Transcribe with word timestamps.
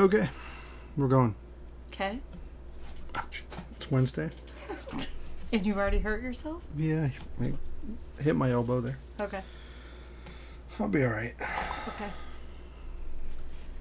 Okay, 0.00 0.30
we're 0.96 1.08
going. 1.08 1.34
Okay. 1.92 2.20
Ouch. 3.16 3.44
It's 3.76 3.90
Wednesday. 3.90 4.30
And 5.52 5.66
you 5.66 5.74
already 5.74 5.98
hurt 5.98 6.22
yourself? 6.22 6.62
Yeah, 6.74 7.08
I 7.40 7.52
hit 8.22 8.36
my 8.36 8.52
elbow 8.52 8.80
there. 8.80 8.98
Okay. 9.20 9.42
I'll 10.78 10.88
be 10.88 11.04
all 11.04 11.10
right. 11.10 11.34
Okay. 11.88 12.10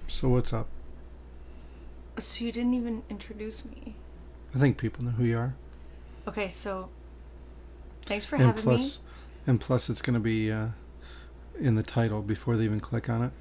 So 0.07 0.27
what's 0.29 0.51
up? 0.51 0.67
So 2.17 2.43
you 2.43 2.51
didn't 2.51 2.73
even 2.73 3.03
introduce 3.07 3.63
me. 3.63 3.95
I 4.53 4.57
think 4.57 4.77
people 4.77 5.05
know 5.05 5.11
who 5.11 5.23
you 5.23 5.37
are. 5.37 5.53
Okay, 6.27 6.49
so 6.49 6.89
thanks 8.07 8.25
for 8.25 8.35
and 8.35 8.45
having 8.45 8.63
plus, 8.63 8.99
and 9.45 9.61
plus, 9.61 9.89
it's 9.89 10.01
going 10.01 10.15
to 10.15 10.19
be 10.19 10.51
uh, 10.51 10.69
in 11.59 11.75
the 11.75 11.83
title 11.83 12.23
before 12.23 12.57
they 12.57 12.65
even 12.65 12.79
click 12.81 13.09
on 13.09 13.23
it. 13.23 13.31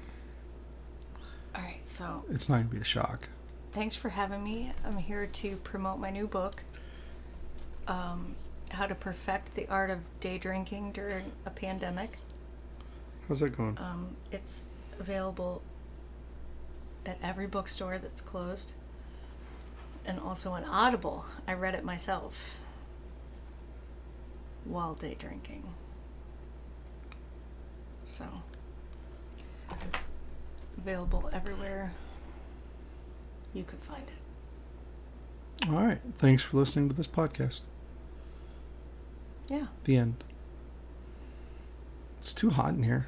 Me. 1.99 2.05
All 2.05 2.13
right, 2.17 2.25
so 2.25 2.33
It's 2.35 2.49
not 2.49 2.55
going 2.57 2.69
to 2.69 2.75
be 2.75 2.81
a 2.81 2.83
shock. 2.83 3.29
thanks 3.71 3.95
for 3.95 4.09
having 4.09 4.43
me. 4.43 4.73
I'm 4.85 4.97
here 4.97 5.27
to 5.27 5.55
promote 5.57 5.99
my 5.99 6.09
new 6.09 6.27
book, 6.27 6.63
um, 7.87 8.35
How 8.71 8.85
to 8.87 8.95
Perfect 8.95 9.55
the 9.55 9.67
Art 9.67 9.89
of 9.89 9.99
Day 10.19 10.37
Drinking 10.37 10.91
During 10.91 11.31
a 11.45 11.49
Pandemic. 11.49 12.17
How's 13.27 13.41
that 13.41 13.55
going? 13.55 13.77
Um, 13.77 14.15
it's 14.31 14.67
available 14.99 15.61
at 17.05 17.17
every 17.23 17.47
bookstore 17.47 17.97
that's 17.99 18.21
closed 18.21 18.73
and 20.05 20.19
also 20.19 20.51
on 20.51 20.63
Audible. 20.65 21.25
I 21.47 21.53
read 21.53 21.75
it 21.75 21.83
myself 21.83 22.57
while 24.65 24.95
day 24.95 25.15
drinking. 25.17 25.63
So, 28.05 28.25
available 30.79 31.29
everywhere 31.33 31.91
you 33.53 33.63
could 33.63 33.79
find 33.79 34.03
it. 34.07 35.69
All 35.69 35.83
right. 35.83 35.99
Thanks 36.17 36.41
for 36.41 36.57
listening 36.57 36.87
to 36.89 36.95
this 36.95 37.07
podcast. 37.07 37.61
Yeah. 39.49 39.67
The 39.83 39.97
end. 39.97 40.23
It's 42.21 42.33
too 42.33 42.51
hot 42.51 42.73
in 42.75 42.83
here. 42.83 43.07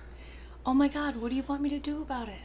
Oh 0.66 0.73
my 0.73 0.89
God, 0.89 1.16
what 1.16 1.30
do 1.30 1.36
you 1.36 1.44
want 1.44 1.61
me 1.61 1.69
to 1.69 1.80
do 1.80 2.02
about 2.02 2.27
it? 2.27 2.42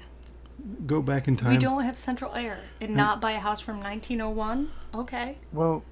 Go 0.87 1.03
back 1.03 1.27
in 1.29 1.37
time. 1.37 1.51
We 1.51 1.59
don't 1.59 1.83
have 1.83 1.99
central 1.99 2.35
air 2.35 2.61
and 2.81 2.95
not 2.95 3.21
buy 3.21 3.33
a 3.33 3.39
house 3.41 3.61
from 3.61 3.81
1901? 3.81 4.71
Okay. 4.95 5.39
Well, 5.53 5.83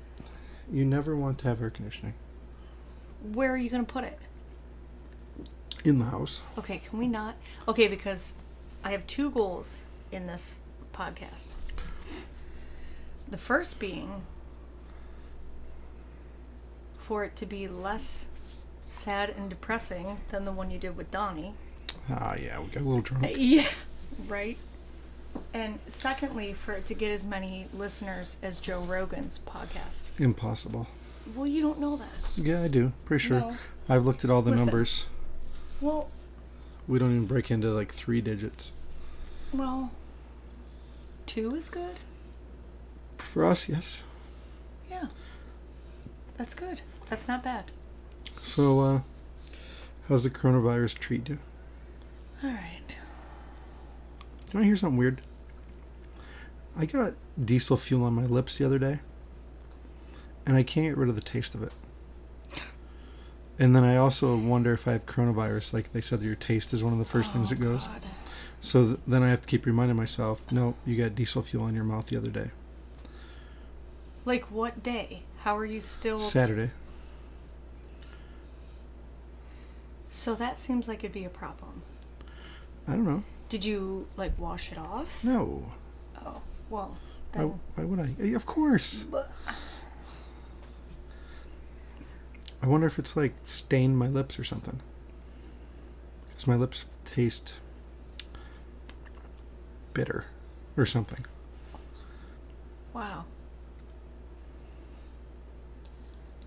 you 0.72 0.84
never 0.84 1.16
want 1.16 1.38
to 1.38 1.48
have 1.48 1.60
air 1.60 1.68
conditioning 1.68 2.14
Where 3.22 3.52
are 3.52 3.56
you 3.58 3.68
going 3.68 3.84
to 3.84 3.92
put 3.92 4.04
it? 4.04 4.18
in 5.84 5.98
the 5.98 6.06
house. 6.06 6.40
Okay, 6.56 6.78
can 6.78 6.98
we 6.98 7.06
not? 7.06 7.36
Okay, 7.68 7.88
because 7.88 8.32
I 8.84 8.90
have 8.90 9.06
two 9.06 9.30
goals 9.30 9.82
in 10.12 10.26
this 10.26 10.56
podcast. 10.92 11.54
The 13.28 13.38
first 13.38 13.80
being 13.80 14.22
for 16.98 17.24
it 17.24 17.34
to 17.36 17.46
be 17.46 17.66
less 17.66 18.26
sad 18.86 19.30
and 19.30 19.48
depressing 19.48 20.18
than 20.28 20.44
the 20.44 20.52
one 20.52 20.70
you 20.70 20.78
did 20.78 20.96
with 20.96 21.10
Donnie. 21.10 21.54
Ah, 22.10 22.34
yeah, 22.40 22.60
we 22.60 22.66
got 22.68 22.82
a 22.82 22.86
little 22.86 23.00
drunk. 23.00 23.26
Yeah, 23.36 23.68
right. 24.28 24.58
And 25.52 25.78
secondly, 25.88 26.52
for 26.52 26.72
it 26.74 26.86
to 26.86 26.94
get 26.94 27.10
as 27.10 27.26
many 27.26 27.66
listeners 27.74 28.36
as 28.42 28.60
Joe 28.60 28.80
Rogan's 28.80 29.38
podcast. 29.38 30.10
Impossible. 30.20 30.86
Well, 31.34 31.46
you 31.46 31.62
don't 31.62 31.80
know 31.80 31.96
that. 31.96 32.08
Yeah, 32.36 32.62
I 32.62 32.68
do. 32.68 32.92
Pretty 33.06 33.24
sure. 33.24 33.40
No. 33.40 33.56
I've 33.88 34.04
looked 34.04 34.24
at 34.24 34.30
all 34.30 34.42
the 34.42 34.50
Listen. 34.50 34.66
numbers. 34.66 35.06
Well, 35.80 36.08
We 36.86 36.98
don't 36.98 37.10
even 37.10 37.26
break 37.26 37.50
into 37.50 37.68
like 37.70 37.92
three 37.92 38.20
digits. 38.20 38.72
well, 39.52 39.90
two 41.26 41.54
is 41.54 41.70
good. 41.70 41.96
For 43.18 43.44
us, 43.44 43.68
yes. 43.68 44.02
Yeah, 44.90 45.06
that's 46.36 46.54
good. 46.54 46.82
That's 47.08 47.26
not 47.26 47.42
bad. 47.42 47.70
So, 48.38 48.80
uh, 48.80 49.00
how's 50.08 50.24
the 50.24 50.30
coronavirus 50.30 50.98
treat 50.98 51.28
you? 51.28 51.38
All 52.42 52.50
right. 52.50 52.80
Do 54.50 54.58
I 54.58 54.64
hear 54.64 54.76
something 54.76 54.98
weird? 54.98 55.22
I 56.76 56.84
got 56.86 57.14
diesel 57.42 57.76
fuel 57.76 58.04
on 58.04 58.12
my 58.14 58.26
lips 58.26 58.58
the 58.58 58.64
other 58.66 58.78
day, 58.78 58.98
and 60.44 60.56
I 60.56 60.62
can't 60.62 60.86
get 60.88 60.96
rid 60.98 61.08
of 61.08 61.14
the 61.16 61.22
taste 61.22 61.54
of 61.54 61.62
it. 61.62 61.72
And 63.58 63.74
then 63.74 63.84
I 63.84 63.96
also 63.96 64.36
wonder 64.36 64.72
if 64.72 64.88
I 64.88 64.92
have 64.92 65.06
coronavirus. 65.06 65.72
Like 65.72 65.92
they 65.92 66.00
said, 66.00 66.22
your 66.22 66.34
taste 66.34 66.72
is 66.72 66.82
one 66.82 66.92
of 66.92 66.98
the 66.98 67.04
first 67.04 67.32
things 67.32 67.50
that 67.50 67.60
oh, 67.60 67.62
goes. 67.62 67.84
Oh, 67.86 67.92
God. 67.92 68.06
So 68.60 68.86
th- 68.86 68.98
then 69.06 69.22
I 69.22 69.28
have 69.28 69.42
to 69.42 69.48
keep 69.48 69.66
reminding 69.66 69.96
myself, 69.96 70.50
no, 70.50 70.74
you 70.86 70.96
got 70.96 71.14
diesel 71.14 71.42
fuel 71.42 71.68
in 71.68 71.74
your 71.74 71.84
mouth 71.84 72.06
the 72.06 72.16
other 72.16 72.30
day. 72.30 72.50
Like 74.24 74.50
what 74.50 74.82
day? 74.82 75.22
How 75.42 75.56
are 75.56 75.66
you 75.66 75.80
still? 75.80 76.18
Saturday. 76.18 76.70
So 80.08 80.34
that 80.34 80.58
seems 80.58 80.88
like 80.88 81.00
it'd 81.00 81.12
be 81.12 81.24
a 81.24 81.28
problem. 81.28 81.82
I 82.88 82.92
don't 82.92 83.04
know. 83.04 83.22
Did 83.48 83.64
you 83.64 84.06
like 84.16 84.38
wash 84.38 84.72
it 84.72 84.78
off? 84.78 85.22
No. 85.22 85.72
Oh, 86.24 86.40
well. 86.70 86.96
Why, 87.32 87.40
Then, 87.42 87.60
why 87.74 87.84
would 87.84 88.00
I? 88.00 88.28
Of 88.34 88.46
course. 88.46 89.02
but, 89.02 89.30
I 92.64 92.66
wonder 92.66 92.86
if 92.86 92.98
it's 92.98 93.14
like 93.14 93.34
stained 93.44 93.98
my 93.98 94.08
lips 94.08 94.38
or 94.38 94.44
something. 94.44 94.80
Because 96.28 96.46
my 96.46 96.54
lips 96.54 96.86
taste 97.04 97.56
bitter 99.92 100.24
or 100.74 100.86
something. 100.86 101.26
wow. 102.94 103.26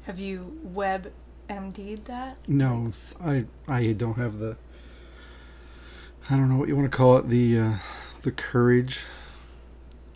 Have 0.05 0.17
you 0.17 0.57
web 0.63 1.11
MD'd 1.51 2.05
that? 2.05 2.39
No, 2.47 2.93
I 3.23 3.45
I 3.67 3.91
don't 3.91 4.17
have 4.17 4.39
the. 4.39 4.57
I 6.31 6.35
don't 6.35 6.49
know 6.49 6.57
what 6.57 6.67
you 6.67 6.75
want 6.75 6.91
to 6.91 6.97
call 6.97 7.17
it 7.17 7.29
the 7.29 7.59
uh, 7.59 7.73
the 8.23 8.31
courage, 8.31 9.01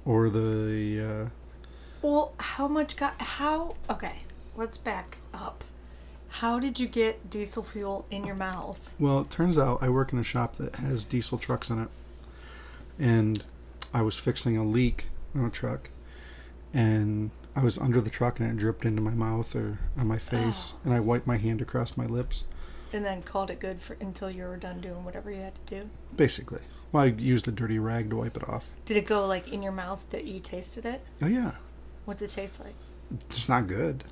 or 0.04 0.32
the 0.32 1.00
uh, 1.00 1.30
Well, 2.02 2.34
how 2.40 2.68
much 2.68 2.96
got 2.96 3.22
how? 3.22 3.76
Okay, 3.88 4.24
let's 4.56 4.80
back 4.80 5.18
up. 5.32 5.64
How 6.36 6.60
did 6.60 6.80
you 6.80 6.88
get 6.88 7.30
diesel 7.30 7.64
fuel 7.64 8.06
in 8.10 8.26
your 8.26 8.36
mouth? 8.36 8.90
well. 9.00 9.20
It 9.22 9.30
turns 9.30 9.58
out 9.58 9.82
I 9.84 9.90
work 9.90 10.14
in 10.14 10.20
a 10.20 10.24
shop 10.24 10.56
that 10.58 10.78
has 10.78 11.04
diesel 11.04 11.38
trucks 11.38 11.70
in 11.70 11.84
it, 11.84 11.90
and 12.98 13.44
I 13.94 14.02
was 14.02 14.18
fixing 14.18 14.58
a 14.58 14.64
leak 14.64 15.08
on 15.36 15.46
a 15.46 15.50
truck, 15.50 15.90
and 16.74 17.32
I 17.56 17.64
was 17.64 17.78
under 17.78 18.00
the 18.00 18.10
truck 18.10 18.40
and 18.40 18.50
it 18.50 18.58
dripped 18.58 18.86
into 18.86 19.02
my 19.02 19.12
mouth 19.12 19.54
or 19.56 19.80
on 19.98 20.08
my 20.08 20.18
face, 20.18 20.74
Oh. 20.74 20.80
and 20.86 20.94
I 20.94 21.00
wiped 21.02 21.28
my 21.28 21.38
hand 21.38 21.62
across 21.62 21.98
my 21.98 22.06
lips, 22.06 22.46
And 22.94 23.04
then 23.06 23.22
called 23.22 23.50
it 23.52 23.60
good 23.60 23.82
for 23.82 23.98
until 24.00 24.30
you 24.32 24.44
were 24.44 24.58
done 24.58 24.80
doing 24.82 25.04
whatever 25.04 25.32
you 25.32 25.42
had 25.42 25.56
to 25.68 25.82
do. 25.82 25.90
basically. 26.16 26.62
Well, 26.94 27.04
I 27.04 27.08
used 27.08 27.48
a 27.48 27.52
dirty 27.52 27.80
rag 27.80 28.10
to 28.10 28.18
wipe 28.18 28.36
it 28.38 28.48
off. 28.50 28.70
Did 28.86 28.98
it 28.98 29.06
go 29.06 29.26
like 29.28 29.48
in 29.50 29.62
your 29.64 29.72
mouth 29.74 30.10
that 30.12 30.26
you 30.26 30.40
tasted 30.40 30.86
it? 30.86 31.02
Oh 31.22 31.28
yeah, 31.28 31.52
What's 32.06 32.22
it 32.22 32.32
taste 32.32 32.60
like? 32.60 32.76
it's 33.30 33.48
not 33.50 33.68
good. 33.68 34.04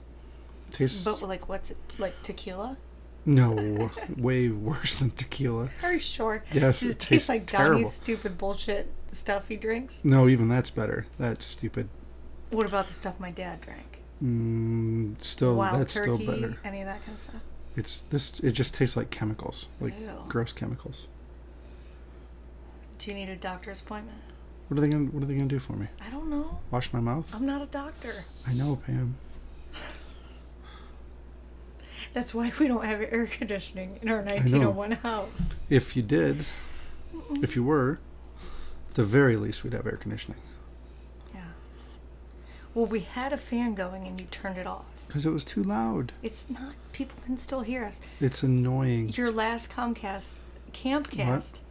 Tastes 0.72 1.04
But 1.04 1.22
like, 1.22 1.50
what's 1.50 1.72
it 1.72 1.78
like 1.98 2.22
tequila? 2.24 2.78
no 3.26 3.92
way 4.18 4.48
worse 4.50 4.96
than 4.98 5.12
tequila. 5.12 5.70
Are 5.84 5.94
you 5.94 6.00
sure? 6.00 6.44
Yes, 6.52 6.80
Does 6.80 6.90
it 6.90 6.92
it, 6.94 7.00
taste 7.00 7.10
tastes 7.10 7.30
like 7.30 7.46
terrible. 7.48 7.76
Donnie's 7.80 7.94
stupid 7.94 8.38
bullshit 8.38 8.92
stuff 9.12 9.48
he 9.50 9.56
drinks? 9.56 10.00
No, 10.04 10.28
even 10.28 10.48
that's 10.50 10.70
better. 10.70 11.06
That's 11.20 11.46
stupid. 11.46 11.90
What 12.50 12.66
about 12.66 12.88
the 12.88 12.94
stuff 12.94 13.20
my 13.20 13.30
dad 13.32 13.62
drank? 13.62 14.00
Mm, 14.24 15.22
still, 15.22 15.56
Wild 15.56 15.80
that's 15.82 15.94
turkey, 15.94 16.16
still 16.24 16.34
better. 16.34 16.58
any 16.64 16.82
of 16.82 16.86
that 16.88 17.04
kind 17.06 17.16
of 17.18 17.22
stuff. 17.24 17.42
It's 17.76 18.02
this. 18.02 18.40
It 18.40 18.52
just 18.52 18.74
tastes 18.74 18.98
like 18.98 19.10
chemicals, 19.12 19.68
like 19.80 19.98
Ew. 20.00 20.10
gross 20.28 20.52
chemicals. 20.52 21.08
Do 22.98 23.12
you 23.12 23.16
need 23.16 23.30
a 23.30 23.36
doctor's 23.36 23.80
appointment? 23.80 24.18
What 24.68 24.78
are 24.78 24.82
they 24.82 24.88
gonna 24.90 25.06
What 25.06 25.24
are 25.24 25.26
they 25.26 25.36
gonna 25.36 25.48
do 25.48 25.60
for 25.60 25.74
me? 25.74 25.88
I 26.06 26.10
don't 26.10 26.30
know. 26.30 26.60
Wash 26.72 26.92
my 26.94 27.00
mouth? 27.00 27.34
I'm 27.34 27.46
not 27.46 27.62
a 27.62 27.66
doctor. 27.68 28.26
I 28.48 28.54
know, 28.54 28.78
Pam. 28.86 29.18
That's 32.20 32.34
why 32.36 32.52
we 32.60 32.68
don't 32.68 32.84
have 32.84 33.00
air 33.00 33.28
conditioning 33.28 33.98
in 34.02 34.10
our 34.10 34.22
1901 34.22 34.92
house. 34.92 35.54
If 35.70 35.96
you 35.96 36.02
did, 36.02 36.44
if 37.42 37.56
you 37.56 37.64
were, 37.64 38.02
at 38.90 38.96
the 38.96 39.06
very 39.06 39.38
least, 39.38 39.64
we'd 39.64 39.72
have 39.72 39.88
air 39.88 39.96
conditioning 39.96 40.38
Yeah. 41.34 41.40
Well, 42.74 42.88
we 42.88 43.00
had 43.00 43.32
a 43.32 43.38
fan 43.38 43.74
going 43.74 44.06
and 44.06 44.20
you 44.20 44.28
turned 44.32 44.58
it 44.58 44.68
off. 44.68 44.84
because 45.08 45.26
it 45.26 45.30
was 45.30 45.46
too 45.46 45.64
loud. 45.64 46.12
It's 46.22 46.50
not. 46.50 46.74
People 46.92 47.16
can 47.26 47.38
still 47.38 47.62
hear 47.62 47.86
us. 47.86 48.02
It's 48.20 48.44
annoying. 48.44 49.14
Your 49.14 49.32
last 49.32 49.72
Comcast, 49.72 50.40
Campcast, 50.74 51.62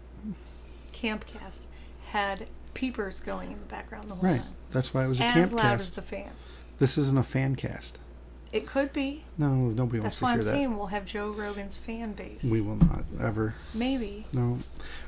Campcast 0.94 1.66
had 2.06 2.48
peepers 2.72 3.20
going 3.20 3.52
in 3.52 3.58
the 3.58 3.66
background 3.66 4.08
the 4.10 4.14
whole 4.14 4.30
Right. 4.30 4.40
time. 4.40 4.52
That's 4.70 4.94
why 4.94 5.04
it 5.04 5.08
was 5.08 5.20
a 5.20 5.24
As 5.24 5.34
camp 5.34 5.52
loud 5.52 5.78
as 5.80 5.90
the 5.90 6.00
fan. 6.00 6.30
This 6.78 6.96
isn't 6.96 7.18
a 7.18 7.22
fan 7.22 7.54
cast. 7.54 7.98
It 8.52 8.66
could 8.66 8.92
be. 8.92 9.24
No, 9.36 9.48
nobody 9.48 10.00
wants 10.00 10.16
That's 10.16 10.22
why 10.22 10.32
I'm 10.32 10.42
saying 10.42 10.76
we'll 10.76 10.86
have 10.86 11.04
Joe 11.04 11.30
Rogan's 11.30 11.76
fan 11.76 12.12
base. 12.12 12.42
We 12.42 12.60
will 12.62 12.76
not 12.76 13.04
ever. 13.20 13.54
Maybe. 13.74 14.24
No, 14.32 14.58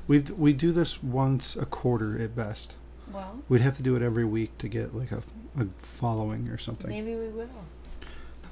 we 0.06 0.18
we 0.20 0.52
do 0.52 0.72
this 0.72 1.02
once 1.02 1.56
a 1.56 1.64
quarter 1.64 2.18
at 2.20 2.36
best. 2.36 2.74
Well, 3.10 3.42
We'd 3.48 3.62
have 3.62 3.76
to 3.78 3.82
do 3.82 3.96
it 3.96 4.02
every 4.02 4.24
week 4.24 4.56
to 4.58 4.68
get 4.68 4.94
like 4.94 5.10
a, 5.10 5.22
a 5.58 5.66
following 5.78 6.48
or 6.48 6.58
something. 6.58 6.88
maybe 6.90 7.14
we 7.16 7.28
will. 7.28 7.48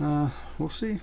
Uh, 0.01 0.31
we'll 0.59 0.69
see. 0.71 1.01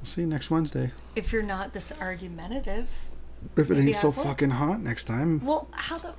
We'll 0.00 0.06
see 0.06 0.24
next 0.24 0.50
Wednesday. 0.50 0.92
If 1.16 1.32
you're 1.32 1.42
not 1.42 1.72
this 1.72 1.92
argumentative. 2.00 2.88
If 3.56 3.70
it 3.70 3.74
Maybe 3.74 3.88
ain't 3.88 3.96
so 3.96 4.08
will. 4.08 4.24
fucking 4.24 4.50
hot 4.50 4.80
next 4.80 5.04
time. 5.04 5.44
Well, 5.44 5.68
how 5.72 5.98
the. 5.98 6.14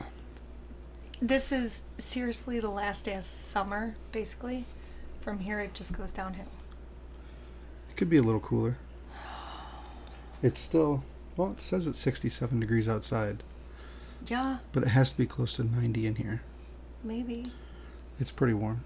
This 1.22 1.52
is 1.52 1.82
seriously 1.98 2.60
the 2.60 2.70
last 2.70 3.06
day 3.06 3.16
of 3.16 3.26
summer, 3.26 3.96
basically. 4.12 4.66
From 5.28 5.40
here, 5.40 5.60
it 5.60 5.74
just 5.74 5.92
goes 5.98 6.14
downhill. 6.14 6.46
It 7.90 7.98
could 7.98 8.10
be 8.10 8.16
a 8.16 8.22
little 8.22 8.40
cooler. 8.40 8.78
It's 10.42 10.62
still 10.62 11.04
well. 11.36 11.52
It 11.52 11.60
says 11.60 11.86
it's 11.86 12.00
67 12.00 12.62
degrees 12.62 12.88
outside, 12.88 13.44
Yeah, 14.26 14.60
but 14.72 14.84
it 14.84 14.88
has 14.90 15.12
to 15.12 15.18
be 15.18 15.26
close 15.26 15.58
to 15.58 15.66
90 15.66 16.08
in 16.08 16.16
here. 16.16 16.44
maybe. 17.04 17.52
It's 18.22 18.32
pretty 18.32 18.54
warm. 18.54 18.86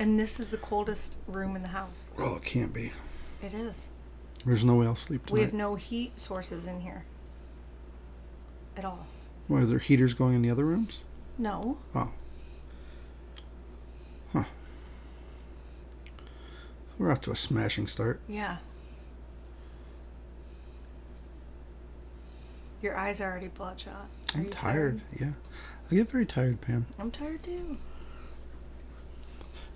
And 0.00 0.18
this 0.18 0.40
is 0.40 0.48
the 0.48 0.56
coldest 0.56 1.18
room 1.28 1.54
in 1.54 1.62
the 1.62 1.68
house. 1.68 2.08
Well, 2.18 2.34
it 2.34 2.42
can't 2.42 2.74
be. 2.74 2.90
It 3.40 3.54
is. 3.54 3.86
There's 4.44 4.64
no 4.64 4.74
way 4.74 4.86
I'll 4.86 4.96
sleep 4.96 5.26
tonight. 5.26 5.34
We 5.38 5.44
have 5.44 5.54
no 5.54 5.76
heat 5.76 6.18
sources 6.18 6.66
in 6.66 6.80
here. 6.80 7.04
At 8.76 8.84
all. 8.84 9.06
Why 9.46 9.60
are 9.60 9.66
there 9.66 9.78
heaters 9.78 10.14
going 10.14 10.34
in 10.34 10.42
the 10.42 10.50
other 10.50 10.64
rooms? 10.64 10.98
No. 11.38 11.78
Oh. 11.94 12.10
We're 17.00 17.10
off 17.10 17.22
to 17.22 17.30
a 17.30 17.36
smashing 17.36 17.86
start. 17.86 18.20
Yeah. 18.28 18.58
Your 22.82 22.94
eyes 22.94 23.22
are 23.22 23.30
already 23.30 23.48
bloodshot. 23.48 23.94
Are 24.34 24.38
I'm 24.38 24.44
you 24.44 24.50
tired. 24.50 25.00
Yeah. 25.18 25.30
I 25.90 25.94
get 25.94 26.10
very 26.10 26.26
tired, 26.26 26.60
Pam. 26.60 26.84
I'm 26.98 27.10
tired 27.10 27.42
too. 27.42 27.78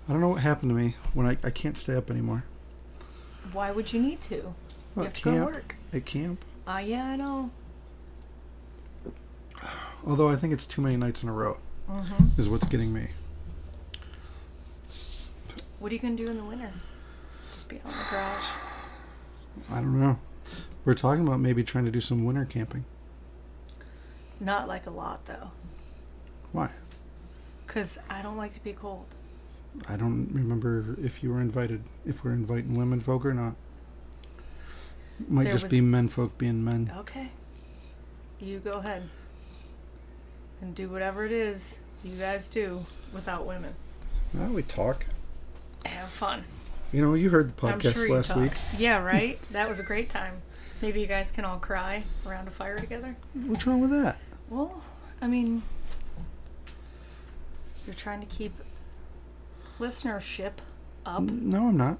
I 0.07 0.11
don't 0.11 0.21
know 0.21 0.29
what 0.29 0.41
happened 0.43 0.69
to 0.69 0.75
me 0.75 0.93
when 1.15 1.25
I, 1.25 1.35
I 1.43 1.49
can't 1.49 1.79
stay 1.79 1.95
up 1.95 2.11
anymore. 2.11 2.43
Why 3.53 3.71
would 3.71 3.91
you 3.91 3.99
need 3.99 4.21
to? 4.21 4.35
You 4.35 4.53
have 4.97 5.05
at 5.07 5.13
to 5.15 5.21
go 5.23 5.31
to 5.31 5.37
camp, 5.37 5.51
work. 5.51 5.75
at 5.93 6.05
camp. 6.05 6.45
Ah, 6.67 6.77
yeah, 6.77 7.05
I 7.05 7.15
know. 7.15 7.49
Although 10.05 10.29
I 10.29 10.35
think 10.35 10.53
it's 10.53 10.67
too 10.67 10.81
many 10.83 10.95
nights 10.95 11.23
in 11.23 11.29
a 11.29 11.33
row 11.33 11.57
Mm-hmm. 11.89 12.39
is 12.39 12.47
what's 12.49 12.65
getting 12.67 12.93
me. 12.93 13.07
What 15.79 15.91
are 15.91 15.95
you 15.95 15.99
gonna 16.01 16.15
do 16.15 16.27
in 16.29 16.37
the 16.37 16.43
winter? 16.43 16.69
Just 17.67 17.69
be 17.69 17.77
out 17.89 17.91
in 17.93 17.97
the 17.97 18.05
garage. 18.11 18.45
I 19.71 19.75
don't 19.75 19.99
know. 19.99 20.19
We're 20.83 20.93
talking 20.93 21.25
about 21.25 21.39
maybe 21.39 21.63
trying 21.63 21.85
to 21.85 21.91
do 21.91 21.99
some 21.99 22.23
winter 22.23 22.45
camping. 22.45 22.85
Not 24.39 24.67
like 24.67 24.85
a 24.85 24.91
lot 24.91 25.25
though, 25.25 25.49
Why? 26.51 26.69
cause 27.65 27.97
I 28.09 28.21
don't 28.21 28.37
like 28.37 28.53
to 28.53 28.63
be 28.63 28.73
cold. 28.73 29.05
I 29.89 29.95
don't 29.95 30.29
remember 30.31 30.95
if 31.01 31.23
you 31.23 31.31
were 31.31 31.41
invited, 31.41 31.83
if 32.05 32.23
we're 32.23 32.33
inviting 32.33 32.75
women 32.77 32.99
folk 32.99 33.25
or 33.25 33.33
not. 33.33 33.55
Might 35.27 35.45
There 35.45 35.53
just 35.53 35.63
was- 35.63 35.71
be 35.71 35.81
men 35.81 36.07
folk 36.09 36.37
being 36.37 36.63
men. 36.63 36.91
Okay. 36.97 37.31
You 38.39 38.59
go 38.59 38.71
ahead. 38.71 39.09
And 40.61 40.75
do 40.75 40.87
whatever 40.89 41.25
it 41.25 41.31
is 41.31 41.79
you 42.03 42.15
guys 42.17 42.47
do 42.49 42.85
without 43.13 43.45
women. 43.47 43.73
Well, 44.33 44.49
we 44.49 44.61
talk. 44.63 45.05
Have 45.85 46.09
fun. 46.09 46.43
You 46.91 47.01
know, 47.01 47.13
you 47.13 47.29
heard 47.29 47.49
the 47.49 47.53
podcast 47.61 47.93
sure 47.95 48.09
last 48.15 48.35
week. 48.35 48.53
Yeah, 48.77 48.97
right? 49.03 49.39
that 49.51 49.67
was 49.67 49.79
a 49.79 49.83
great 49.83 50.09
time. 50.09 50.41
Maybe 50.81 51.01
you 51.01 51.07
guys 51.07 51.31
can 51.31 51.45
all 51.45 51.57
cry 51.57 52.03
around 52.25 52.47
a 52.47 52.51
fire 52.51 52.79
together. 52.79 53.15
What's 53.33 53.65
wrong 53.65 53.81
with 53.81 53.91
that? 53.91 54.19
Well, 54.49 54.83
I 55.21 55.27
mean, 55.27 55.63
you're 57.85 57.95
trying 57.95 58.19
to 58.21 58.25
keep 58.27 58.53
listenership 59.79 60.51
up. 61.05 61.21
No, 61.23 61.67
I'm 61.67 61.77
not. 61.77 61.97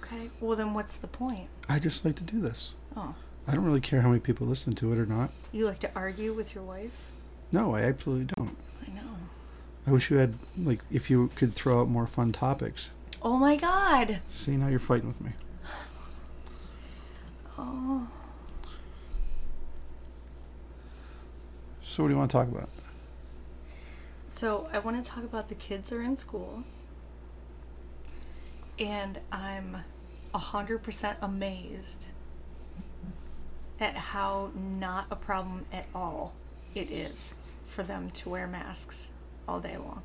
Okay. 0.00 0.30
Well, 0.40 0.56
then 0.56 0.74
what's 0.74 0.96
the 0.96 1.06
point? 1.06 1.48
I 1.68 1.78
just 1.78 2.04
like 2.04 2.16
to 2.16 2.24
do 2.24 2.40
this. 2.40 2.74
Oh, 2.96 3.14
I 3.46 3.54
don't 3.54 3.64
really 3.64 3.80
care 3.80 4.00
how 4.00 4.08
many 4.08 4.20
people 4.20 4.46
listen 4.46 4.74
to 4.76 4.92
it 4.92 4.98
or 4.98 5.06
not. 5.06 5.30
you 5.52 5.66
like 5.66 5.78
to 5.80 5.90
argue 5.94 6.32
with 6.34 6.54
your 6.54 6.64
wife? 6.64 6.90
No, 7.50 7.74
I 7.74 7.82
absolutely 7.82 8.26
don't. 8.36 8.56
I 8.86 8.90
know. 8.90 9.16
I 9.86 9.90
wish 9.90 10.10
you 10.10 10.18
had, 10.18 10.34
like, 10.58 10.80
if 10.90 11.08
you 11.08 11.30
could 11.34 11.54
throw 11.54 11.80
out 11.80 11.88
more 11.88 12.06
fun 12.06 12.32
topics. 12.32 12.90
Oh 13.22 13.36
my 13.36 13.56
god. 13.56 14.20
See, 14.30 14.56
now 14.56 14.68
you're 14.68 14.78
fighting 14.78 15.08
with 15.08 15.20
me. 15.20 15.30
Oh. 17.58 18.06
So, 21.84 22.02
what 22.04 22.08
do 22.08 22.14
you 22.14 22.18
want 22.18 22.30
to 22.30 22.36
talk 22.36 22.46
about? 22.46 22.68
So 24.28 24.68
I 24.72 24.78
want 24.78 25.02
to 25.02 25.10
talk 25.10 25.24
about 25.24 25.48
the 25.48 25.56
kids 25.56 25.90
are 25.90 26.00
in 26.00 26.16
school, 26.16 26.62
and 28.78 29.18
I'm 29.32 29.78
a 30.32 30.38
hundred 30.38 30.84
percent 30.84 31.18
amazed 31.20 32.06
at 33.80 33.96
how 33.96 34.50
not 34.54 35.06
a 35.10 35.16
problem 35.16 35.64
at 35.72 35.86
all 35.94 36.34
it 36.74 36.90
is 36.90 37.34
for 37.66 37.82
them 37.82 38.10
to 38.10 38.28
wear 38.28 38.46
masks 38.46 39.10
all 39.48 39.58
day 39.58 39.76
long. 39.76 40.02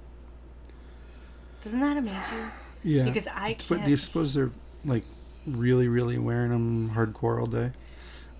Doesn't 1.61 1.81
that 1.81 1.97
amaze 1.97 2.31
you? 2.31 2.49
Yeah. 2.83 3.03
Because 3.03 3.27
I 3.27 3.57
But 3.69 3.83
do 3.85 3.89
you 3.89 3.97
suppose 3.97 4.33
they're, 4.33 4.51
like, 4.85 5.03
really, 5.47 5.87
really 5.87 6.17
wearing 6.17 6.51
them 6.51 6.91
hardcore 6.95 7.39
all 7.39 7.45
day? 7.47 7.71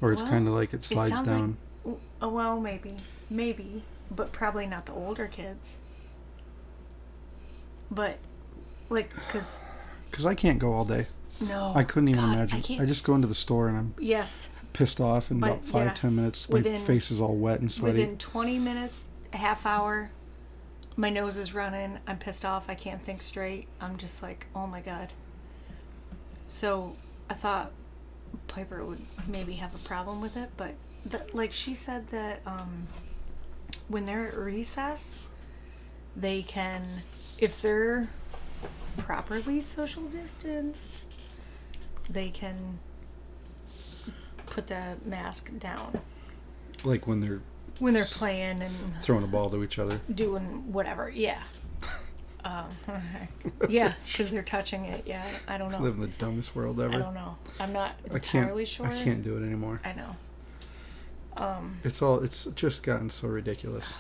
Or 0.02 0.12
it's 0.12 0.22
Well, 0.22 0.32
kind 0.32 0.48
of 0.48 0.54
like 0.54 0.74
it 0.74 0.84
slides 0.84 1.14
sounds 1.16 1.30
down? 1.30 1.58
Like, 1.86 1.96
oh, 2.22 2.26
uh, 2.26 2.30
well, 2.30 2.60
maybe, 2.60 2.98
maybe, 3.30 3.84
but 4.12 4.32
probably 4.34 4.68
not 4.68 4.86
the 4.86 4.94
older 4.94 5.28
kids. 5.28 5.78
But, 7.90 8.18
like, 8.90 9.10
cause 9.30 9.66
Because 10.10 10.26
I 10.26 10.34
can't 10.36 10.60
go 10.60 10.74
all 10.74 10.86
day. 10.86 11.08
no, 11.42 11.72
I 11.76 11.84
couldn't 11.84 12.10
even 12.10 12.22
God, 12.22 12.34
imagine. 12.34 12.58
I 12.58 12.62
can't. 12.62 12.82
I 12.82 12.86
just 12.86 13.04
go 13.04 13.16
into 13.16 13.28
the 13.28 13.36
store 13.36 13.68
and 13.68 13.78
I'm 13.78 13.94
yes, 14.00 14.50
pissed 14.74 15.00
off 15.00 15.32
in 15.32 15.40
But 15.40 15.52
about 15.52 15.66
five, 15.66 15.86
yes, 15.88 16.00
ten 16.00 16.16
minutes. 16.16 16.50
My 16.50 16.54
within- 16.56 16.82
face 16.86 17.12
is 17.12 17.22
all 17.22 17.36
wet 17.36 17.60
and 17.62 17.72
sweaty. 17.72 18.00
within 18.00 18.18
20 18.18 18.60
minutes, 18.60 19.08
a 19.32 19.38
half 19.38 19.66
hour, 19.66 20.12
my 20.96 21.10
nose 21.10 21.38
is 21.38 21.54
running. 21.54 22.00
I'm 22.08 22.18
pissed 22.18 22.46
off. 22.46 22.70
I 22.70 22.76
can't 22.76 23.04
think 23.04 23.22
straight. 23.22 23.68
I'm 23.82 23.98
just 23.98 24.22
like, 24.22 24.48
oh 24.56 24.68
my 24.68 24.82
god. 24.82 25.14
So 26.48 26.96
I 27.30 27.34
thought 27.34 27.72
Piper 28.48 28.86
would 28.86 29.02
maybe 29.28 29.54
have 29.54 29.74
a 29.74 29.80
problem 29.80 30.22
with 30.22 30.38
it, 30.38 30.50
but 30.58 30.76
the, 31.06 31.26
like 31.34 31.52
she 31.52 31.74
said 31.74 32.08
that 32.10 32.42
um, 32.46 32.88
when 33.88 34.06
they're 34.06 34.28
at 34.28 34.38
recess, 34.38 35.20
they 36.16 36.42
can, 36.44 37.04
if 37.40 37.62
they're 37.62 38.08
properly 38.98 39.62
social 39.62 40.04
distanced, 40.04 41.06
they 42.10 42.30
can 42.30 42.80
put 44.46 44.68
the 44.68 44.98
mask 45.06 45.58
down 45.58 46.00
like 46.84 47.08
when 47.08 47.20
they're 47.22 47.42
when 47.84 47.94
they're 47.94 48.06
playing 48.06 48.64
and 48.64 48.74
throwing 49.02 49.26
a 49.26 49.28
ball 49.28 49.50
to 49.50 49.62
each 49.62 49.78
other. 49.78 50.00
doing 50.14 50.72
whatever. 50.72 51.10
Yeah. 51.14 51.42
Um, 52.46 52.68
yeah, 53.70 53.94
because 54.06 54.30
they're 54.30 54.42
touching 54.44 54.84
it. 54.84 55.04
Yeah, 55.08 55.26
I 55.48 55.58
don't 55.58 55.72
know. 55.72 55.80
Live 55.80 55.94
in 55.96 56.02
the 56.02 56.08
dumbest 56.08 56.54
world 56.54 56.78
ever. 56.78 56.96
I 56.96 56.98
don't 56.98 57.14
know. 57.14 57.38
I'm 57.58 57.72
not 57.72 57.96
entirely 58.12 58.66
can't. 58.66 58.68
sure. 58.68 58.86
I 58.88 59.02
can't 59.02 59.24
do 59.24 59.38
it 59.38 59.46
anymore. 59.46 59.80
I 59.86 59.94
know. 59.94 60.16
Um, 61.38 61.80
It's 61.86 62.02
all. 62.02 62.20
It's 62.22 62.44
just 62.54 62.84
gotten 62.84 63.10
so 63.10 63.30
ridiculous. 63.30 63.94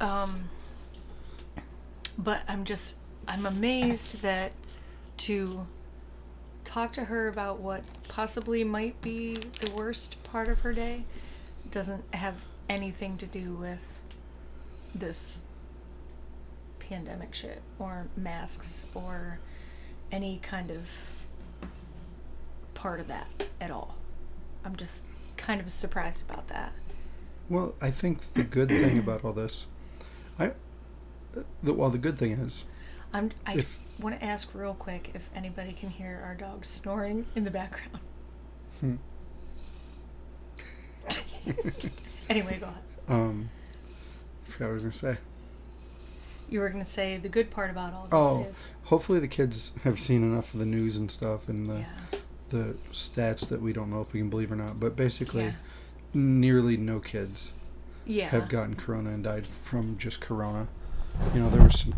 um, 0.00 0.48
but 2.16 2.40
I'm 2.48 2.64
just 2.64 2.96
I'm 3.28 3.44
amazed 3.44 4.22
that 4.22 4.52
to 5.18 5.66
talk 6.64 6.94
to 6.94 7.04
her 7.04 7.28
about 7.28 7.60
what 7.60 7.82
possibly 8.08 8.64
might 8.64 8.98
be 9.02 9.34
the 9.34 9.70
worst 9.72 10.22
part 10.22 10.48
of 10.48 10.60
her 10.60 10.72
day 10.72 11.04
doesn't 11.70 12.04
have 12.14 12.34
anything 12.68 13.16
to 13.18 13.26
do 13.26 13.54
with 13.54 14.00
this 14.94 15.42
pandemic 16.78 17.34
shit 17.34 17.62
or 17.78 18.06
masks 18.16 18.86
or 18.94 19.38
any 20.10 20.38
kind 20.42 20.70
of 20.70 20.88
part 22.74 23.00
of 23.00 23.08
that 23.08 23.48
at 23.60 23.70
all. 23.70 23.94
I'm 24.64 24.76
just 24.76 25.04
kind 25.36 25.60
of 25.60 25.70
surprised 25.70 26.28
about 26.28 26.48
that. 26.48 26.72
Well, 27.50 27.74
I 27.80 27.90
think 27.90 28.32
the 28.34 28.44
good 28.44 28.68
thing 28.68 28.98
about 28.98 29.24
all 29.24 29.32
this, 29.32 29.66
I, 30.38 30.52
the 31.62 31.72
well, 31.72 31.90
the 31.90 31.98
good 31.98 32.18
thing 32.18 32.32
is, 32.32 32.64
I'm 33.12 33.30
I 33.46 33.54
If- 33.54 33.78
want 34.00 34.18
to 34.20 34.24
ask 34.24 34.54
real 34.54 34.74
quick 34.74 35.10
if 35.14 35.28
anybody 35.34 35.72
can 35.72 35.88
hear 35.90 36.22
our 36.24 36.34
dog 36.34 36.64
snoring 36.64 37.26
in 37.34 37.44
the 37.44 37.50
background. 37.50 37.98
Hmm. 38.80 38.96
anyway, 42.30 42.58
go 42.60 42.66
ahead. 42.66 42.78
um, 43.08 43.50
I 44.46 44.50
forgot 44.50 44.64
what 44.66 44.70
I 44.70 44.74
was 44.74 44.82
gonna 44.82 44.92
say. 45.14 45.16
You 46.50 46.60
were 46.60 46.70
going 46.70 46.82
to 46.82 46.90
say 46.90 47.18
the 47.18 47.28
good 47.28 47.50
part 47.50 47.68
about 47.70 47.92
all 47.92 48.04
this 48.04 48.10
Oh, 48.12 48.46
is 48.48 48.64
hopefully 48.84 49.20
the 49.20 49.28
kids 49.28 49.72
have 49.84 50.00
seen 50.00 50.22
enough 50.22 50.54
of 50.54 50.60
the 50.60 50.64
news 50.64 50.96
and 50.96 51.10
stuff 51.10 51.46
and 51.46 51.68
the 51.68 51.80
yeah, 51.80 52.18
the 52.48 52.74
stats 52.90 53.46
that 53.50 53.60
we 53.60 53.74
don't 53.74 53.90
know 53.90 54.00
if 54.00 54.14
we 54.14 54.20
can 54.20 54.30
believe 54.30 54.50
or 54.50 54.56
not. 54.56 54.80
But 54.80 54.96
basically, 54.96 55.44
yeah, 55.44 55.52
nearly 56.14 56.78
no 56.78 57.00
kids 57.00 57.50
Yeah. 58.06 58.28
have 58.30 58.48
gotten 58.48 58.76
corona 58.76 59.10
and 59.10 59.22
died 59.22 59.46
from 59.46 59.98
just 59.98 60.22
corona. 60.22 60.68
You 61.34 61.40
know, 61.40 61.50
there 61.50 61.60
were 61.60 61.68
some 61.70 61.92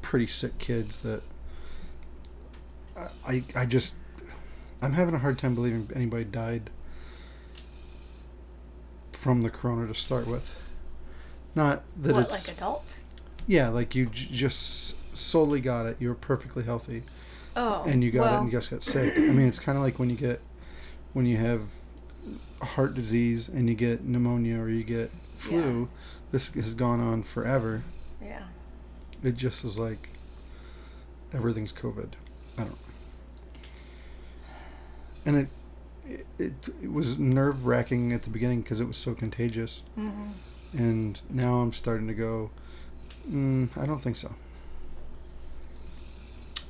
pretty 0.00 0.28
sick 0.28 0.58
kids 0.58 0.98
that 1.00 1.22
I, 3.26 3.42
I 3.56 3.66
just 3.66 3.96
I'm 4.80 4.92
having 4.92 5.14
a 5.14 5.18
hard 5.18 5.38
time 5.38 5.56
believing 5.56 5.90
anybody 5.94 6.22
died 6.24 6.70
from 9.22 9.42
the 9.42 9.50
corona 9.50 9.86
to 9.86 9.94
start 9.94 10.26
with. 10.26 10.56
Not 11.54 11.84
that 12.02 12.14
what, 12.14 12.24
it's 12.24 12.48
like 12.48 12.56
adult. 12.56 13.02
yeah, 13.46 13.68
like 13.68 13.94
you 13.94 14.06
j- 14.06 14.26
just 14.32 14.96
solely 15.16 15.60
got 15.60 15.86
it. 15.86 15.96
You 16.00 16.08
were 16.08 16.14
perfectly 16.16 16.64
healthy, 16.64 17.04
Oh. 17.54 17.84
and 17.86 18.02
you 18.02 18.10
got 18.10 18.22
well, 18.22 18.34
it 18.34 18.36
and 18.38 18.46
you 18.46 18.58
just 18.58 18.70
got 18.70 18.82
sick. 18.82 19.16
I 19.16 19.20
mean, 19.20 19.46
it's 19.46 19.60
kind 19.60 19.78
of 19.78 19.84
like 19.84 20.00
when 20.00 20.10
you 20.10 20.16
get 20.16 20.40
when 21.12 21.24
you 21.26 21.36
have 21.36 21.60
heart 22.62 22.94
disease 22.94 23.48
and 23.48 23.68
you 23.68 23.76
get 23.76 24.02
pneumonia 24.02 24.58
or 24.58 24.68
you 24.68 24.82
get 24.82 25.12
flu. 25.36 25.88
This 26.32 26.52
has 26.54 26.74
gone 26.74 27.00
on 27.00 27.22
forever. 27.22 27.84
Yeah. 28.20 28.44
It 29.22 29.36
just 29.36 29.64
is 29.64 29.78
like 29.78 30.08
everything's 31.32 31.72
COVID. 31.72 32.12
I 32.58 32.64
don't. 32.64 32.78
And 35.24 35.36
it 35.36 35.48
it, 36.04 36.26
it, 36.38 36.52
it 36.82 36.92
was 36.92 37.18
nerve 37.18 37.66
wracking 37.66 38.12
at 38.12 38.22
the 38.22 38.30
beginning 38.30 38.62
because 38.62 38.80
it 38.80 38.86
was 38.86 38.96
so 38.96 39.14
contagious, 39.14 39.82
hmm 39.94 40.30
and 40.74 41.20
now 41.28 41.56
I'm 41.56 41.72
starting 41.74 42.06
to 42.08 42.14
go. 42.14 42.50
Mm, 43.30 43.76
I 43.76 43.84
don't 43.84 43.98
think 44.00 44.16
so. 44.16 44.34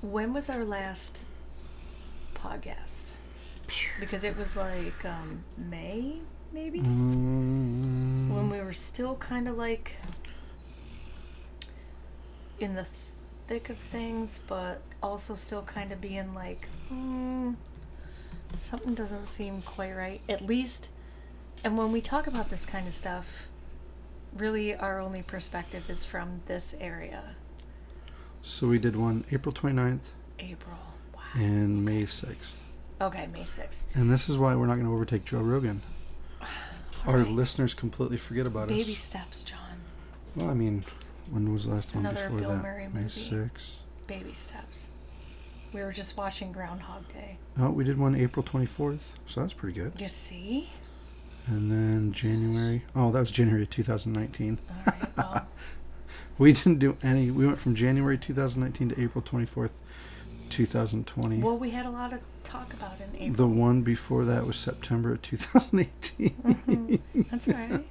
When 0.00 0.32
was 0.34 0.50
our 0.50 0.64
last 0.64 1.22
podcast? 2.34 3.12
Because 4.00 4.24
it 4.24 4.36
was 4.36 4.56
like 4.56 5.04
um, 5.04 5.44
May, 5.56 6.16
maybe? 6.52 6.80
Mm, 6.80 8.28
When 8.30 8.50
we 8.50 8.60
were 8.60 8.72
still 8.72 9.14
kind 9.14 9.46
of 9.46 9.56
like 9.56 9.96
in 12.58 12.74
the 12.74 12.86
thick 13.46 13.70
of 13.70 13.78
things, 13.78 14.40
but 14.46 14.82
also 15.02 15.34
still 15.34 15.62
kind 15.62 15.92
of 15.92 16.00
being 16.00 16.34
like, 16.34 16.66
hmm, 16.88 17.52
something 18.60 18.94
doesn't 18.94 19.26
seem 19.26 19.62
quite 19.62 19.92
right. 19.94 20.20
At 20.28 20.42
least, 20.42 20.90
and 21.64 21.76
when 21.78 21.92
we 21.92 22.00
talk 22.00 22.26
about 22.26 22.50
this 22.50 22.66
kind 22.66 22.86
of 22.88 22.94
stuff, 22.94 23.46
really 24.36 24.74
our 24.74 24.98
only 25.00 25.22
perspective 25.22 25.84
is 25.88 26.04
from 26.04 26.40
this 26.46 26.74
area. 26.80 27.34
so 28.42 28.66
we 28.66 28.78
did 28.78 28.96
one 28.96 29.24
April 29.30 29.54
29th 29.54 30.10
April. 30.38 30.76
Wow. 31.14 31.20
and 31.34 31.84
May 31.84 32.02
6th. 32.04 32.56
Okay, 33.00 33.26
May 33.32 33.42
6th. 33.42 33.80
And 33.94 34.10
this 34.10 34.28
is 34.28 34.38
why 34.38 34.54
we're 34.54 34.66
not 34.66 34.74
going 34.74 34.86
to 34.86 34.92
overtake 34.92 35.24
Joe 35.24 35.40
Rogan. 35.40 35.82
Our 37.06 37.18
Alright. 37.18 37.32
listeners 37.32 37.74
completely 37.74 38.16
forget 38.16 38.46
about 38.46 38.68
Baby 38.68 38.80
us. 38.82 38.86
Baby 38.86 38.94
steps, 38.96 39.42
John. 39.42 39.58
Well, 40.36 40.48
I 40.50 40.54
mean, 40.54 40.84
when 41.30 41.52
was 41.52 41.66
the 41.66 41.74
last 41.74 41.94
one 41.94 42.04
before 42.04 42.30
Bill 42.30 42.50
that? 42.50 42.62
Murray 42.62 42.88
May 42.92 43.02
movie. 43.02 43.10
6th. 43.10 43.70
Baby 44.06 44.32
steps. 44.32 44.88
We 45.72 45.82
were 45.82 45.92
just 45.92 46.16
watching 46.18 46.52
Groundhog 46.52 47.08
Day. 47.12 47.38
Oh, 47.58 47.70
we 47.70 47.84
did 47.84 47.98
one 47.98 48.14
April 48.14 48.42
24th, 48.44 49.12
so 49.26 49.40
that's 49.40 49.54
pretty 49.54 49.78
good. 49.80 49.98
You 50.00 50.08
see? 50.08 50.68
And 51.46 51.70
then 51.72 52.12
January. 52.12 52.82
Oh, 52.94 53.10
that 53.10 53.20
was 53.20 53.30
January 53.30 53.66
2019. 53.66 54.58
All 54.68 54.76
right. 54.86 55.08
Well, 55.16 55.46
We 56.38 56.52
didn't 56.54 56.78
do 56.78 56.96
any. 57.02 57.30
We 57.30 57.46
went 57.46 57.58
from 57.58 57.74
January 57.74 58.16
2019 58.18 58.90
to 58.90 59.02
April 59.02 59.22
24th, 59.22 59.70
2020. 60.48 61.38
well, 61.42 61.56
we 61.58 61.70
had 61.70 61.84
a 61.86 61.90
lot 61.90 62.12
of 62.12 62.20
talk 62.42 62.72
about 62.74 62.94
in 63.00 63.14
April. 63.20 63.34
the 63.48 63.54
one 63.54 63.82
before 63.82 64.24
that 64.24 64.46
was 64.46 64.56
September 64.56 65.12
of 65.12 65.22
2018. 65.22 66.30
Mhm. 66.30 67.00
That's 67.30 67.48
right. 67.48 67.84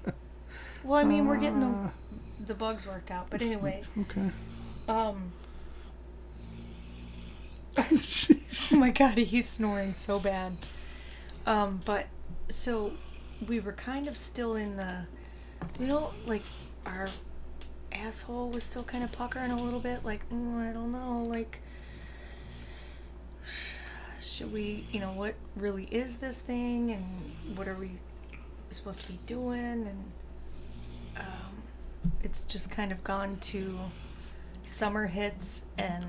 Well, 0.83 0.99
I 0.99 1.03
mean, 1.03 1.27
we're 1.27 1.37
getting 1.37 1.59
the, 1.59 1.67
Uh, 1.67 1.89
the 2.47 2.55
bugs 2.55 2.85
worked 2.87 3.11
out. 3.11 3.27
But 3.29 3.41
anyway, 3.43 3.83
Okay. 3.99 4.31
um, 4.89 5.31
oh 7.77 8.75
my 8.75 8.89
god, 8.89 9.17
he's 9.17 9.47
snoring 9.47 9.93
so 9.93 10.19
bad. 10.19 10.57
Um, 11.45 11.81
but 11.85 12.07
so 12.49 12.93
we 13.47 13.59
were 13.59 13.73
kind 13.73 14.07
of 14.07 14.17
still 14.17 14.55
in 14.55 14.77
the, 14.77 15.05
we 15.79 15.87
don't 15.87 16.13
like 16.27 16.43
our 16.85 17.07
asshole 17.91 18.49
was 18.49 18.63
still 18.63 18.83
kind 18.83 19.03
of 19.03 19.11
puckering 19.11 19.51
a 19.51 19.61
little 19.61 19.79
bit, 19.79 20.03
like 20.05 20.27
mm, 20.29 20.69
I 20.69 20.73
don't 20.73 20.91
know, 20.91 21.23
like 21.27 21.61
should 24.19 24.53
we, 24.53 24.85
you 24.91 24.99
know, 24.99 25.13
what 25.13 25.35
really 25.55 25.85
is 25.85 26.17
this 26.17 26.39
thing, 26.39 26.91
and 26.91 27.57
what 27.57 27.67
are 27.67 27.75
we 27.75 27.91
supposed 28.69 29.01
to 29.05 29.11
be 29.11 29.19
doing, 29.25 29.87
and 29.87 30.11
um, 31.17 31.63
it's 32.23 32.43
just 32.43 32.69
kind 32.71 32.91
of 32.91 33.03
gone 33.03 33.37
to 33.37 33.79
summer 34.63 35.07
hits 35.07 35.65
and 35.77 36.05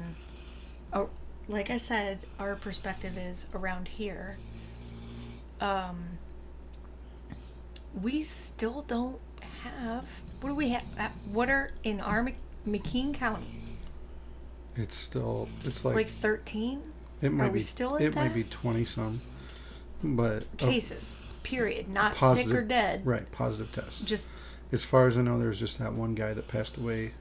oh, 0.93 1.09
like 1.49 1.71
I 1.71 1.77
said, 1.77 2.25
our 2.39 2.55
perspective 2.55 3.17
is 3.19 3.47
around 3.55 3.89
here. 3.89 4.39
Um, 5.61 6.19
we 8.01 8.23
still 8.23 8.83
don't 8.83 9.19
have. 9.63 10.21
What 10.41 10.51
do 10.51 10.55
we 10.57 10.71
have? 10.71 11.13
What 11.31 11.49
are 11.49 11.73
in 11.85 12.01
our 12.01 12.23
Mc- 12.23 12.37
McKean 12.67 13.15
County? 13.15 13.61
It's 14.75 14.95
still. 14.97 15.49
It's 15.65 15.85
like. 15.85 15.95
Like 15.95 16.09
thirteen 16.09 16.83
it 17.21 17.31
might 17.33 17.45
are 17.47 17.51
we 17.51 17.59
be. 17.59 17.65
still 17.65 17.97
at 17.97 18.03
it 18.03 18.15
might 18.17 18.35
be 18.35 18.43
20 18.45 18.85
some. 18.85 19.23
But. 20.03 20.45
oh, 20.61 20.67
cases. 20.67 21.19
Period. 21.45 21.89
Not 21.89 22.17
sick 22.17 22.49
or 22.49 22.63
dead. 22.63 23.07
right. 23.07 23.31
Positive 23.33 23.71
tests. 23.73 24.01
Just 24.01 24.29
As 24.73 24.85
far 24.85 25.07
as 25.07 25.17
I 25.17 25.23
know, 25.23 25.39
there 25.39 25.49
was 25.49 25.61
just 25.61 25.79
that 25.79 25.93
one 25.93 26.15
guy 26.15 26.35
that 26.35 26.49
passed 26.49 26.77
away 26.77 27.13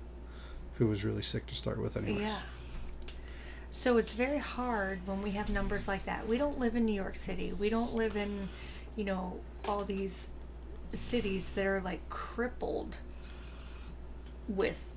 who 0.76 0.88
was 0.88 1.04
really 1.04 1.22
sick 1.22 1.46
to 1.48 1.56
start 1.56 1.80
with, 1.80 1.96
anyways. 1.98 2.22
Yeah. 2.22 2.40
So 3.74 3.96
it's 3.96 4.12
very 4.12 4.38
hard 4.38 5.00
when 5.08 5.22
we 5.22 5.32
have 5.32 5.50
numbers 5.50 5.88
like 5.88 6.04
that. 6.04 6.28
We 6.28 6.38
don't 6.38 6.60
live 6.60 6.76
in 6.76 6.84
New 6.86 6.94
York 6.94 7.16
City. 7.16 7.54
We 7.58 7.70
don't 7.70 7.96
live 7.96 8.18
in, 8.18 8.50
you 8.98 9.06
know, 9.06 9.40
all 9.66 9.86
these 9.86 10.30
cities 10.92 11.52
that 11.52 11.66
are 11.66 11.80
like 11.80 12.08
crippled 12.10 12.98
with 14.50 14.90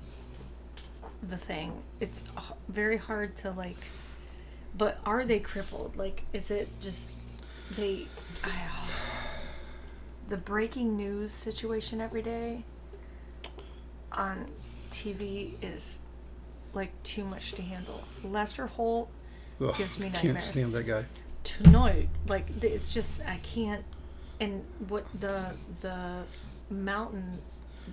the 1.23 1.37
thing. 1.37 1.83
It's 2.01 2.25
very 2.67 2.97
hard 2.97 3.37
to 3.37 3.51
like 3.51 3.77
but 4.77 4.99
are 5.05 5.23
they 5.23 5.39
crippled? 5.39 5.95
Like 5.95 6.23
is 6.33 6.51
it 6.51 6.67
just 6.81 7.11
they 7.77 8.07
I, 8.43 8.51
the 10.27 10.37
breaking 10.37 10.97
news 10.97 11.31
situation 11.31 12.01
every 12.01 12.21
day 12.21 12.65
on 14.11 14.47
TV 14.91 15.53
is 15.61 16.01
like 16.75 16.91
too 17.03 17.23
much 17.25 17.53
to 17.53 17.61
handle. 17.61 18.03
Lester 18.23 18.67
Holt 18.67 19.09
Ugh, 19.61 19.75
Gives 19.77 19.97
me 19.99 20.09
nightmares. 20.09 20.33
Can't 20.33 20.43
stand 20.43 20.73
that 20.73 20.83
guy. 20.83 21.05
tonight, 21.43 22.09
like 22.27 22.45
it's 22.61 22.93
just 22.93 23.21
I 23.25 23.37
can't. 23.43 23.83
And 24.41 24.65
what 24.89 25.05
the 25.19 25.51
the 25.81 26.23
mountain 26.69 27.39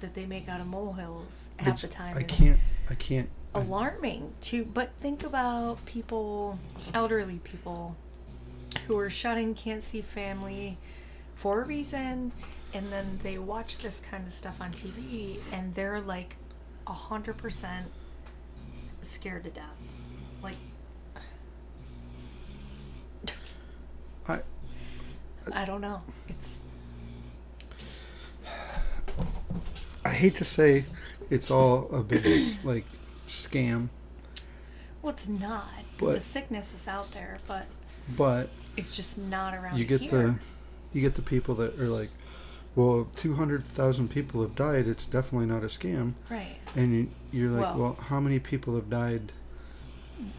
that 0.00 0.14
they 0.14 0.26
make 0.26 0.48
out 0.48 0.60
of 0.60 0.66
molehills 0.66 1.50
half 1.58 1.80
the 1.82 1.88
time 1.88 2.16
I 2.16 2.22
can't. 2.24 2.58
I 2.90 2.94
can't. 2.94 3.28
I- 3.54 3.60
alarming 3.60 4.32
too. 4.40 4.64
But 4.64 4.90
think 5.00 5.22
about 5.22 5.84
people, 5.86 6.58
elderly 6.94 7.38
people, 7.44 7.94
who 8.86 8.98
are 8.98 9.10
shut-in, 9.10 9.54
can't 9.54 9.82
see 9.82 10.00
family 10.00 10.78
for 11.34 11.62
a 11.62 11.64
reason, 11.64 12.32
and 12.74 12.90
then 12.90 13.18
they 13.22 13.36
watch 13.38 13.78
this 13.78 14.00
kind 14.00 14.26
of 14.26 14.32
stuff 14.32 14.60
on 14.60 14.72
TV, 14.72 15.38
and 15.52 15.74
they're 15.74 16.00
like 16.00 16.36
a 16.86 16.92
hundred 16.92 17.36
percent 17.36 17.86
scared 19.02 19.44
to 19.44 19.50
death. 19.50 19.76
Like 20.42 20.56
I, 24.28 24.40
I 25.52 25.64
don't 25.64 25.80
know. 25.80 26.02
It's 26.28 26.58
I 30.04 30.10
hate 30.10 30.36
to 30.36 30.44
say 30.44 30.84
it's 31.30 31.50
all 31.50 31.88
a 31.92 32.02
big 32.02 32.24
like 32.64 32.84
scam, 33.28 33.88
well, 35.00 35.12
it's 35.12 35.28
not. 35.28 35.66
the 35.98 36.04
But- 36.06 36.22
sickness 36.22 36.74
is 36.74 36.86
out 36.88 37.10
there, 37.12 37.38
but 37.46 37.66
but 38.16 38.50
it's 38.76 38.96
just 38.96 39.18
not 39.18 39.54
around 39.54 39.78
you 39.78 39.84
get 39.84 40.00
here. 40.00 40.10
the 40.10 40.38
you 40.92 41.00
get 41.00 41.14
the 41.14 41.22
people 41.22 41.54
that 41.56 41.78
are 41.80 41.86
like, 41.88 42.10
well, 42.74 43.08
two 43.14 43.34
hundred 43.34 43.64
thousand 43.64 44.08
people 44.08 44.40
have 44.42 44.54
died. 44.54 44.86
It's 44.86 45.06
definitely 45.06 45.46
not 45.46 45.62
a 45.62 45.66
scam. 45.66 46.14
right. 46.30 46.56
And 46.74 46.94
you, 46.94 47.10
you're 47.32 47.50
like, 47.50 47.62
Well- 47.62 47.78
well, 47.78 47.94
how 48.08 48.20
many 48.20 48.38
people 48.38 48.74
have 48.76 48.88
died? 48.88 49.32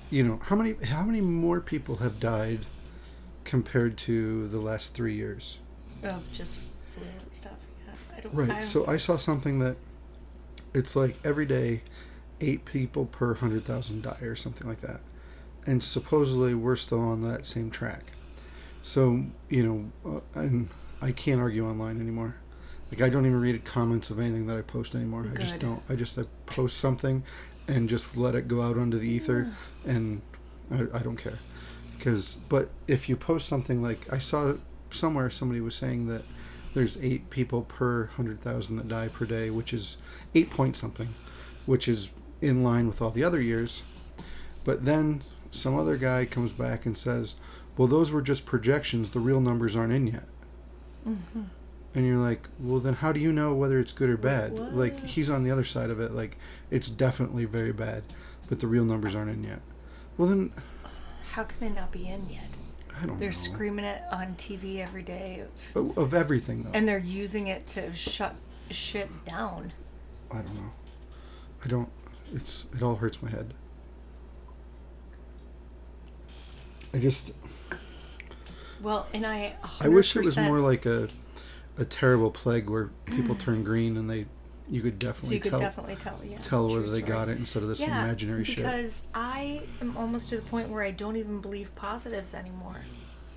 You 0.10 0.24
know, 0.24 0.40
how 0.44 0.56
many 0.56 0.74
how 0.86 1.04
many 1.04 1.22
more 1.22 1.60
people 1.60 1.98
have 1.98 2.20
died 2.20 2.66
compared 3.44 3.98
to 4.00 4.48
the 4.48 4.60
last 4.60 4.94
three 4.94 5.16
years? 5.16 5.58
Of 6.04 6.32
just 6.32 6.60
flu 6.94 7.04
and 7.22 7.34
stuff. 7.34 7.54
Yeah, 7.86 7.94
I 8.18 8.20
don't. 8.22 8.34
I 8.34 8.38
Right. 8.38 8.48
don't- 8.50 8.64
So 8.64 8.86
I 8.88 8.98
saw 8.98 9.18
something 9.18 9.60
that 9.60 9.76
it's 10.74 10.96
like 10.96 11.18
every 11.24 11.46
day, 11.46 11.82
eight 12.42 12.66
people 12.66 13.06
per 13.06 13.36
hundred 13.36 13.66
thousand 13.66 14.04
die 14.04 14.18
or 14.22 14.36
something 14.36 14.68
like 14.68 14.82
that, 14.82 15.02
and 15.66 15.84
supposedly 15.84 16.54
we're 16.54 16.76
still 16.78 17.02
on 17.02 17.22
that 17.30 17.46
same 17.46 17.70
track. 17.70 18.14
So 18.84 19.26
you 19.50 19.92
know, 20.06 20.22
uh, 20.36 20.40
and 20.40 20.70
I 21.04 21.12
can't 21.12 21.42
argue 21.42 21.68
online 21.68 22.00
anymore. 22.00 22.36
Like 22.90 23.02
I 23.02 23.10
don't 23.10 23.26
even 23.26 23.42
read 23.42 23.66
comments 23.66 24.10
of 24.10 24.20
anything 24.20 24.48
that 24.48 24.58
I 24.58 24.62
post 24.62 24.96
anymore. 24.96 25.28
I 25.30 25.38
just 25.38 25.60
don't. 25.60 25.82
I 25.90 25.96
just 25.96 26.18
I 26.18 26.24
post 26.46 26.78
something 26.78 27.24
and 27.68 27.90
just 27.90 28.16
let 28.16 28.36
it 28.36 28.48
go 28.48 28.62
out 28.62 28.78
onto 28.78 28.98
the 28.98 29.08
ether, 29.08 29.52
and 29.86 30.22
I, 30.72 30.86
I 30.94 31.00
don't 31.00 31.18
care. 31.18 31.40
Because 31.98 32.36
but 32.48 32.70
if 32.88 33.10
you 33.10 33.18
post 33.18 33.48
something 33.48 33.82
like 33.82 34.12
I 34.14 34.18
saw 34.18 34.56
somewhere 34.92 35.30
somebody 35.30 35.60
was 35.60 35.76
saying 35.76 36.08
that 36.08 36.24
there's 36.74 36.98
eight 37.02 37.30
people 37.30 37.64
per 37.64 38.06
hundred 38.06 38.42
thousand 38.42 38.78
that 38.78 38.88
die 38.88 39.10
per 39.10 39.26
day, 39.26 39.50
which 39.50 39.74
is 39.74 39.98
eight 40.36 40.50
point 40.50 40.78
something, 40.78 41.16
which 41.66 41.88
is 41.88 42.12
in 42.42 42.64
line 42.64 42.88
with 42.88 43.02
all 43.02 43.12
the 43.12 43.24
other 43.24 43.42
years. 43.42 43.84
But 44.64 44.86
then 44.86 45.24
some 45.52 45.78
other 45.78 45.98
guy 45.98 46.26
comes 46.26 46.54
back 46.54 46.86
and 46.86 46.98
says, 46.98 47.36
"Well, 47.76 47.88
those 47.88 48.12
were 48.12 48.22
just 48.22 48.46
projections. 48.46 49.10
The 49.10 49.20
real 49.20 49.42
numbers 49.42 49.76
aren't 49.76 49.94
in 49.94 50.08
yet." 50.08 50.28
Mhm. 51.08 51.46
And 51.96 52.06
you're 52.08 52.18
like, 52.18 52.48
"Well, 52.60 52.80
then 52.80 52.96
how 52.96 53.12
do 53.12 53.20
you 53.20 53.32
know 53.32 53.54
whether 53.54 53.80
it's 53.80 53.92
good 53.94 54.10
or 54.10 54.18
bad?" 54.18 54.54
What? 54.58 54.74
Like 54.76 55.06
he's 55.06 55.30
on 55.30 55.44
the 55.44 55.52
other 55.52 55.64
side 55.64 55.90
of 55.90 56.00
it. 56.00 56.12
Like 56.14 56.38
it's 56.72 56.90
definitely 56.90 57.46
very 57.46 57.72
bad, 57.72 58.04
but 58.48 58.60
the 58.60 58.68
real 58.68 58.86
numbers 58.86 59.14
aren't 59.16 59.30
in 59.32 59.44
yet. 59.44 59.62
Well, 60.18 60.28
then 60.30 60.52
How 61.34 61.44
can 61.44 61.60
they 61.60 61.70
not 61.70 61.92
be 61.92 62.08
in 62.08 62.30
yet? 62.30 62.48
I 63.02 63.08
don't 63.08 63.20
They're 63.20 63.30
know. 63.30 63.34
screaming 63.34 63.86
it 63.86 64.04
on 64.12 64.36
TV 64.36 64.78
every 64.80 65.02
day, 65.02 65.44
of, 65.74 65.90
Of- 65.92 65.98
of 65.98 66.14
everything 66.14 66.64
though. 66.64 66.70
and 66.74 66.88
they're 66.88 67.00
using 67.00 67.48
it 67.48 67.68
to 67.70 67.92
shut 67.96 68.36
shit 68.70 69.10
down. 69.26 69.74
I 70.32 70.36
don't 70.38 70.54
know. 70.56 70.72
I 71.66 71.68
don't. 71.68 71.90
It's 72.34 72.68
it 72.76 72.82
all 72.84 72.96
hurts 72.98 73.22
my 73.22 73.30
head. 73.32 73.54
I 76.94 77.00
just 77.00 77.34
Well, 78.84 79.08
and 79.14 79.26
I. 79.26 79.56
100%, 79.64 79.86
I 79.86 79.88
wish 79.88 80.16
it 80.16 80.24
was 80.24 80.38
more 80.38 80.60
like 80.60 80.86
a 80.86 81.10
a 81.78 81.86
terrible 81.86 82.30
plague 82.30 82.70
where 82.70 82.92
people 83.06 83.34
turn 83.34 83.64
green 83.64 83.98
and 83.98 84.08
they 84.10 84.28
you 84.70 84.82
could 84.82 85.02
So 85.02 85.08
definitely 85.08 85.36
you 85.36 85.42
could 85.42 85.50
tell 85.52 85.60
definitely 85.60 85.96
tell, 85.96 86.20
yeah. 86.24 86.38
tell 86.42 86.68
true 86.70 86.78
whether 86.78 86.92
they 86.92 87.02
got 87.02 87.30
it 87.30 87.38
instead 87.38 87.64
of 87.64 87.70
this 87.70 87.82
imaginary 87.82 88.44
shit. 88.44 88.58
because 88.58 89.04
I 89.14 89.64
am 89.82 89.98
almost 89.98 90.30
to 90.30 90.36
the 90.38 90.42
point 90.44 90.70
where 90.70 90.84
I 90.84 90.92
don't 90.92 91.16
even 91.16 91.42
believe 91.42 91.74
positives 91.76 92.34
anymore. 92.34 92.82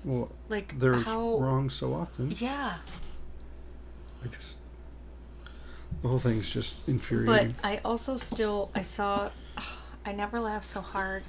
Well, 0.05 0.31
Like 0.49 0.79
they're 0.79 0.95
how? 0.95 1.37
wrong 1.39 1.69
so 1.69 1.93
often. 1.93 2.31
Yeah, 2.37 2.77
I 4.23 4.27
just 4.27 4.57
the 6.01 6.07
whole 6.07 6.19
thing's 6.19 6.49
just 6.49 6.87
infuriating. 6.87 7.33
but 7.33 7.43
infuriating. 7.43 7.81
I 7.81 7.87
also 7.87 8.17
still 8.17 8.69
I 8.75 8.81
saw. 8.81 9.29
I 10.05 10.13
never 10.13 10.39
laughed 10.39 10.65
so 10.65 10.79
hard 10.79 11.23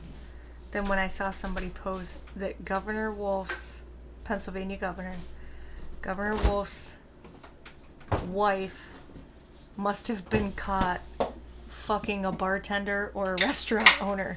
than 0.70 0.84
when 0.84 1.00
I 1.00 1.08
saw 1.08 1.32
somebody 1.32 1.70
post 1.70 2.28
that 2.36 2.64
Governor 2.64 3.10
Wolf's 3.10 3.77
Pennsylvania 4.28 4.76
governor, 4.76 5.14
Governor 6.02 6.36
Wolf's 6.36 6.98
wife 8.26 8.90
must 9.74 10.08
have 10.08 10.28
been 10.28 10.52
caught 10.52 11.00
fucking 11.68 12.26
a 12.26 12.30
bartender 12.30 13.10
or 13.14 13.32
a 13.32 13.36
restaurant 13.46 14.02
owner 14.02 14.36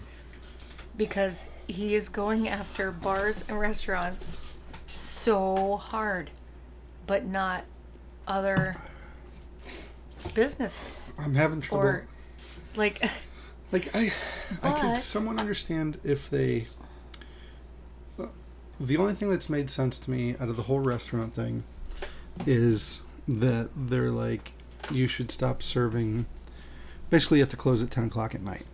because 0.96 1.50
he 1.68 1.94
is 1.94 2.08
going 2.08 2.48
after 2.48 2.90
bars 2.90 3.44
and 3.50 3.60
restaurants 3.60 4.38
so 4.88 5.76
hard, 5.76 6.32
but 7.06 7.26
not 7.26 7.66
other 8.26 8.78
businesses 10.34 11.12
I'm 11.20 11.36
having 11.36 11.60
trouble. 11.60 11.86
or 11.86 12.08
like 12.78 13.04
Like 13.74 13.94
I, 13.94 14.14
I 14.64 14.72
can 14.72 15.00
someone 15.02 15.38
understand 15.38 16.00
if 16.06 16.30
they. 16.30 16.68
The 18.82 18.98
only 18.98 19.14
thing 19.14 19.30
that's 19.30 19.50
made 19.50 19.70
sense 19.70 20.00
to 20.00 20.12
me 20.12 20.36
out 20.40 20.50
of 20.50 20.56
the 20.58 20.64
whole 20.64 20.80
restaurant 20.80 21.34
thing, 21.36 21.64
is 22.48 23.02
that 23.28 23.70
they're 23.76 24.10
like, 24.12 24.54
you 24.92 25.08
should 25.08 25.30
stop 25.32 25.62
serving. 25.62 26.26
Basically, 27.10 27.38
you 27.38 27.44
have 27.44 27.52
to 27.52 27.58
close 27.58 27.84
at 27.84 27.92
ten 27.92 28.06
o'clock 28.06 28.34
at 28.34 28.42
night. 28.42 28.66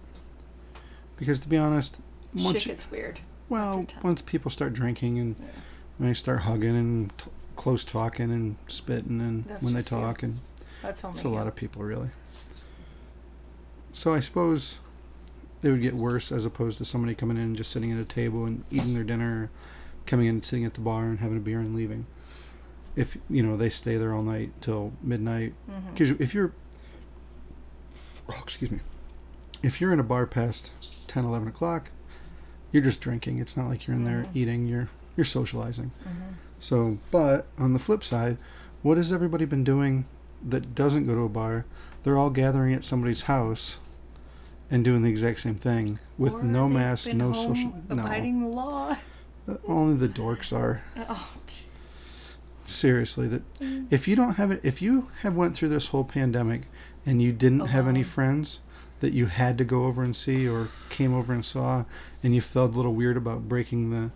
Because 1.17 1.39
to 1.41 1.49
be 1.49 1.57
honest, 1.57 1.97
once 2.33 2.57
shit 2.59 2.65
gets 2.67 2.89
weird. 2.91 3.19
well, 3.49 3.85
once 4.03 4.21
people 4.21 4.49
start 4.51 4.73
drinking 4.73 5.19
and 5.19 5.35
Yeah. 5.39 5.45
when 5.97 6.09
they 6.09 6.13
start 6.13 6.41
hugging 6.41 6.75
and 6.75 7.17
t- 7.17 7.25
close 7.55 7.83
talking 7.83 8.31
and 8.31 8.55
spitting 8.67 9.19
and 9.19 9.43
That's 9.45 9.63
when 9.63 9.73
they 9.73 9.79
just 9.79 9.91
you. 9.91 9.97
talk 9.97 10.23
and 10.23 10.39
That's 10.83 11.03
only 11.03 11.15
it's 11.17 11.25
a 11.25 11.29
lot 11.29 11.47
of 11.47 11.55
people, 11.55 11.81
really. 11.83 12.09
So 13.93 14.13
I 14.13 14.19
suppose 14.19 14.77
it 15.63 15.69
would 15.71 15.81
get 15.81 15.95
worse 15.95 16.31
as 16.31 16.45
opposed 16.45 16.77
to 16.77 16.85
somebody 16.85 17.15
coming 17.15 17.35
in 17.37 17.43
and 17.43 17.55
just 17.57 17.71
sitting 17.71 17.91
at 17.91 17.97
a 17.99 18.05
table 18.05 18.45
and 18.45 18.63
eating 18.69 18.93
their 18.93 19.03
dinner, 19.03 19.49
coming 20.07 20.25
in 20.27 20.35
and 20.35 20.45
sitting 20.45 20.65
at 20.65 20.73
the 20.73 20.81
bar 20.81 21.03
and 21.03 21.19
having 21.19 21.37
a 21.37 21.41
beer 21.41 21.59
and 21.59 21.75
leaving. 21.75 22.05
If 22.95 23.17
you 23.29 23.43
know 23.43 23.55
they 23.55 23.69
stay 23.69 23.97
there 23.97 24.13
all 24.13 24.23
night 24.23 24.51
till 24.61 24.93
midnight, 25.03 25.53
because 25.93 26.11
if 26.11 26.33
you're, 26.33 26.51
oh, 28.29 28.39
excuse 28.43 28.71
me, 28.71 28.79
if 29.61 29.79
you're 29.79 29.93
in 29.93 29.99
a 29.99 30.03
bar 30.03 30.25
past 30.25 30.71
10, 31.07 31.25
11 31.25 31.47
o'clock, 31.47 31.91
you're 32.71 32.83
just 32.83 32.99
drinking. 33.01 33.39
It's 33.39 33.55
not 33.55 33.67
like 33.67 33.85
you're 33.87 33.95
in 33.95 34.03
there 34.03 34.23
Mhm. 34.23 34.35
eating. 34.35 34.67
You're 34.67 34.89
you're 35.15 35.25
socializing. 35.25 35.91
Mhm. 36.05 36.33
So, 36.59 36.97
but 37.11 37.47
on 37.57 37.73
the 37.73 37.79
flip 37.79 38.03
side, 38.03 38.37
what 38.83 38.97
has 38.97 39.11
everybody 39.11 39.45
been 39.45 39.63
doing 39.63 40.05
that 40.47 40.75
doesn't 40.75 41.07
go 41.07 41.15
to 41.15 41.21
a 41.21 41.29
bar? 41.29 41.65
They're 42.03 42.17
all 42.17 42.29
gathering 42.29 42.73
at 42.75 42.83
somebody's 42.83 43.23
house 43.23 43.77
and 44.69 44.83
doing 44.83 45.01
the 45.01 45.09
exact 45.09 45.39
same 45.39 45.55
thing 45.55 45.97
with 46.17 46.33
Or 46.35 46.43
no 46.43 46.67
mask, 46.69 47.11
no 47.13 47.33
social. 47.33 47.73
No, 47.89 48.03
abiding 48.03 48.41
the 48.41 48.47
law. 48.47 48.95
Uh, 49.47 49.55
only 49.67 49.95
the 49.95 50.07
dorks 50.09 50.51
are. 50.55 50.81
Oh, 51.09 51.29
Seriously, 52.65 53.27
that 53.29 53.53
Mm. 53.59 53.87
if 53.89 54.07
you 54.09 54.15
don't 54.17 54.33
have 54.33 54.51
it, 54.51 54.59
if 54.61 54.81
you 54.81 55.07
have 55.21 55.35
went 55.35 55.55
through 55.55 55.69
this 55.69 55.87
whole 55.87 56.03
pandemic 56.03 56.63
and 57.05 57.21
you 57.21 57.31
didn't 57.31 57.67
have 57.67 57.87
any 57.87 58.03
friends 58.03 58.59
that 58.99 59.13
you 59.13 59.27
had 59.27 59.57
to 59.57 59.63
go 59.63 59.85
over 59.85 60.03
and 60.03 60.13
see 60.15 60.47
or 60.49 60.67
came 60.89 61.13
over 61.13 61.31
and 61.31 61.45
saw, 61.45 61.85
and 62.21 62.35
you 62.35 62.41
felt 62.41 62.73
a 62.73 62.75
little 62.75 62.93
weird 62.93 63.15
about 63.17 63.47
breaking 63.47 63.89
the 63.91 64.11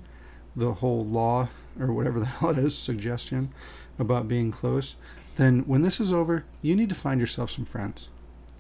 the 0.54 0.74
whole 0.74 1.06
law 1.06 1.48
or 1.80 1.94
whatever 1.94 2.20
the 2.20 2.26
hell 2.40 2.50
it 2.50 2.58
is 2.58 2.78
suggestion 2.78 3.54
about 3.98 4.28
being 4.28 4.52
close, 4.52 4.98
then 5.38 5.60
when 5.62 5.82
this 5.82 6.02
is 6.02 6.12
over, 6.12 6.44
you 6.62 6.76
need 6.76 6.90
to 6.90 6.96
find 6.96 7.22
yourself 7.22 7.50
some 7.52 7.64
friends. 7.64 8.10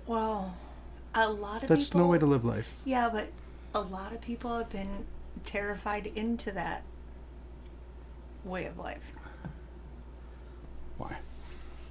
well, 0.07 0.55
a 1.13 1.29
lot 1.29 1.62
of 1.63 1.67
That's 1.67 1.89
people. 1.89 1.99
no 2.01 2.07
way 2.07 2.17
to 2.17 2.25
live 2.25 2.45
life. 2.45 2.73
Yeah, 2.86 3.10
but 3.12 3.29
a 3.75 3.81
lot 3.81 4.13
of 4.13 4.21
people 4.21 4.57
have 4.57 4.69
been 4.69 5.05
terrified 5.46 6.08
into 6.08 6.52
that 6.52 6.84
way 8.44 8.65
of 8.65 8.78
life. 8.78 9.13
Why? 10.98 11.17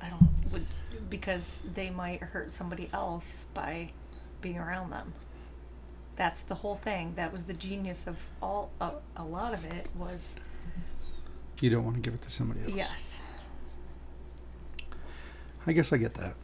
I 0.00 0.08
don't 0.08 0.28
would 0.52 0.66
because 1.08 1.62
they 1.74 1.90
might 1.90 2.20
hurt 2.20 2.50
somebody 2.50 2.88
else 2.92 3.46
by 3.54 3.90
being 4.40 4.58
around 4.58 4.90
them. 4.90 5.12
That's 6.16 6.42
the 6.42 6.54
whole 6.56 6.74
thing. 6.74 7.14
That 7.16 7.32
was 7.32 7.44
the 7.44 7.54
genius 7.54 8.06
of 8.06 8.16
all. 8.42 8.70
A, 8.80 8.92
a 9.16 9.24
lot 9.24 9.54
of 9.54 9.64
it 9.64 9.88
was 9.96 10.36
You 11.60 11.70
don't 11.70 11.84
want 11.84 11.96
to 11.96 12.02
give 12.02 12.14
it 12.14 12.22
to 12.22 12.30
somebody 12.30 12.60
else. 12.62 12.72
yes. 12.74 13.22
I 15.66 15.72
guess 15.72 15.92
I 15.92 15.98
get 15.98 16.14
that. 16.14 16.34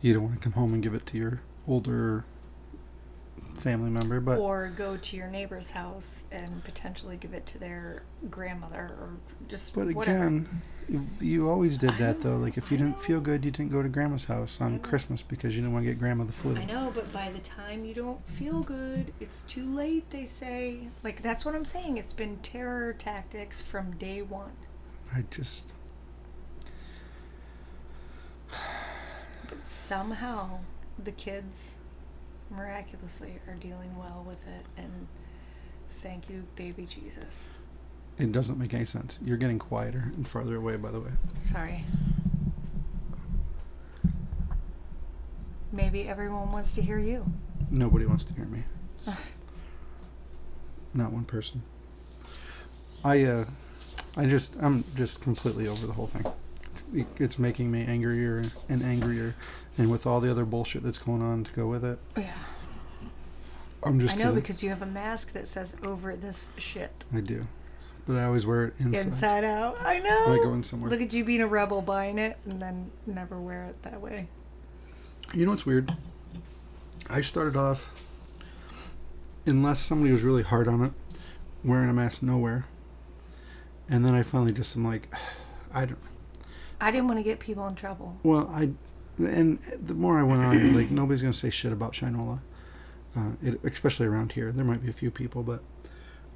You 0.00 0.14
don't 0.14 0.22
want 0.22 0.34
to 0.36 0.40
come 0.40 0.52
home 0.52 0.72
and 0.74 0.82
give 0.82 0.94
it 0.94 1.06
to 1.06 1.18
your 1.18 1.40
older 1.68 2.24
family 3.60 3.90
member, 3.90 4.20
but 4.20 4.38
or 4.38 4.72
go 4.74 4.96
to 4.96 5.16
your 5.16 5.28
neighbor's 5.28 5.70
house 5.70 6.24
and 6.32 6.64
potentially 6.64 7.16
give 7.16 7.34
it 7.34 7.46
to 7.46 7.58
their 7.58 8.02
grandmother 8.30 8.96
or 9.00 9.10
just 9.48 9.74
But 9.74 9.88
again, 9.88 10.62
you, 10.88 11.06
you 11.20 11.48
always 11.48 11.78
did 11.78 11.96
that 11.98 12.20
though. 12.20 12.36
Like 12.36 12.56
if 12.56 12.70
you 12.70 12.76
I 12.78 12.80
didn't 12.80 13.00
feel 13.02 13.20
good, 13.20 13.44
you 13.44 13.50
didn't 13.50 13.70
go 13.70 13.82
to 13.82 13.88
grandma's 13.88 14.24
house 14.24 14.60
on. 14.60 14.78
Christmas 14.80 15.22
because 15.22 15.54
you 15.54 15.62
didn't 15.62 15.74
want 15.74 15.84
to 15.84 15.90
get 15.90 15.98
grandma 15.98 16.24
the 16.24 16.32
flu. 16.32 16.56
I 16.56 16.64
know, 16.64 16.90
but 16.94 17.12
by 17.12 17.30
the 17.30 17.38
time 17.38 17.84
you 17.84 17.94
don't 17.94 18.26
feel 18.26 18.60
good, 18.60 19.12
it's 19.20 19.42
too 19.42 19.70
late, 19.72 20.10
they 20.10 20.24
say. 20.24 20.88
Like, 21.04 21.22
that's 21.22 21.44
what 21.44 21.54
I'm 21.54 21.64
saying. 21.64 21.98
It's 21.98 22.12
been 22.12 22.38
terror 22.38 22.92
tactics 22.92 23.60
from 23.60 23.92
day 23.92 24.22
one. 24.22 24.52
I 25.14 25.24
just 25.30 25.70
But 29.48 29.64
somehow, 29.64 30.60
the 31.02 31.12
kids 31.12 31.76
miraculously 32.50 33.40
are 33.48 33.54
dealing 33.56 33.96
well 33.98 34.24
with 34.26 34.46
it. 34.46 34.64
And 34.76 35.06
thank 35.88 36.28
you, 36.28 36.44
baby 36.56 36.86
Jesus. 36.86 37.46
it 38.18 38.32
doesn't 38.32 38.58
make 38.58 38.74
any 38.74 38.84
sense. 38.84 39.18
You're 39.24 39.36
getting 39.36 39.58
quieter 39.58 40.12
and 40.16 40.26
farther 40.26 40.56
away, 40.56 40.76
by 40.76 40.90
the 40.90 41.00
way. 41.00 41.10
Sorry. 41.40 41.84
Maybe 45.72 46.08
everyone 46.08 46.50
wants 46.52 46.74
to 46.74 46.82
hear 46.82 46.98
you. 46.98 47.24
Nobody 47.70 48.04
wants 48.06 48.24
to 48.24 48.34
hear 48.34 48.44
me. 48.46 48.64
Not 50.94 51.12
one 51.12 51.24
person. 51.24 51.62
I 53.04 53.22
uh, 53.24 53.44
I 54.16 54.26
just 54.26 54.56
I'm 54.60 54.84
just 54.96 55.20
completely 55.20 55.68
over 55.68 55.86
the 55.86 55.92
whole 55.92 56.08
thing. 56.08 56.24
It's, 56.72 56.84
it's 57.18 57.38
making 57.38 57.70
me 57.70 57.84
angrier 57.86 58.42
and 58.68 58.82
angrier, 58.82 59.34
and 59.78 59.90
with 59.90 60.06
all 60.06 60.20
the 60.20 60.30
other 60.30 60.44
bullshit 60.44 60.82
that's 60.82 60.98
going 60.98 61.22
on 61.22 61.44
to 61.44 61.52
go 61.52 61.66
with 61.66 61.84
it, 61.84 61.98
Yeah. 62.16 62.32
I'm 63.82 63.98
just. 63.98 64.18
I 64.18 64.22
know 64.22 64.30
uh, 64.30 64.34
because 64.34 64.62
you 64.62 64.68
have 64.68 64.82
a 64.82 64.86
mask 64.86 65.32
that 65.32 65.48
says 65.48 65.74
over 65.82 66.14
this 66.14 66.50
shit. 66.58 67.04
I 67.14 67.20
do, 67.20 67.46
but 68.06 68.16
I 68.16 68.24
always 68.24 68.44
wear 68.46 68.66
it 68.66 68.74
inside. 68.78 69.06
Inside 69.06 69.44
out. 69.44 69.80
I 69.80 69.98
know. 70.00 70.24
When 70.26 70.38
I 70.38 70.42
go 70.42 70.52
in 70.52 70.62
somewhere. 70.62 70.90
Look 70.90 71.00
at 71.00 71.12
you 71.14 71.24
being 71.24 71.40
a 71.40 71.46
rebel 71.46 71.80
buying 71.80 72.18
it 72.18 72.36
and 72.44 72.60
then 72.60 72.90
never 73.06 73.40
wear 73.40 73.64
it 73.64 73.82
that 73.82 74.00
way. 74.02 74.28
You 75.32 75.46
know 75.46 75.52
what's 75.52 75.64
weird? 75.64 75.94
I 77.08 77.22
started 77.22 77.56
off, 77.56 77.88
unless 79.46 79.80
somebody 79.80 80.12
was 80.12 80.22
really 80.22 80.42
hard 80.42 80.68
on 80.68 80.84
it, 80.84 80.92
wearing 81.64 81.88
a 81.88 81.92
mask 81.94 82.22
nowhere. 82.22 82.66
And 83.88 84.04
then 84.04 84.14
I 84.14 84.22
finally 84.22 84.52
just 84.52 84.76
am 84.76 84.84
like, 84.84 85.08
I 85.72 85.86
don't. 85.86 85.98
I 86.82 86.90
didn't 86.90 87.06
want 87.06 87.18
to 87.18 87.22
get 87.22 87.40
people 87.40 87.66
in 87.66 87.74
trouble. 87.74 88.18
Well, 88.22 88.48
I, 88.48 88.70
and 89.26 89.58
the 89.84 89.94
more 89.94 90.18
I 90.18 90.22
went 90.22 90.42
on, 90.42 90.74
like 90.76 90.90
nobody's 90.90 91.22
gonna 91.22 91.32
say 91.32 91.50
shit 91.50 91.72
about 91.72 91.92
Shinola, 91.92 92.40
uh, 93.16 93.30
it, 93.42 93.60
especially 93.64 94.06
around 94.06 94.32
here. 94.32 94.52
There 94.52 94.64
might 94.64 94.82
be 94.82 94.88
a 94.90 94.92
few 94.94 95.10
people, 95.10 95.42
but 95.42 95.62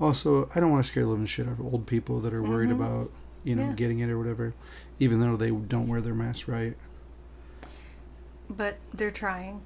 also 0.00 0.48
I 0.54 0.60
don't 0.60 0.70
want 0.70 0.84
to 0.84 0.88
scare 0.90 1.04
living 1.04 1.26
shit 1.26 1.46
out 1.46 1.52
of 1.52 1.60
old 1.60 1.86
people 1.86 2.20
that 2.20 2.34
are 2.34 2.42
worried 2.42 2.70
Mhm. 2.70 2.76
about, 2.76 3.10
you 3.44 3.54
know, 3.54 3.68
Yeah. 3.68 3.72
getting 3.74 3.98
it 4.00 4.10
or 4.10 4.18
whatever, 4.18 4.54
even 4.98 5.20
though 5.20 5.36
they 5.36 5.50
don't 5.50 5.86
wear 5.88 6.00
their 6.00 6.14
mask 6.14 6.48
right. 6.48 6.76
But 8.50 8.78
they're 8.92 9.10
trying. 9.10 9.62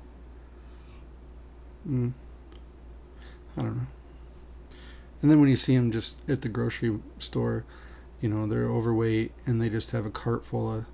Mm. 1.88 2.12
I 3.56 3.62
don't 3.62 3.76
know. 3.76 3.86
And 5.20 5.30
then 5.30 5.40
when 5.40 5.48
you 5.48 5.56
see 5.56 5.74
them 5.76 5.90
just 5.90 6.16
at 6.28 6.42
the 6.42 6.48
grocery 6.48 6.96
store, 7.18 7.64
you 8.20 8.28
know, 8.28 8.46
they're 8.46 8.68
overweight 8.68 9.32
and 9.46 9.60
they 9.60 9.68
just 9.68 9.90
have 9.90 10.06
a 10.06 10.10
cart 10.10 10.44
full 10.46 10.72
of 10.72 10.84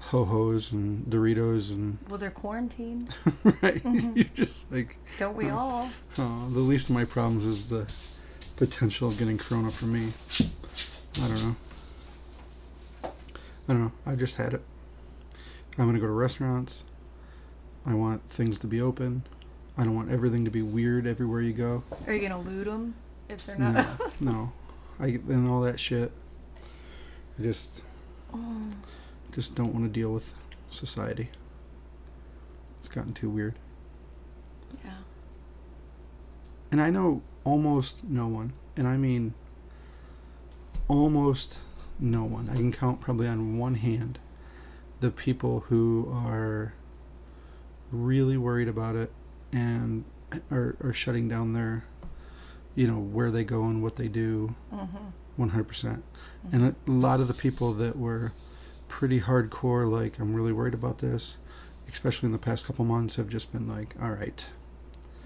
ho 0.00 0.24
hos 0.24 0.72
and 0.72 1.04
Doritos 1.06 1.70
and 1.70 1.98
Well, 2.08 2.18
they're 2.18 2.30
quarantined. 2.30 3.14
right. 3.62 3.82
Mhm. 3.84 4.16
You're 4.16 4.24
just 4.46 4.70
like, 4.72 4.96
Don't 5.18 5.36
we 5.36 5.46
Huh. 5.46 5.56
all? 5.58 5.90
oh, 6.18 6.48
the 6.52 6.60
least 6.60 6.88
of 6.88 6.94
my 6.94 7.04
problems 7.04 7.44
is 7.44 7.68
the 7.68 7.90
potential 8.56 9.08
of 9.08 9.18
getting 9.18 9.38
corona 9.38 9.70
for 9.70 9.86
me. 9.86 10.12
I 11.22 11.28
don't 11.28 11.42
know. 11.44 11.56
I 13.04 13.72
don't 13.72 13.80
know. 13.84 13.92
I 14.06 14.14
just 14.16 14.36
had 14.36 14.52
it. 14.54 14.62
I'm 15.78 15.86
gonna 15.86 16.00
go 16.00 16.06
to 16.06 16.12
restaurants. 16.12 16.84
I 17.86 17.94
want 17.94 18.22
things 18.30 18.58
to 18.60 18.66
be 18.66 18.80
open. 18.80 19.22
I 19.78 19.84
don't 19.84 19.94
want 19.94 20.10
everything 20.10 20.44
to 20.44 20.50
be 20.50 20.60
weird 20.62 21.06
everywhere 21.06 21.40
you 21.40 21.52
go. 21.52 21.82
Are 22.06 22.12
you 22.12 22.20
gonna 22.20 22.40
loot 22.40 22.64
them 22.66 22.94
if 23.28 23.46
they're 23.46 23.56
not? 23.56 24.20
no. 24.20 24.52
I 24.98 25.06
and 25.06 25.48
all 25.48 25.60
that 25.62 25.78
shit. 25.80 26.12
I 27.38 27.42
just 27.42 27.82
Mm, 28.34 28.72
just 29.32 29.54
don't 29.54 29.72
want 29.72 29.84
to 29.86 29.90
deal 29.90 30.12
with 30.12 30.34
society. 30.70 31.30
It's 32.80 32.88
gotten 32.88 33.12
too 33.12 33.28
weird. 33.30 33.54
yeah. 34.84 34.92
And 36.72 36.80
I 36.80 36.90
know 36.90 37.22
almost 37.44 38.04
no 38.04 38.26
one, 38.26 38.52
and 38.76 38.86
I 38.86 38.96
mean 38.96 39.34
almost 40.88 41.58
no 41.98 42.24
one. 42.24 42.48
I 42.50 42.54
can 42.54 42.72
count 42.72 43.00
probably 43.00 43.26
on 43.28 43.58
one 43.58 43.74
hand 43.74 44.18
the 45.00 45.10
people 45.10 45.60
who 45.68 46.10
are 46.12 46.74
really 47.90 48.36
worried 48.36 48.68
about 48.68 48.94
it 48.96 49.12
and 49.52 50.04
are, 50.50 50.76
are 50.82 50.92
shutting 50.92 51.28
down 51.28 51.52
their, 51.54 51.84
you 52.74 52.86
know, 52.86 52.98
where 52.98 53.30
they 53.30 53.44
go 53.44 53.64
and 53.64 53.82
what 53.82 53.96
they 53.96 54.08
do 54.08 54.54
Mm-hmm. 54.72 54.96
100%. 55.42 56.02
And 56.52 56.62
a 56.86 56.90
lot 56.90 57.20
of 57.20 57.28
the 57.28 57.34
people 57.34 57.72
that 57.74 57.96
were 57.96 58.32
pretty 58.90 59.20
hardcore, 59.20 59.90
like, 59.90 60.18
I'm 60.18 60.34
really 60.34 60.52
worried 60.52 60.74
about 60.74 60.98
this, 60.98 61.36
especially 61.90 62.26
in 62.26 62.32
the 62.32 62.38
past 62.38 62.66
couple 62.66 62.84
months, 62.84 63.16
have 63.16 63.28
just 63.28 63.52
been 63.52 63.68
like, 63.68 63.94
all 64.02 64.10
right. 64.10 64.44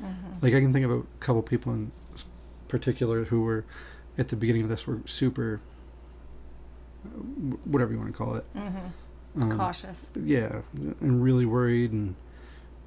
Mm-hmm. 0.03 0.35
Like, 0.43 0.55
I 0.55 0.61
can 0.61 0.73
think 0.73 0.85
of 0.85 0.91
a 0.93 1.03
couple 1.19 1.43
people 1.43 1.73
in 1.73 1.91
particular 2.69 3.25
who 3.25 3.43
were, 3.43 3.65
at 4.19 4.29
the 4.29 4.37
beginning 4.37 4.63
of 4.63 4.69
this, 4.69 4.87
were 4.87 5.01
super, 5.07 5.61
whatever 7.65 7.93
you 7.93 7.99
want 7.99 8.13
to 8.13 8.17
call 8.17 8.35
it. 8.35 8.45
Mm-hmm. 8.55 9.43
Um, 9.43 9.57
Cautious. 9.59 10.11
Yeah, 10.15 10.61
and 11.01 11.23
really 11.25 11.47
worried, 11.47 11.91
and 11.91 12.15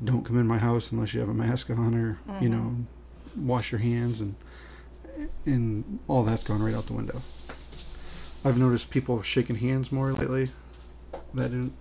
don't 0.03 0.23
come 0.23 0.39
in 0.39 0.47
my 0.47 0.59
house 0.59 0.91
unless 0.91 1.13
you 1.13 1.19
have 1.19 1.27
a 1.29 1.33
mask 1.33 1.69
on, 1.71 1.93
or, 1.95 2.19
you 2.39 2.49
Mhm. 2.49 2.51
know, 2.51 2.75
wash 3.35 3.71
your 3.71 3.79
hands, 3.79 4.21
and 4.21 4.35
and 5.47 5.97
all 6.07 6.23
that's 6.23 6.43
gone 6.43 6.61
right 6.61 6.75
out 6.75 6.85
the 6.85 6.93
window. 6.93 7.23
I've 8.45 8.59
noticed 8.59 8.91
people 8.91 9.23
shaking 9.23 9.55
hands 9.55 9.91
more 9.91 10.13
lately. 10.13 10.51
That 11.33 11.49
didn't 11.51 11.73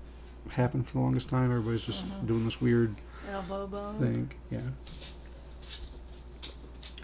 happen 0.51 0.83
for 0.83 0.93
the 0.95 1.01
longest 1.01 1.29
time. 1.29 1.51
Everybody's 1.51 1.83
just 1.83 2.05
Mhm. 2.05 2.27
doing 2.27 2.45
this 2.45 2.61
weird 2.61 2.95
Elbow 3.31 3.67
bone. 3.67 3.99
thing. 3.99 4.31
Yeah. 4.51 4.61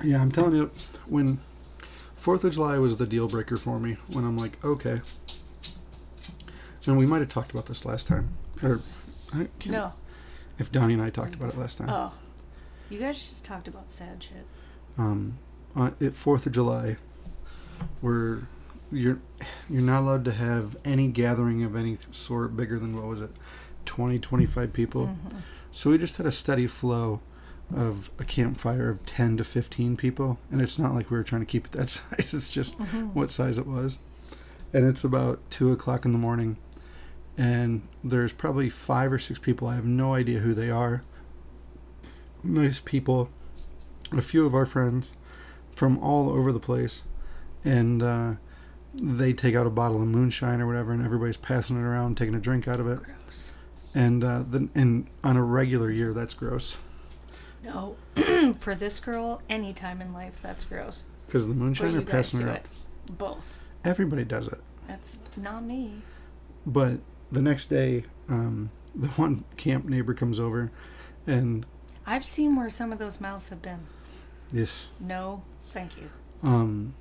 Yeah, 0.02 0.20
I'm 0.20 0.33
telling 0.33 0.55
you, 0.57 0.70
when 1.07 1.38
Fourth 2.16 2.44
of 2.44 2.52
July 2.55 2.78
was 2.78 2.96
the 2.96 3.07
deal 3.07 3.28
breaker 3.28 3.57
for 3.57 3.78
me, 3.78 3.96
when 4.12 4.24
I'm 4.24 4.37
like, 4.37 4.62
okay. 4.64 5.00
And 6.87 6.96
we 6.96 7.07
might 7.07 7.20
have 7.20 7.28
talked 7.28 7.50
about 7.52 7.66
this 7.66 7.85
last 7.85 8.07
time, 8.09 8.31
or 8.62 8.81
I 9.33 9.48
can't, 9.59 9.72
No. 9.72 9.92
if 10.59 10.72
Donnie 10.72 10.94
and 10.94 11.02
I 11.02 11.11
talked 11.11 11.35
about 11.35 11.50
it 11.52 11.59
last 11.59 11.78
time. 11.78 11.88
Oh. 11.90 12.12
You 12.90 12.98
guys 12.98 13.16
just 13.16 13.44
talked 13.44 13.68
about 13.68 13.90
sad 13.90 14.22
shit. 14.22 14.46
um, 14.98 15.38
on, 15.74 15.94
at 16.02 16.14
Fourth 16.14 16.44
of 16.46 16.52
July, 16.52 16.96
where 18.02 18.40
you're 18.92 19.18
you're 19.70 19.83
not 19.83 20.00
allowed 20.00 20.24
to 20.26 20.33
have 20.33 20.76
any 20.85 21.09
gathering 21.09 21.64
of 21.64 21.74
any 21.74 21.96
sort 22.12 22.57
bigger 22.57 22.78
than 22.78 22.94
what 22.94 23.07
was 23.07 23.20
it, 23.20 23.31
20, 23.87 24.18
25 24.18 24.72
people. 24.72 25.07
Mhm. 25.07 25.37
So 25.70 25.90
we 25.90 25.98
just 25.98 26.16
had 26.16 26.26
a 26.26 26.33
steady 26.33 26.66
flow 26.66 27.20
of 27.74 28.11
a 28.18 28.24
campfire 28.24 28.90
of 28.90 29.02
ten 29.07 29.37
to 29.38 29.44
fifteen 29.44 29.96
people, 29.96 30.38
and 30.50 30.61
it's 30.61 30.78
not 30.78 30.94
like 30.94 31.11
we 31.11 31.16
were 31.16 31.22
trying 31.24 31.40
to 31.40 31.46
keep 31.46 31.64
it 31.66 31.72
that 31.72 31.88
size. 31.88 32.35
It's 32.35 32.50
just 32.50 32.78
Mhm. 32.78 33.14
what 33.14 33.31
size 33.31 33.57
it 33.57 33.66
was, 33.66 33.98
and 34.74 34.85
it's 34.87 35.05
about 35.05 35.40
two 35.50 35.72
o'clock 35.72 36.05
in 36.05 36.12
the 36.12 36.18
morning, 36.18 36.59
and 37.38 37.81
there's 38.05 38.33
probably 38.33 38.68
five 38.68 39.11
or 39.11 39.18
six 39.18 39.38
people. 39.38 39.68
I 39.68 39.76
have 39.76 39.87
no 39.87 40.12
idea 40.12 40.40
who 40.40 40.52
they 40.52 40.70
are. 40.70 41.02
Nice 42.44 42.81
people, 42.81 43.31
a 44.11 44.20
few 44.20 44.44
of 44.44 44.55
our 44.55 44.66
friends 44.66 45.12
from 45.74 45.96
all 45.98 46.28
over 46.28 46.52
the 46.52 46.61
place, 46.61 47.05
and 47.64 48.02
uh, 48.02 48.35
they 48.94 49.33
take 49.33 49.55
out 49.55 49.66
a 49.66 49.70
bottle 49.70 50.00
of 50.02 50.09
moonshine 50.09 50.61
or 50.61 50.66
whatever, 50.66 50.92
and 50.92 51.05
everybody's 51.05 51.37
passing 51.37 51.76
it 51.76 51.83
around, 51.83 52.16
taking 52.16 52.35
a 52.35 52.38
drink 52.40 52.68
out 52.68 52.78
of 52.81 52.87
it, 52.88 53.00
Gross. 53.02 53.52
and 53.94 54.22
uh, 54.22 54.42
then 54.46 54.70
and 54.74 55.07
on 55.24 55.37
a 55.37 55.42
regular 55.42 55.90
year, 55.90 56.12
that's 56.12 56.35
gross 56.35 56.76
No. 57.64 57.96
For 58.59 58.74
this 58.74 59.00
girl, 59.00 59.40
any 59.48 59.72
time 59.72 60.00
in 60.00 60.12
life, 60.12 60.40
that's 60.42 60.64
gross. 60.64 61.05
because 61.26 61.46
the 61.46 61.55
moonshine 61.55 61.94
or 61.96 62.02
passing 62.02 62.40
it 62.40 62.44
around. 62.46 62.57
it. 62.57 62.66
Both. 63.18 63.59
Everybody 63.85 64.24
does 64.24 64.46
it. 64.48 64.61
That's 64.87 65.20
not 65.37 65.62
me. 65.64 66.02
But 66.66 66.98
the 67.31 67.40
next 67.42 67.66
day, 67.66 68.05
um, 68.28 68.70
the 68.94 69.09
one 69.16 69.44
camp 69.57 69.85
neighbor 69.87 70.12
comes 70.14 70.38
over, 70.38 70.70
and 71.26 71.64
I've 72.07 72.24
seen 72.24 72.57
where 72.57 72.68
some 72.68 72.92
of 72.92 72.98
those 72.98 73.20
mouths 73.20 73.48
have 73.50 73.62
been. 73.62 73.81
yes, 74.52 74.87
No, 75.00 75.42
thank 75.68 75.96
you. 75.96 76.11
um, 76.42 76.94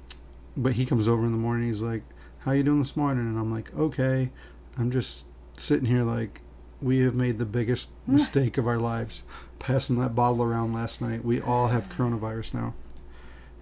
but 0.55 0.73
he 0.73 0.85
comes 0.85 1.07
over 1.07 1.25
in 1.25 1.31
the 1.31 1.37
morning. 1.37 1.67
He's 1.67 1.81
like, 1.81 2.03
"How 2.39 2.51
you 2.51 2.63
doing 2.63 2.79
this 2.79 2.97
morning?" 2.97 3.25
And 3.27 3.39
I'm 3.39 3.51
like, 3.51 3.73
"Okay." 3.75 4.31
I'm 4.77 4.89
just 4.91 5.25
sitting 5.57 5.85
here 5.85 6.03
like, 6.03 6.41
we 6.81 6.99
have 6.99 7.13
made 7.13 7.37
the 7.37 7.45
biggest 7.45 7.91
mistake 8.07 8.57
of 8.57 8.67
our 8.67 8.79
lives, 8.79 9.23
passing 9.59 9.99
that 9.99 10.15
bottle 10.15 10.43
around 10.43 10.73
last 10.73 11.01
night. 11.01 11.23
We 11.23 11.39
all 11.41 11.67
have 11.67 11.89
coronavirus 11.89 12.53
now. 12.53 12.73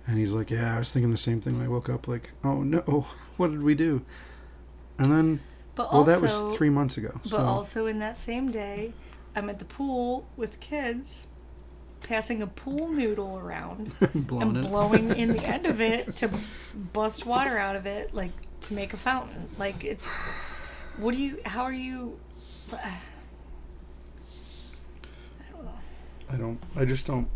And 0.08 0.17
he's 0.17 0.32
like, 0.32 0.49
"Yeah, 0.49 0.75
I 0.75 0.80
was 0.80 0.91
thinking 0.91 1.12
the 1.12 1.17
same 1.17 1.41
thing." 1.41 1.58
when 1.58 1.65
I 1.65 1.69
woke 1.69 1.89
up 1.89 2.08
like, 2.08 2.32
"Oh 2.43 2.63
no, 2.63 2.80
what 3.38 3.52
did 3.52 3.62
we 3.62 3.75
do?" 3.75 4.02
And 4.97 5.12
then, 5.12 5.39
But 5.75 5.91
well, 5.91 6.02
also, 6.02 6.12
that 6.12 6.21
was 6.21 6.56
three 6.58 6.69
months 6.69 6.97
ago. 6.97 7.12
but 7.23 7.30
So 7.30 7.38
also 7.38 7.86
in 7.86 7.99
that 7.99 8.17
same 8.17 8.49
day, 8.52 8.93
I'm 9.36 9.49
at 9.49 9.60
the 9.60 9.65
pool 9.65 10.28
with 10.36 10.60
kids, 10.60 11.28
passing 12.02 12.42
a 12.42 12.48
pool 12.48 12.90
noodle 12.90 13.38
around 13.38 13.94
blowing 14.14 14.42
and 14.42 14.58
it. 14.58 14.68
blowing 14.68 15.16
in 15.16 15.34
the 15.34 15.44
end 15.44 15.66
of 15.66 15.82
it 15.82 16.16
to 16.18 16.30
bust 16.94 17.26
water 17.26 17.58
out 17.58 17.76
of 17.76 17.86
it, 17.86 18.14
like 18.14 18.32
to 18.62 18.74
make 18.74 18.94
a 18.94 18.98
fountain. 18.98 19.50
Like 19.58 19.84
it's, 19.84 20.14
what 20.98 21.16
do 21.16 21.22
you? 21.22 21.40
How 21.46 21.64
are 21.64 21.74
you? 21.74 22.20
I 22.74 22.98
don't 25.52 25.66
know. 25.66 25.72
I 26.32 26.36
don't. 26.38 26.60
I 26.76 26.86
just 26.86 27.06
don't. 27.08 27.28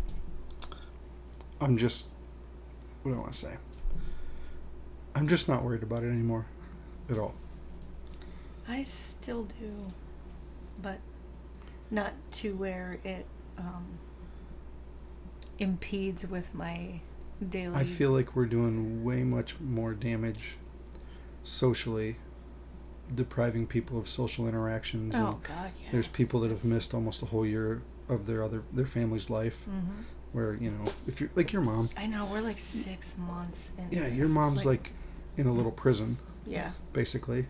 I'm 1.60 1.76
just. 1.76 2.06
What 3.02 3.12
do 3.12 3.18
I 3.18 3.20
want 3.20 3.32
to 3.32 3.38
say? 3.38 3.54
I'm 5.14 5.28
just 5.28 5.48
not 5.48 5.62
worried 5.62 5.82
about 5.82 6.02
it 6.02 6.08
anymore, 6.08 6.46
at 7.08 7.18
all. 7.18 7.34
I 8.66 8.82
still 8.82 9.44
do, 9.44 9.92
but 10.82 10.98
not 11.90 12.12
to 12.32 12.56
where 12.56 12.98
it 13.04 13.26
um, 13.58 13.98
impedes 15.58 16.26
with 16.26 16.54
my 16.54 17.00
daily. 17.46 17.74
I 17.74 17.84
feel 17.84 18.10
like 18.10 18.34
we're 18.36 18.46
doing 18.46 19.04
way 19.04 19.22
much 19.24 19.60
more 19.60 19.92
damage 19.94 20.56
socially, 21.42 22.16
depriving 23.14 23.66
people 23.66 23.98
of 23.98 24.08
social 24.08 24.48
interactions. 24.48 25.14
Oh 25.14 25.40
God, 25.42 25.70
yeah. 25.82 25.90
there's 25.92 26.08
people 26.08 26.40
that 26.40 26.50
have 26.50 26.64
missed 26.64 26.94
almost 26.94 27.22
a 27.22 27.26
whole 27.26 27.46
year 27.46 27.82
of 28.08 28.26
their 28.26 28.42
other 28.42 28.62
their 28.72 28.86
family's 28.86 29.30
life. 29.30 29.64
hmm 29.64 30.02
Where 30.32 30.54
you 30.54 30.70
know, 30.70 30.90
if 31.06 31.20
you're 31.20 31.30
like 31.34 31.52
your 31.52 31.62
mom, 31.62 31.88
I 31.96 32.06
know 32.06 32.24
we're 32.26 32.40
like 32.40 32.58
six 32.58 33.16
months 33.18 33.72
in. 33.78 33.88
yeah, 33.90 34.06
your 34.08 34.28
mom's 34.28 34.64
like, 34.64 34.92
in 35.36 35.46
a 35.46 35.52
little 35.52 35.72
prison, 35.72 36.18
Yeah. 36.46 36.70
basically. 36.92 37.46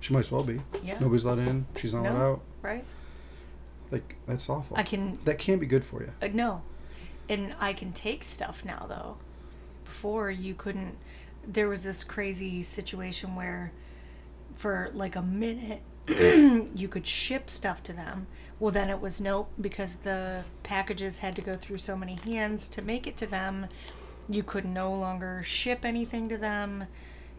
She 0.00 0.12
might 0.12 0.20
as 0.20 0.32
well 0.32 0.42
be. 0.42 0.60
Yeah. 0.82 0.98
Nobody's 0.98 1.24
let 1.24 1.38
in. 1.38 1.66
She's 1.76 1.94
not 1.94 2.02
let 2.02 2.16
out. 2.16 2.40
Right. 2.60 2.84
Like 3.92 4.16
that's 4.26 4.48
awful. 4.50 4.76
I 4.76 4.82
can 4.82 5.18
that 5.24 5.38
can't 5.38 5.60
be 5.60 5.66
good 5.66 5.84
for 5.84 6.02
you. 6.02 6.10
Uh, 6.20 6.28
no. 6.32 6.62
And 7.32 7.54
I 7.58 7.72
can 7.72 7.92
take 7.92 8.24
stuff 8.24 8.62
now, 8.62 8.84
though. 8.86 9.16
Before, 9.86 10.30
you 10.30 10.52
couldn't. 10.52 10.98
There 11.46 11.66
was 11.66 11.82
this 11.82 12.04
crazy 12.04 12.62
situation 12.62 13.34
where, 13.34 13.72
for 14.54 14.90
like 14.92 15.16
a 15.16 15.22
minute, 15.22 15.80
you 16.08 16.88
could 16.88 17.06
ship 17.06 17.48
stuff 17.48 17.82
to 17.84 17.94
them. 17.94 18.26
Well, 18.60 18.70
then 18.70 18.90
it 18.90 19.00
was 19.00 19.18
nope, 19.18 19.50
because 19.58 19.96
the 19.96 20.44
packages 20.62 21.20
had 21.20 21.34
to 21.36 21.40
go 21.40 21.56
through 21.56 21.78
so 21.78 21.96
many 21.96 22.16
hands 22.16 22.68
to 22.68 22.82
make 22.82 23.06
it 23.06 23.16
to 23.16 23.26
them. 23.26 23.66
You 24.28 24.42
could 24.42 24.66
no 24.66 24.92
longer 24.92 25.42
ship 25.42 25.86
anything 25.86 26.28
to 26.28 26.36
them. 26.36 26.84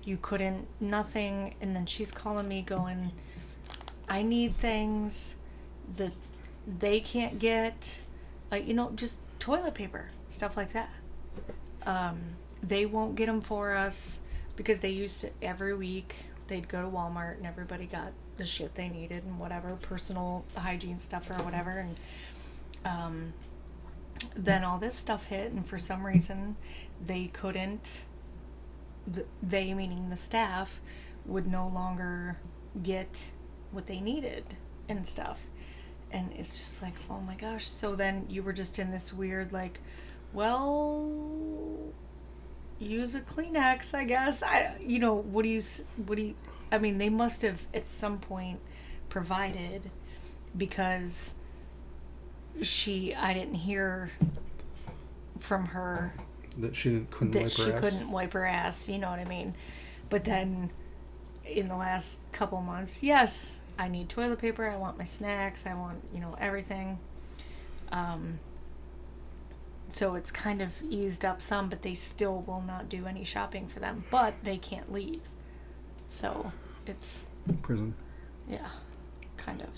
You 0.04 0.18
couldn't, 0.20 0.68
nothing. 0.82 1.54
And 1.62 1.76
then 1.76 1.86
she's 1.86 2.12
calling 2.12 2.48
me 2.48 2.64
going, 2.64 3.12
I 4.10 4.24
need 4.24 4.58
things 4.58 5.36
that 5.98 6.14
they 6.66 7.00
can't 7.00 7.38
get 7.38 8.00
like 8.54 8.68
you 8.68 8.74
know 8.74 8.92
just 8.96 9.20
toilet 9.44 9.74
paper 9.74 10.10
stuff 10.30 10.56
like 10.56 10.72
that. 10.72 10.90
Um, 11.86 12.18
they 12.62 12.86
won't 12.86 13.16
get 13.16 13.26
them 13.26 13.42
for 13.42 13.76
us 13.76 14.22
because 14.56 14.80
they 14.80 14.92
used 14.92 15.20
to 15.20 15.32
every 15.42 15.76
week. 15.76 16.16
They'd 16.48 16.70
go 16.70 16.82
to 16.82 16.88
walmart 16.88 17.38
and 17.38 17.46
everybody 17.46 17.86
got 17.86 18.14
the 18.38 18.46
shit 18.46 18.76
they 18.76 18.88
needed 18.88 19.26
and 19.26 19.38
whatever 19.38 19.76
personal 19.82 20.46
hygiene 20.56 20.98
stuff 20.98 21.30
or 21.30 21.34
whatever. 21.44 21.72
And 21.72 21.98
um, 22.86 23.34
then 24.34 24.64
all 24.64 24.78
this 24.78 24.96
stuff 24.96 25.26
hit 25.26 25.52
and 25.52 25.68
for 25.68 25.78
some 25.78 26.06
reason 26.06 26.56
they 27.06 27.28
couldn't 27.28 28.06
they 29.42 29.74
meaning 29.74 30.10
the 30.10 30.16
staff 30.16 30.80
would 31.26 31.46
no 31.46 31.68
longer 31.68 32.38
get 32.82 33.32
what 33.72 33.88
they 33.88 34.00
needed 34.00 34.56
and 34.88 35.06
stuff 35.06 35.42
and 36.14 36.32
it's 36.34 36.58
just 36.58 36.82
like 36.82 36.94
oh 37.10 37.20
my 37.20 37.36
gosh. 37.36 37.68
So 37.68 37.96
then 37.96 38.26
you 38.30 38.42
were 38.44 38.54
just 38.54 38.80
in 38.80 38.92
this 38.92 39.12
weird 39.12 39.52
like 39.52 39.80
well 40.34 41.12
use 42.80 43.16
a 43.16 43.22
kleenex 43.22 43.94
i 43.94 44.04
guess. 44.04 44.44
I 44.44 44.76
you 44.82 45.00
know 45.00 45.14
what 45.14 45.44
do 45.44 45.50
you 45.50 45.60
s- 45.60 45.84
what 46.06 46.18
do 46.18 46.24
you 46.24 46.36
i 46.72 46.78
mean 46.78 46.98
they 46.98 47.10
must 47.10 47.42
have 47.44 47.66
at 47.74 47.88
some 47.88 48.18
point 48.20 48.60
provided 49.10 49.90
because 50.58 51.36
she 52.62 53.14
i 53.16 53.34
didn't 53.34 53.56
hear 53.56 54.12
from 55.40 55.68
her 55.68 56.14
That 56.58 56.76
she 56.76 56.90
didn't 56.90 57.12
couldn't 57.12 57.32
that 57.32 57.44
wipe 57.44 57.52
she 57.52 57.70
her 57.72 57.80
couldn't 57.80 58.12
wipe 58.12 58.34
her 58.34 58.46
ass 58.46 58.90
you 58.90 58.98
know 58.98 59.10
what 59.10 59.20
i 59.20 59.26
mean? 59.26 59.56
But 60.10 60.26
then 60.26 60.72
in 61.46 61.68
the 61.70 61.76
last 61.78 62.22
couple 62.32 62.60
months 62.62 63.02
yes 63.04 63.60
i 63.78 63.88
need 63.88 64.10
toilet 64.10 64.40
paper 64.40 64.70
i 64.70 64.76
want 64.76 64.98
my 64.98 65.04
snacks 65.04 65.66
i 65.66 65.74
want 65.74 66.02
you 66.14 66.20
know 66.20 66.36
everything 66.40 67.00
um, 67.92 68.40
so 69.88 70.16
it's 70.16 70.32
kind 70.32 70.62
of 70.62 70.72
eased 70.90 71.24
up 71.24 71.42
some 71.42 71.70
but 71.70 71.84
they 71.84 71.94
still 71.94 72.42
will 72.42 72.62
not 72.62 72.90
do 72.90 73.06
any 73.06 73.24
shopping 73.24 73.68
for 73.68 73.80
them 73.80 74.04
but 74.10 74.34
they 74.44 74.58
can't 74.58 74.92
leave 74.92 75.22
so 76.08 76.52
it's 76.88 77.28
prison. 77.62 77.94
yeah 78.50 78.70
kind 79.38 79.62
of 79.62 79.70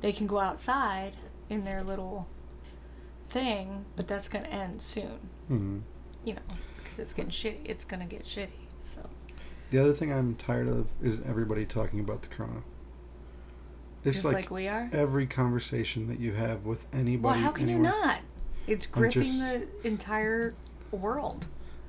they 0.00 0.12
can 0.12 0.26
go 0.26 0.38
outside 0.38 1.16
in 1.48 1.64
their 1.64 1.82
little 1.82 2.26
thing 3.30 3.86
but 3.96 4.06
that's 4.06 4.28
going 4.28 4.44
to 4.44 4.50
end 4.50 4.82
soon 4.82 5.30
hmm 5.48 5.78
you 6.24 6.34
know, 6.34 6.40
because 6.78 6.98
it's 6.98 7.12
getting 7.12 7.30
shitty. 7.30 7.58
It's 7.64 7.84
gonna 7.84 8.06
get 8.06 8.24
shitty. 8.24 8.48
So 8.82 9.08
The 9.70 9.78
other 9.78 9.92
thing 9.92 10.12
I'm 10.12 10.34
tired 10.36 10.68
of 10.68 10.88
is 11.02 11.20
everybody 11.22 11.64
talking 11.64 12.00
about 12.00 12.22
the 12.22 12.28
corona. 12.28 12.62
It's 14.04 14.16
just 14.16 14.24
like, 14.24 14.34
like, 14.34 14.50
we 14.50 14.68
are. 14.68 14.88
every 14.92 15.26
conversation 15.26 16.08
that 16.08 16.20
you 16.20 16.32
have 16.32 16.64
with 16.64 16.86
anybody. 16.92 17.16
Well, 17.18 17.34
how 17.34 17.50
can 17.52 17.68
anywhere, 17.68 17.92
you 17.92 17.98
not? 18.00 18.18
It's 18.66 18.86
gripping 18.86 19.22
just- 19.22 19.38
the 19.40 19.68
entire 19.84 20.54
world. 20.90 21.46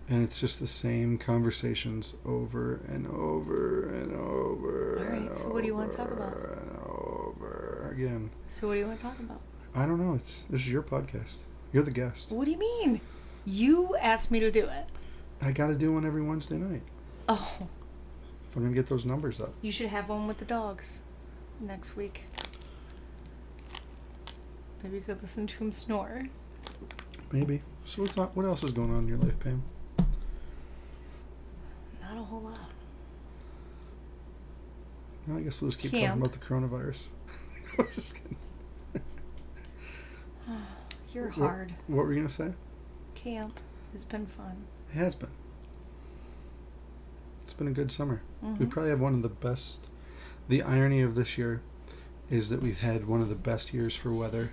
And 0.07 0.23
it's 0.23 0.39
just 0.39 0.59
the 0.59 0.67
same 0.67 1.17
conversations 1.17 2.13
over 2.25 2.79
and 2.87 3.07
over 3.07 3.89
and 3.89 4.13
over. 4.15 4.99
All 4.99 5.19
right, 5.19 5.35
so 5.35 5.49
what 5.51 5.61
do 5.61 5.67
you 5.67 5.73
wanna 5.75 5.91
talk 5.91 6.11
about? 6.11 6.33
And 6.35 6.77
over 6.85 7.89
again. 7.91 8.29
So 8.49 8.67
what 8.67 8.73
do 8.73 8.79
you 8.81 8.85
want 8.87 8.99
to 8.99 9.05
talk 9.05 9.19
about? 9.19 9.41
I 9.73 9.85
don't 9.87 9.99
know. 9.99 10.13
It's 10.15 10.43
this 10.49 10.61
is 10.61 10.69
your 10.69 10.83
podcast. 10.83 11.37
You're 11.73 11.83
the 11.83 11.91
guest. 11.91 12.31
What 12.31 12.45
do 12.45 12.51
you 12.51 12.57
mean? 12.59 13.01
You 13.45 13.95
asked 13.99 14.31
me 14.31 14.39
to 14.39 14.51
do 14.51 14.65
it. 14.65 14.85
I 15.41 15.51
got 15.51 15.67
to 15.67 15.75
do 15.75 15.91
one 15.93 16.05
every 16.05 16.21
Wednesday 16.21 16.55
night 16.57 16.83
Oh, 17.27 17.67
if 18.47 18.55
I'm 18.55 18.61
gonna 18.63 18.75
get 18.75 18.87
those 18.87 19.05
numbers 19.05 19.41
up. 19.41 19.53
you 19.61 19.71
should 19.71 19.87
have 19.89 20.07
one 20.09 20.27
with 20.27 20.37
the 20.37 20.45
dogs 20.45 21.01
next 21.59 21.95
week. 21.95 22.23
Maybe 24.83 24.97
you 24.97 25.01
could 25.01 25.21
listen 25.21 25.47
to 25.47 25.57
him 25.63 25.71
snore. 25.71 26.23
Maybe. 27.31 27.61
So 27.85 28.01
what's 28.03 28.15
not, 28.15 28.35
what 28.35 28.45
else 28.45 28.63
is 28.63 28.71
going 28.71 28.91
on 28.91 28.99
in 29.03 29.07
your 29.07 29.17
life, 29.17 29.39
Pam? 29.39 29.63
Not 32.01 32.17
a 32.17 32.23
whole 32.23 32.41
lot. 32.41 32.59
No, 35.27 35.37
I 35.37 35.41
guess 35.41 35.59
we'll 35.61 35.71
just 35.71 35.81
keep 35.81 35.91
Camp. 35.91 36.21
talking 36.21 36.21
about 36.21 36.33
the 36.33 36.39
coronavirus. 36.45 37.03
I'm 37.79 37.87
just 37.95 38.15
kidding. 38.15 38.37
You're 41.13 41.25
What- 41.29 41.33
hard. 41.35 41.73
What 41.87 42.05
were 42.05 42.13
you 42.13 42.19
gonna 42.19 42.29
say? 42.29 42.53
Camp 43.15 43.59
has 43.93 44.05
been 44.05 44.25
fun. 44.27 44.65
It 44.91 44.97
has 44.97 45.15
been. 45.15 45.29
It's 47.43 47.53
been 47.53 47.67
a 47.67 47.71
good 47.71 47.91
summer. 47.91 48.21
We 48.41 48.49
Mhm. 48.49 48.69
probably 48.69 48.89
have 48.91 48.99
one 48.99 49.13
of 49.15 49.21
the 49.23 49.29
best. 49.29 49.87
The 50.47 50.61
irony 50.61 51.01
of 51.01 51.15
this 51.15 51.37
year 51.37 51.61
is 52.29 52.49
that 52.49 52.61
we've 52.61 52.79
had 52.79 53.07
one 53.07 53.21
of 53.21 53.29
the 53.29 53.35
best 53.35 53.73
years 53.73 53.95
for 53.95 54.11
weather. 54.11 54.51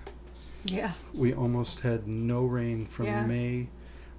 Yeah. 0.65 0.93
We 1.13 1.33
almost 1.35 1.81
had 1.81 2.07
no 2.07 2.45
rain 2.45 2.87
from 2.87 3.07
Yeah. 3.07 3.27
May 3.27 3.69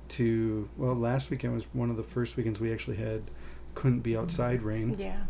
to 0.09 0.69
well, 0.77 0.93
last 0.95 1.29
weekend 1.29 1.53
was 1.55 1.65
one 1.73 1.89
of 1.89 1.97
the 1.97 2.03
first 2.03 2.36
weekends 2.38 2.59
we 2.59 2.71
actually 2.71 2.97
had 2.97 3.23
couldn't 3.75 4.01
be 4.01 4.15
outside 4.15 4.62
rain. 4.62 4.95
Yeah. 4.97 5.23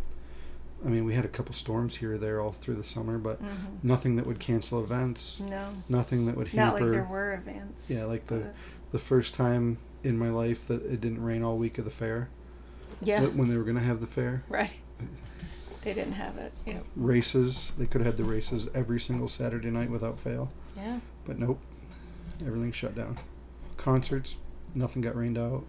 I 0.85 0.89
mean, 0.89 1.05
we 1.05 1.13
had 1.13 1.23
a 1.23 1.29
couple 1.29 1.53
storms 1.53 1.97
here 1.97 2.15
or 2.15 2.17
there 2.17 2.41
all 2.41 2.51
through 2.51 2.75
the 2.75 2.83
summer, 2.83 3.17
but 3.17 3.37
hmm 3.37 3.47
nothing 3.83 4.15
that 4.17 4.25
would 4.25 4.39
cancel 4.39 4.81
events. 4.83 5.39
No. 5.49 5.69
Nothing 5.87 6.25
that 6.25 6.35
would 6.35 6.49
hamper. 6.49 6.79
Not 6.79 6.81
like 6.81 6.91
there 6.91 7.03
were 7.03 7.33
events. 7.33 7.89
Yeah, 7.91 8.05
like 8.05 8.27
the 8.27 8.51
the 8.91 8.99
first 8.99 9.33
time 9.33 9.77
in 10.03 10.17
my 10.17 10.29
life 10.29 10.67
that 10.67 10.83
it 10.83 10.99
didn't 10.99 11.23
rain 11.23 11.43
all 11.43 11.57
week 11.57 11.77
of 11.77 11.85
the 11.85 11.91
fair. 11.91 12.29
Yeah. 13.01 13.25
When 13.25 13.49
they 13.49 13.57
were 13.57 13.63
gonna 13.63 13.79
have 13.81 14.01
the 14.01 14.07
fair. 14.07 14.43
Right. 14.49 14.71
They 15.83 15.93
didn't 15.93 16.13
have 16.13 16.37
it. 16.37 16.51
Yeah. 16.65 16.79
races. 16.95 17.71
They 17.77 17.85
could 17.85 18.01
have 18.01 18.15
had 18.15 18.17
the 18.17 18.29
races 18.29 18.69
every 18.73 18.99
single 18.99 19.27
Saturday 19.27 19.69
night 19.69 19.89
without 19.89 20.19
fail, 20.19 20.51
Yeah. 20.75 20.99
but 21.25 21.37
nope. 21.39 21.59
Everything 22.45 22.71
shut 22.71 22.95
down. 22.95 23.19
Concerts, 23.77 24.35
nothing 24.73 25.01
got 25.01 25.15
rained 25.15 25.37
out. 25.37 25.65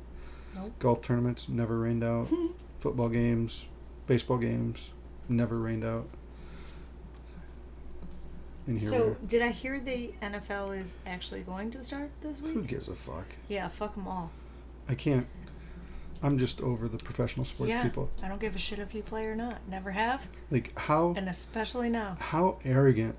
Nope. 0.55 0.73
Golf 0.79 1.01
tournaments 1.03 1.49
never 1.49 1.79
rained 1.81 2.05
out. 2.05 2.29
Football 2.79 3.09
games, 3.09 3.65
baseball 4.07 4.39
games 4.39 4.91
never 5.29 5.59
rained 5.59 5.85
out. 5.85 6.09
And 8.67 8.81
here 8.81 8.89
So, 8.91 9.17
did 9.27 9.43
I 9.43 9.51
hear 9.51 9.79
the 9.79 10.13
NFL 10.23 10.79
is 10.81 10.97
actually 11.07 11.41
going 11.43 11.71
to 11.73 11.83
start 11.83 12.11
this 12.23 12.41
week? 12.41 12.55
Who 12.55 12.63
gives 12.63 12.89
a 12.89 12.95
fuck? 12.95 13.27
Yeah, 13.49 13.69
fuck 13.69 13.95
them 13.95 14.09
all. 14.09 14.31
I 14.89 14.95
can't. 14.95 15.27
I'm 16.25 16.39
just 16.39 16.61
over 16.63 16.89
the 16.89 16.97
professional 16.99 17.45
sports 17.45 17.69
yeah, 17.71 17.83
people. 17.83 18.11
I 18.23 18.29
don't 18.29 18.41
give 18.41 18.55
a 18.57 18.59
shit 18.59 18.79
if 18.79 18.95
you 18.95 19.03
play 19.03 19.27
or 19.27 19.37
not. 19.37 19.59
Never 19.69 19.91
have, 19.91 20.27
Like 20.51 20.77
how 20.79 21.13
and 21.17 21.29
especially 21.29 21.91
now. 21.91 22.17
how 22.19 22.59
arrogant 22.65 23.17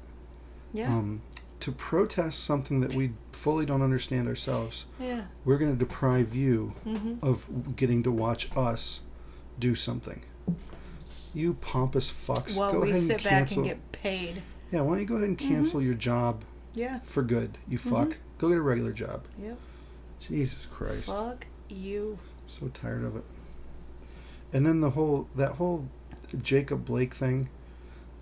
Yeah. 0.73 0.87
um, 0.87 1.21
to 1.59 1.71
protest 1.71 2.43
something 2.43 2.81
that 2.81 2.95
we 2.95 3.11
fully 3.31 3.65
don't 3.65 3.83
understand 3.83 4.27
ourselves. 4.27 4.85
yeah. 4.99 5.25
We're 5.45 5.57
going 5.59 5.71
to 5.71 5.77
deprive 5.77 6.33
you 6.33 6.73
hmm 6.83 7.13
of 7.21 7.75
getting 7.75 8.01
to 8.03 8.11
watch 8.11 8.49
us 8.57 9.01
do 9.59 9.75
something. 9.75 10.21
You 11.33 11.53
pompous 11.55 12.11
fucks. 12.11 12.55
Go 12.55 12.79
we 12.81 12.89
ahead 12.89 12.97
and 13.01 13.07
sit 13.07 13.23
back 13.23 13.29
cancel. 13.47 13.57
and 13.59 13.67
get 13.67 13.91
paid. 13.91 14.41
yeah, 14.71 14.81
why 14.81 14.93
don't 14.93 15.01
you 15.01 15.05
go 15.05 15.15
ahead 15.15 15.27
and 15.29 15.37
cancel 15.37 15.81
your 15.81 15.93
job 15.93 16.43
Yeah. 16.73 16.99
for 17.01 17.21
good? 17.21 17.57
You 17.67 17.77
Mm-hmm. 17.77 17.89
fuck. 17.89 18.17
Go 18.39 18.49
get 18.49 18.57
a 18.57 18.61
regular 18.61 18.93
job. 18.93 19.25
Yep. 19.41 19.57
Jesus 20.27 20.65
Christ. 20.65 21.05
Fuck 21.05 21.45
you. 21.69 22.17
So 22.47 22.67
tired 22.69 23.03
of 23.03 23.15
it. 23.15 23.23
And 24.53 24.65
then 24.65 24.81
the 24.81 24.91
whole 24.91 25.27
that 25.35 25.53
whole 25.53 25.87
Jacob 26.41 26.85
Blake 26.85 27.13
thing, 27.13 27.49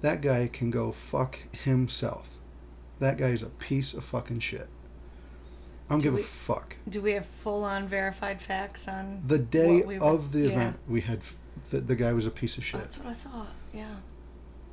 that 0.01 0.21
guy 0.21 0.49
can 0.51 0.69
go 0.71 0.91
fuck 0.91 1.39
himself. 1.63 2.35
That 2.99 3.17
guy 3.17 3.27
is 3.29 3.43
a 3.43 3.47
piece 3.49 3.93
of 3.93 4.03
fucking 4.03 4.39
shit. 4.39 4.67
I 5.89 5.93
don't 5.93 5.99
Do 5.99 6.03
give 6.05 6.13
we- 6.15 6.21
a 6.21 6.23
fuck. 6.23 6.77
Do 6.87 7.01
we 7.01 7.11
have 7.11 7.25
full 7.25 7.63
on 7.63 7.87
verified 7.87 8.41
facts 8.41 8.87
on? 8.87 9.21
The 9.27 9.39
day 9.39 9.81
we 9.83 9.97
were- 9.99 10.03
of 10.03 10.31
the 10.31 10.39
yeah. 10.41 10.45
event, 10.51 10.79
we 10.87 11.01
had 11.01 11.21
the, 11.69 11.81
the 11.81 11.95
guy 11.95 12.13
was 12.13 12.25
a 12.25 12.31
piece 12.31 12.57
of 12.57 12.63
shit. 12.63 12.79
That's 12.81 12.97
what 12.99 13.07
I 13.07 13.13
thought. 13.13 13.51
Yeah. 13.73 13.95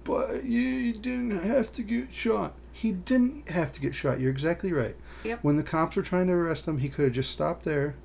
But 0.05 0.45
you 0.45 0.93
didn't 0.95 1.43
have 1.43 1.73
to 1.75 1.83
get 1.83 2.13
shot. 2.13 2.55
He 2.73 2.93
didn't 2.93 3.51
have 3.51 3.73
to 3.75 3.81
get 3.81 3.95
shot. 3.95 4.19
You're 4.21 4.31
exactly 4.31 4.73
right. 4.73 4.97
Yep. 5.25 5.41
When 5.43 5.57
the 5.57 5.63
cops 5.63 5.97
were 5.97 6.03
trying 6.03 6.29
to 6.29 6.33
arrest 6.33 6.67
him, 6.67 6.79
he 6.79 6.89
could 6.89 7.05
have 7.07 7.15
just 7.15 7.31
stopped 7.33 7.65
there 7.65 7.97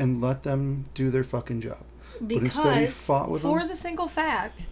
and 0.00 0.20
let 0.20 0.42
them 0.42 0.86
do 0.94 1.10
their 1.10 1.22
fucking 1.22 1.60
job. 1.60 1.84
But 2.20 2.38
instead 2.38 2.74
he 2.74 2.80
Because 2.86 2.94
fought 2.96 3.30
with 3.30 3.42
for 3.42 3.60
them. 3.60 3.68
the 3.68 3.74
single 3.76 4.08
fact 4.08 4.66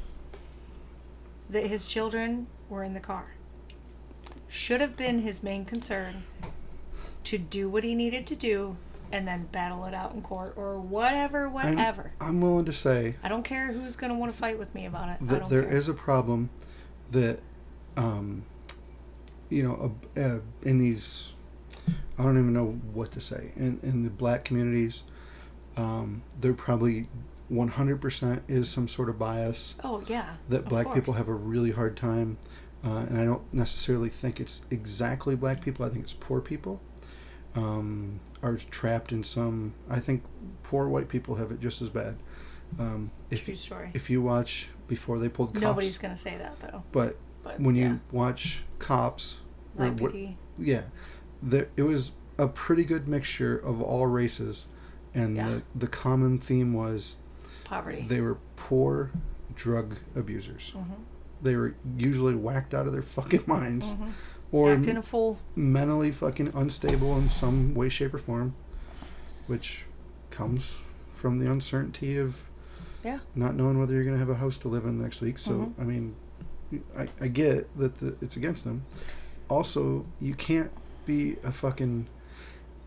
that 1.51 1.67
his 1.67 1.87
children 1.87 2.47
were 2.69 2.83
in 2.83 2.95
the 2.95 3.01
car. 3.01 3.35
Should 4.49 4.81
have 4.81 4.97
been 4.97 5.21
his 5.21 5.43
main 5.43 5.67
concern 5.67 6.25
to 7.25 7.37
do 7.37 7.69
what 7.69 7.85
he 7.85 7.95
needed 7.95 8.27
to 8.29 8.35
do 8.35 8.79
and 9.12 9.29
then 9.29 9.49
battle 9.53 9.85
it 9.85 9.93
out 9.95 10.14
in 10.14 10.23
court 10.23 10.55
or 10.57 10.79
whatever, 10.79 11.47
I'm, 11.47 11.53
whatever. 11.53 12.12
I'm 12.21 12.41
willing 12.41 12.64
to 12.64 12.73
say 12.73 13.17
I 13.23 13.29
don't 13.29 13.43
care 13.45 13.73
who's 13.73 13.97
going 13.97 14.12
to 14.12 14.19
want 14.19 14.33
to 14.33 14.38
fight 14.38 14.59
with 14.59 14.75
me 14.75 14.87
about 14.87 15.09
it. 15.11 15.19
I 15.23 15.25
that 15.27 15.49
there 15.51 15.62
care. 15.62 15.77
is 15.77 15.88
a 15.88 15.95
problem 15.95 16.49
that, 17.11 17.41
um, 17.97 18.45
you 19.51 19.62
know, 19.62 19.93
uh, 20.17 20.21
uh, 20.21 20.38
in 20.62 20.79
these, 20.79 21.33
I 22.19 22.23
don't 22.23 22.38
even 22.38 22.53
know 22.53 22.81
what 22.93 23.11
to 23.12 23.21
say. 23.21 23.53
In 23.57 23.81
in 23.83 24.05
the 24.05 24.11
black 24.11 24.45
communities, 24.45 25.03
um, 25.79 26.23
there 26.41 26.53
probably 26.53 27.07
100% 27.51 28.43
is 28.49 28.69
some 28.69 28.88
sort 28.88 29.09
of 29.09 29.19
bias 29.19 29.75
Oh 29.83 30.03
yeah. 30.07 30.37
that 30.51 30.69
black 30.69 30.87
course. 30.87 30.97
people 30.97 31.14
have 31.14 31.29
a 31.29 31.33
really 31.35 31.71
hard 31.73 31.97
time, 31.97 32.37
uh, 32.85 33.05
and 33.09 33.19
I 33.19 33.25
don't 33.25 33.43
necessarily 33.55 34.09
think 34.11 34.38
it's 34.41 34.62
exactly 34.71 35.35
black 35.35 35.62
people. 35.62 35.87
I 35.87 35.88
think 35.88 36.05
it's 36.05 36.12
poor 36.12 36.41
people 36.41 36.81
um, 37.55 38.21
are 38.43 38.57
trapped 38.71 39.12
in 39.12 39.25
some. 39.25 39.75
I 39.88 40.01
think 40.01 40.25
poor 40.62 40.88
white 40.88 41.09
people 41.09 41.37
have 41.37 41.51
it 41.51 41.61
just 41.61 41.81
as 41.83 41.88
bad. 41.88 42.17
Um, 42.79 43.11
if 43.31 43.45
True 43.47 43.55
story. 43.55 43.91
if 43.95 44.11
you 44.11 44.21
watch 44.21 44.69
before 44.88 45.19
they 45.19 45.29
pulled 45.31 45.55
cops, 45.55 45.62
Nobody's 45.62 45.97
going 45.99 46.14
to 46.14 46.21
say 46.21 46.37
that 46.37 46.61
though. 46.61 46.83
but 46.93 47.17
But 47.43 47.61
when 47.61 47.75
yeah. 47.77 47.88
you 47.93 48.01
watch 48.12 48.62
cops, 48.79 49.38
or 49.79 49.87
Black 49.88 50.01
what- 50.01 50.12
PD. 50.12 50.35
yeah, 50.59 50.83
there 51.43 51.69
it 51.79 51.83
was 51.85 52.12
a 52.37 52.47
pretty 52.47 52.85
good 52.85 53.09
mixture 53.09 53.57
of 53.57 53.81
all 53.81 54.07
races, 54.07 54.67
and 55.14 55.37
Yeah. 55.37 55.49
the 55.49 55.62
the 55.75 55.87
common 55.88 56.38
theme 56.38 56.73
was 56.73 57.16
poverty. 57.64 58.05
they 58.09 58.21
were 58.21 58.38
poor 58.57 59.11
drug 59.55 59.97
abusers. 60.14 60.73
Mhm. 60.77 60.85
They 61.42 61.57
were 61.57 61.75
usually 61.97 62.35
whacked 62.35 62.75
out 62.75 62.87
of 62.87 62.92
their 62.92 63.03
fucking 63.03 63.44
minds, 63.47 63.92
Mhm. 63.92 64.11
or 64.53 64.73
Acting 64.73 64.97
a 64.97 65.03
fool. 65.03 65.38
mentally 65.57 66.11
fucking 66.11 66.49
unstable 66.55 67.16
in 67.18 67.31
some 67.31 67.75
way, 67.75 67.88
shape, 67.88 68.14
or 68.14 68.18
form, 68.18 68.55
which 69.47 69.85
comes 70.31 70.75
from 71.11 71.38
the 71.38 71.51
uncertainty 71.51 72.16
of 72.16 72.42
Yeah. 73.05 73.18
not 73.35 73.55
knowing 73.57 73.79
whether 73.79 73.94
you're 73.94 74.05
going 74.05 74.14
to 74.16 74.21
have 74.21 74.29
a 74.29 74.37
house 74.37 74.59
to 74.59 74.68
live 74.68 74.85
in 74.85 75.01
next 75.01 75.21
week. 75.21 75.38
So, 75.38 75.53
Mhm. 75.53 75.73
I 75.81 75.85
mean, 75.85 76.14
I, 76.97 77.09
I 77.21 77.29
get 77.29 77.77
that 77.79 77.99
the, 77.99 78.14
it's 78.21 78.37
against 78.37 78.64
them. 78.64 78.83
Also, 79.49 80.05
you 80.21 80.35
can't 80.35 80.71
be 81.07 81.37
a 81.42 81.51
fucking. 81.53 82.07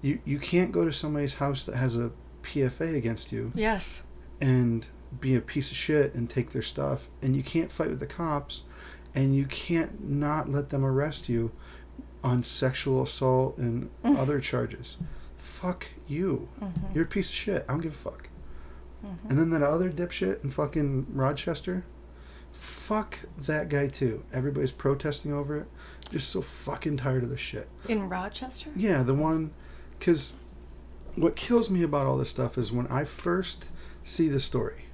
You, 0.02 0.20
you 0.26 0.40
can't 0.40 0.72
go 0.72 0.86
to 0.86 0.92
somebody's 0.94 1.36
house 1.36 1.64
that 1.66 1.76
has 1.76 1.96
a 1.96 2.12
PFA 2.44 2.96
against 2.96 3.32
you 3.32 3.52
Yes. 3.56 4.02
and 4.40 4.88
be 5.20 5.36
a 5.36 5.42
piece 5.42 5.70
of 5.72 5.78
shit 5.78 6.14
and 6.16 6.30
take 6.30 6.52
their 6.52 6.62
stuff. 6.62 7.10
And 7.22 7.36
you 7.36 7.44
can't 7.44 7.72
fight 7.72 7.90
with 7.90 8.00
the 8.00 8.08
cops. 8.08 8.64
And 9.14 9.36
you 9.36 9.46
can't 9.46 10.04
not 10.10 10.50
let 10.50 10.70
them 10.70 10.86
arrest 10.86 11.28
you 11.30 11.52
on 12.24 12.44
sexual 12.44 13.04
assault 13.04 13.58
and 13.58 13.90
Mm. 14.04 14.18
other 14.18 14.40
charges. 14.40 14.98
Fuck 15.38 15.88
you. 16.08 16.48
Mhm. 16.62 16.96
You're 16.96 17.04
a 17.04 17.08
piece 17.08 17.30
of 17.30 17.36
shit. 17.36 17.66
I 17.68 17.74
don't 17.74 17.82
give 17.82 17.94
a 17.94 17.96
fuck. 17.96 18.30
Mhm. 19.06 19.30
And 19.30 19.38
then 19.40 19.50
that 19.50 19.62
other 19.64 19.92
dipshit 19.92 20.44
in 20.44 20.52
fucking 20.52 21.08
Rochester, 21.14 21.84
fuck 22.54 23.20
that 23.38 23.70
guy 23.70 23.88
too. 23.88 24.24
Everybody's 24.32 24.72
protesting 24.72 25.34
over 25.34 25.58
it. 25.58 25.68
Just 26.10 26.30
so 26.30 26.42
fucking 26.42 26.98
tired 26.98 27.24
of 27.24 27.30
this 27.30 27.40
shit. 27.40 27.68
In 27.88 28.08
Rochester? 28.10 28.70
Yeah, 28.76 29.04
the 29.04 29.14
one, 29.14 29.52
because 30.02 30.34
what 31.16 31.36
kills 31.36 31.70
me 31.70 31.84
about 31.84 32.08
all 32.08 32.18
this 32.18 32.32
stuff 32.32 32.58
is 32.58 32.72
when 32.72 32.88
I 32.88 33.04
first 33.04 33.66
see 34.04 34.28
the 34.30 34.40
story, 34.40 34.86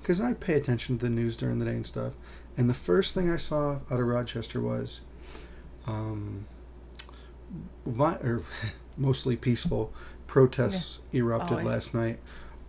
because 0.00 0.22
I 0.22 0.32
pay 0.32 0.54
attention 0.54 0.96
to 0.98 1.04
the 1.04 1.10
news 1.10 1.36
during 1.36 1.58
the 1.58 1.66
day 1.66 1.72
and 1.72 1.86
stuff, 1.86 2.14
and 2.56 2.68
the 2.70 2.74
first 2.74 3.12
thing 3.14 3.30
I 3.30 3.36
saw 3.36 3.80
out 3.90 4.00
of 4.00 4.06
Rochester 4.06 4.58
was, 4.62 5.00
um, 5.86 6.46
vi- 7.84 8.16
or 8.22 8.42
mostly 8.96 9.36
peaceful 9.36 9.92
protests 10.26 11.00
erupted 11.12 11.58
Always. 11.58 11.66
last 11.66 11.94
night 11.94 12.18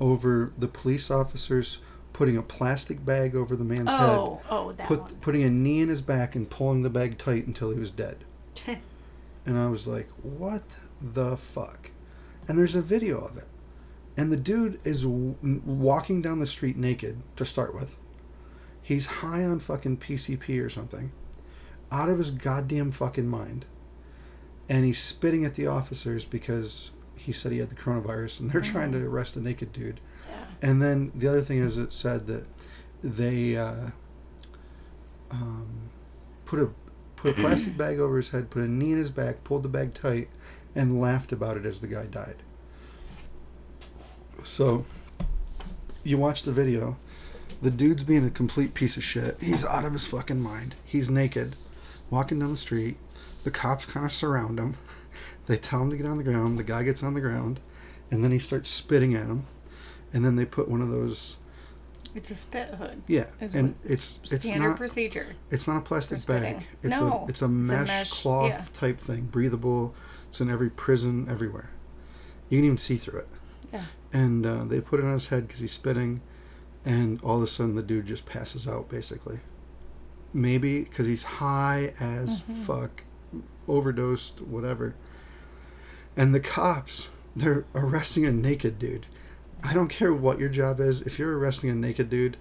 over 0.02 0.52
the 0.58 0.68
police 0.68 1.10
officers 1.10 1.80
putting 2.12 2.36
a 2.36 2.42
plastic 2.42 3.06
bag 3.06 3.36
over 3.36 3.56
the 3.56 3.64
man's 3.64 3.90
head 3.90 4.10
Oh, 4.10 4.42
oh, 4.50 4.72
that 4.74 4.88
put 4.88 5.00
one. 5.02 5.16
putting 5.22 5.44
a 5.44 5.50
knee 5.50 5.80
in 5.82 5.88
his 5.90 6.02
back 6.02 6.36
and 6.36 6.50
pulling 6.50 6.82
the 6.82 6.90
bag 6.90 7.18
tight 7.18 7.48
until 7.48 7.72
he 7.72 7.80
was 7.80 7.92
dead. 7.92 8.26
And 9.46 9.58
I 9.58 9.68
was 9.68 9.88
like, 9.88 10.10
"What 10.22 10.62
the 11.02 11.38
fuck?" 11.38 11.92
And 12.48 12.58
there's 12.58 12.76
a 12.76 12.82
video 12.82 13.20
of 13.20 13.38
it. 13.38 13.48
And 14.18 14.32
the 14.32 14.38
dude 14.38 14.80
is 14.84 15.04
w- 15.04 15.36
walking 15.42 16.22
down 16.22 16.40
the 16.40 16.48
street 16.48 16.76
naked 16.76 17.22
to 17.38 17.46
start 17.46 17.74
with. 17.74 17.96
He's 18.82 19.06
high 19.06 19.44
on 19.46 19.60
fucking 19.60 19.98
PCP 19.98 20.60
or 20.64 20.70
something. 20.70 21.12
Out 21.92 22.10
of 22.10 22.18
his 22.18 22.32
goddamn 22.32 22.92
fucking 22.92 23.28
mind. 23.28 23.66
And 24.68 24.84
he's 24.84 25.00
spitting 25.00 25.46
at 25.46 25.56
the 25.56 25.68
officers 25.68 26.26
because 26.26 26.92
he 27.16 27.32
said 27.32 27.52
he 27.52 27.60
had 27.60 27.70
the 27.70 27.76
coronavirus 27.76 28.40
and 28.40 28.52
they're 28.52 28.62
trying 28.62 28.92
to 28.94 29.06
arrest 29.06 29.36
the 29.36 29.42
naked 29.42 29.72
dude. 29.74 30.00
yeah. 30.30 30.46
And 30.62 30.82
then 30.82 31.12
the 31.16 31.28
other 31.28 31.42
thing 31.42 31.60
is, 31.60 31.78
it 31.78 31.94
said 31.94 32.28
that 32.28 32.46
they 33.04 33.56
uh, 33.56 33.92
um, 35.32 35.90
put 36.46 36.60
a 36.60 36.70
put 37.16 37.38
a 37.38 37.42
plastic 37.42 37.78
bag 37.78 38.00
over 38.00 38.18
his 38.18 38.30
head, 38.30 38.50
put 38.50 38.64
a 38.64 38.68
knee 38.68 38.92
in 38.92 38.98
his 38.98 39.12
back, 39.12 39.44
pulled 39.44 39.64
the 39.64 39.70
bag 39.70 39.94
tight, 39.94 40.30
and 40.76 41.00
laughed 41.02 41.32
about 41.32 41.58
it 41.58 41.66
as 41.66 41.80
the 41.82 41.88
guy 41.88 42.06
died. 42.06 42.38
So, 44.44 44.86
you 46.04 46.18
watch 46.18 46.44
the 46.44 46.52
video. 46.52 46.98
The 47.62 47.72
dude's 47.72 48.04
being 48.04 48.26
a 48.26 48.30
complete 48.30 48.74
piece 48.74 48.96
of 48.96 49.04
shit. 49.04 49.38
He's 49.42 49.66
out 49.66 49.84
of 49.86 49.94
his 49.94 50.08
fucking 50.08 50.40
mind. 50.42 50.76
He's 50.86 51.10
naked, 51.10 51.56
walking 52.10 52.40
down 52.40 52.52
the 52.52 52.58
street. 52.58 52.98
The 53.44 53.52
cops 53.52 53.86
kind 53.86 54.06
of 54.06 54.12
surround 54.12 54.60
him. 54.60 54.76
They 55.48 55.58
tell 55.58 55.82
him 55.82 55.90
to 55.90 55.98
get 55.98 56.06
on 56.06 56.18
the 56.20 56.24
ground. 56.24 56.60
The 56.60 56.64
guy 56.64 56.84
gets 56.84 57.02
on 57.02 57.16
the 57.16 57.22
ground, 57.22 57.60
and 58.12 58.24
then 58.24 58.32
he 58.32 58.38
starts 58.38 58.70
spitting 58.70 59.16
at 59.16 59.26
him. 59.26 59.48
And 60.14 60.24
then 60.24 60.36
they 60.36 60.46
put 60.46 60.68
one 60.70 60.80
of 60.80 60.90
those. 60.92 61.38
It's 62.14 62.30
a 62.30 62.36
spit 62.36 62.76
hood. 62.76 63.02
Yeah, 63.08 63.26
and 63.42 63.74
it's 63.84 64.20
it's 64.32 64.46
standard 64.46 64.70
not 64.70 64.78
procedure. 64.78 65.36
it's 65.50 65.68
not 65.68 65.78
a 65.78 65.82
plastic 65.82 66.24
bag. 66.28 66.68
It's 66.84 67.00
No, 67.00 67.24
a 67.28 67.30
it's 67.30 67.30
a 67.30 67.30
it's 67.32 67.42
a 67.42 67.48
mesh, 67.48 67.88
mesh, 67.88 68.12
cloth 68.12 68.50
yeah. 68.52 68.64
type 68.74 69.00
thing, 69.00 69.24
breathable. 69.24 69.96
It's 70.30 70.40
in 70.42 70.50
every 70.50 70.70
prison 70.70 71.28
everywhere. 71.30 71.70
You 72.50 72.58
can 72.60 72.66
even 72.66 72.78
see 72.78 72.98
through 72.98 73.20
it. 73.20 73.28
Yeah. 73.74 73.86
And 74.14 74.46
uh, 74.46 74.64
they 74.64 74.80
put 74.82 75.00
it 75.00 75.06
on 75.06 75.14
his 75.14 75.28
head 75.28 75.48
because 75.48 75.60
he's 75.62 75.72
spitting, 75.74 76.22
and 76.86 77.20
all 77.22 77.38
of 77.38 77.44
a 77.44 77.48
sudden 77.48 77.76
the 77.76 77.84
dude 77.84 78.06
just 78.08 78.26
passes 78.26 78.68
out 78.68 78.90
basically. 78.90 79.40
Maybe 80.34 80.82
because 80.84 81.08
he's 81.08 81.24
high 81.24 81.94
as 82.00 82.42
Mhm. 82.44 82.56
fuck, 82.58 83.04
overdosed, 83.68 84.42
whatever. 84.42 84.96
And 86.16 86.34
the 86.34 86.40
cops, 86.40 87.10
they're 87.36 87.66
arresting 87.76 88.26
a 88.26 88.32
naked 88.32 88.80
dude. 88.80 89.06
I 89.64 89.74
don't 89.74 89.90
care 89.90 90.14
what 90.14 90.40
your 90.40 90.50
job 90.50 90.80
is. 90.80 91.02
If 91.02 91.20
you're 91.20 91.38
arresting 91.38 91.70
a 91.70 91.76
naked 91.76 92.10
dude, 92.10 92.38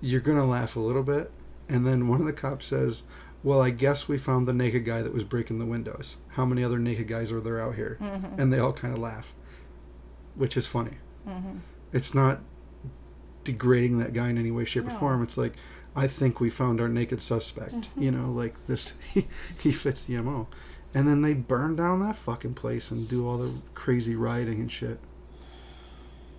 you're 0.00 0.20
gonna 0.20 0.44
laugh 0.46 0.76
a 0.76 0.80
little 0.80 1.02
bit, 1.02 1.30
and 1.68 1.86
then 1.86 2.08
one 2.08 2.20
of 2.20 2.26
the 2.26 2.32
cops 2.32 2.66
says, 2.66 3.02
"Well, 3.48 3.62
I 3.62 3.70
guess 3.70 4.08
we 4.08 4.18
found 4.18 4.46
the 4.46 4.52
naked 4.52 4.84
guy 4.84 5.00
that 5.02 5.14
was 5.14 5.24
breaking 5.24 5.58
the 5.58 5.66
windows. 5.66 6.16
How 6.30 6.44
many 6.44 6.62
other 6.62 6.78
naked 6.78 7.08
guys 7.08 7.32
are 7.32 7.40
there 7.40 7.60
out 7.60 7.76
here?" 7.76 7.96
Mm-hmm. 8.00 8.40
And 8.40 8.52
they 8.52 8.58
all 8.58 8.72
kind 8.72 8.92
of 8.92 9.00
laugh, 9.00 9.32
which 10.34 10.56
is 10.56 10.66
funny. 10.66 10.98
Mm-hmm. 11.26 11.58
It's 11.92 12.14
not 12.14 12.40
degrading 13.44 13.98
that 13.98 14.12
guy 14.12 14.28
in 14.28 14.36
any 14.36 14.50
way, 14.50 14.66
shape, 14.66 14.86
or 14.86 14.90
form. 14.90 15.22
It's 15.22 15.38
like, 15.38 15.54
I 15.96 16.06
think 16.06 16.40
we 16.40 16.50
found 16.50 16.80
our 16.80 16.88
naked 16.88 17.22
suspect. 17.22 17.72
Mhm. 17.72 18.02
You 18.02 18.10
know, 18.10 18.30
like 18.30 18.54
this, 18.66 18.92
he, 19.14 19.26
he 19.58 19.72
fits 19.72 20.04
the 20.04 20.20
mo. 20.20 20.48
And 20.94 21.08
then 21.08 21.22
they 21.22 21.34
burn 21.34 21.76
down 21.76 22.00
that 22.00 22.16
fucking 22.16 22.54
place 22.54 22.90
and 22.90 23.08
do 23.08 23.26
all 23.26 23.38
the 23.38 23.52
crazy 23.74 24.14
rioting 24.14 24.60
and 24.60 24.70
shit. 24.70 24.98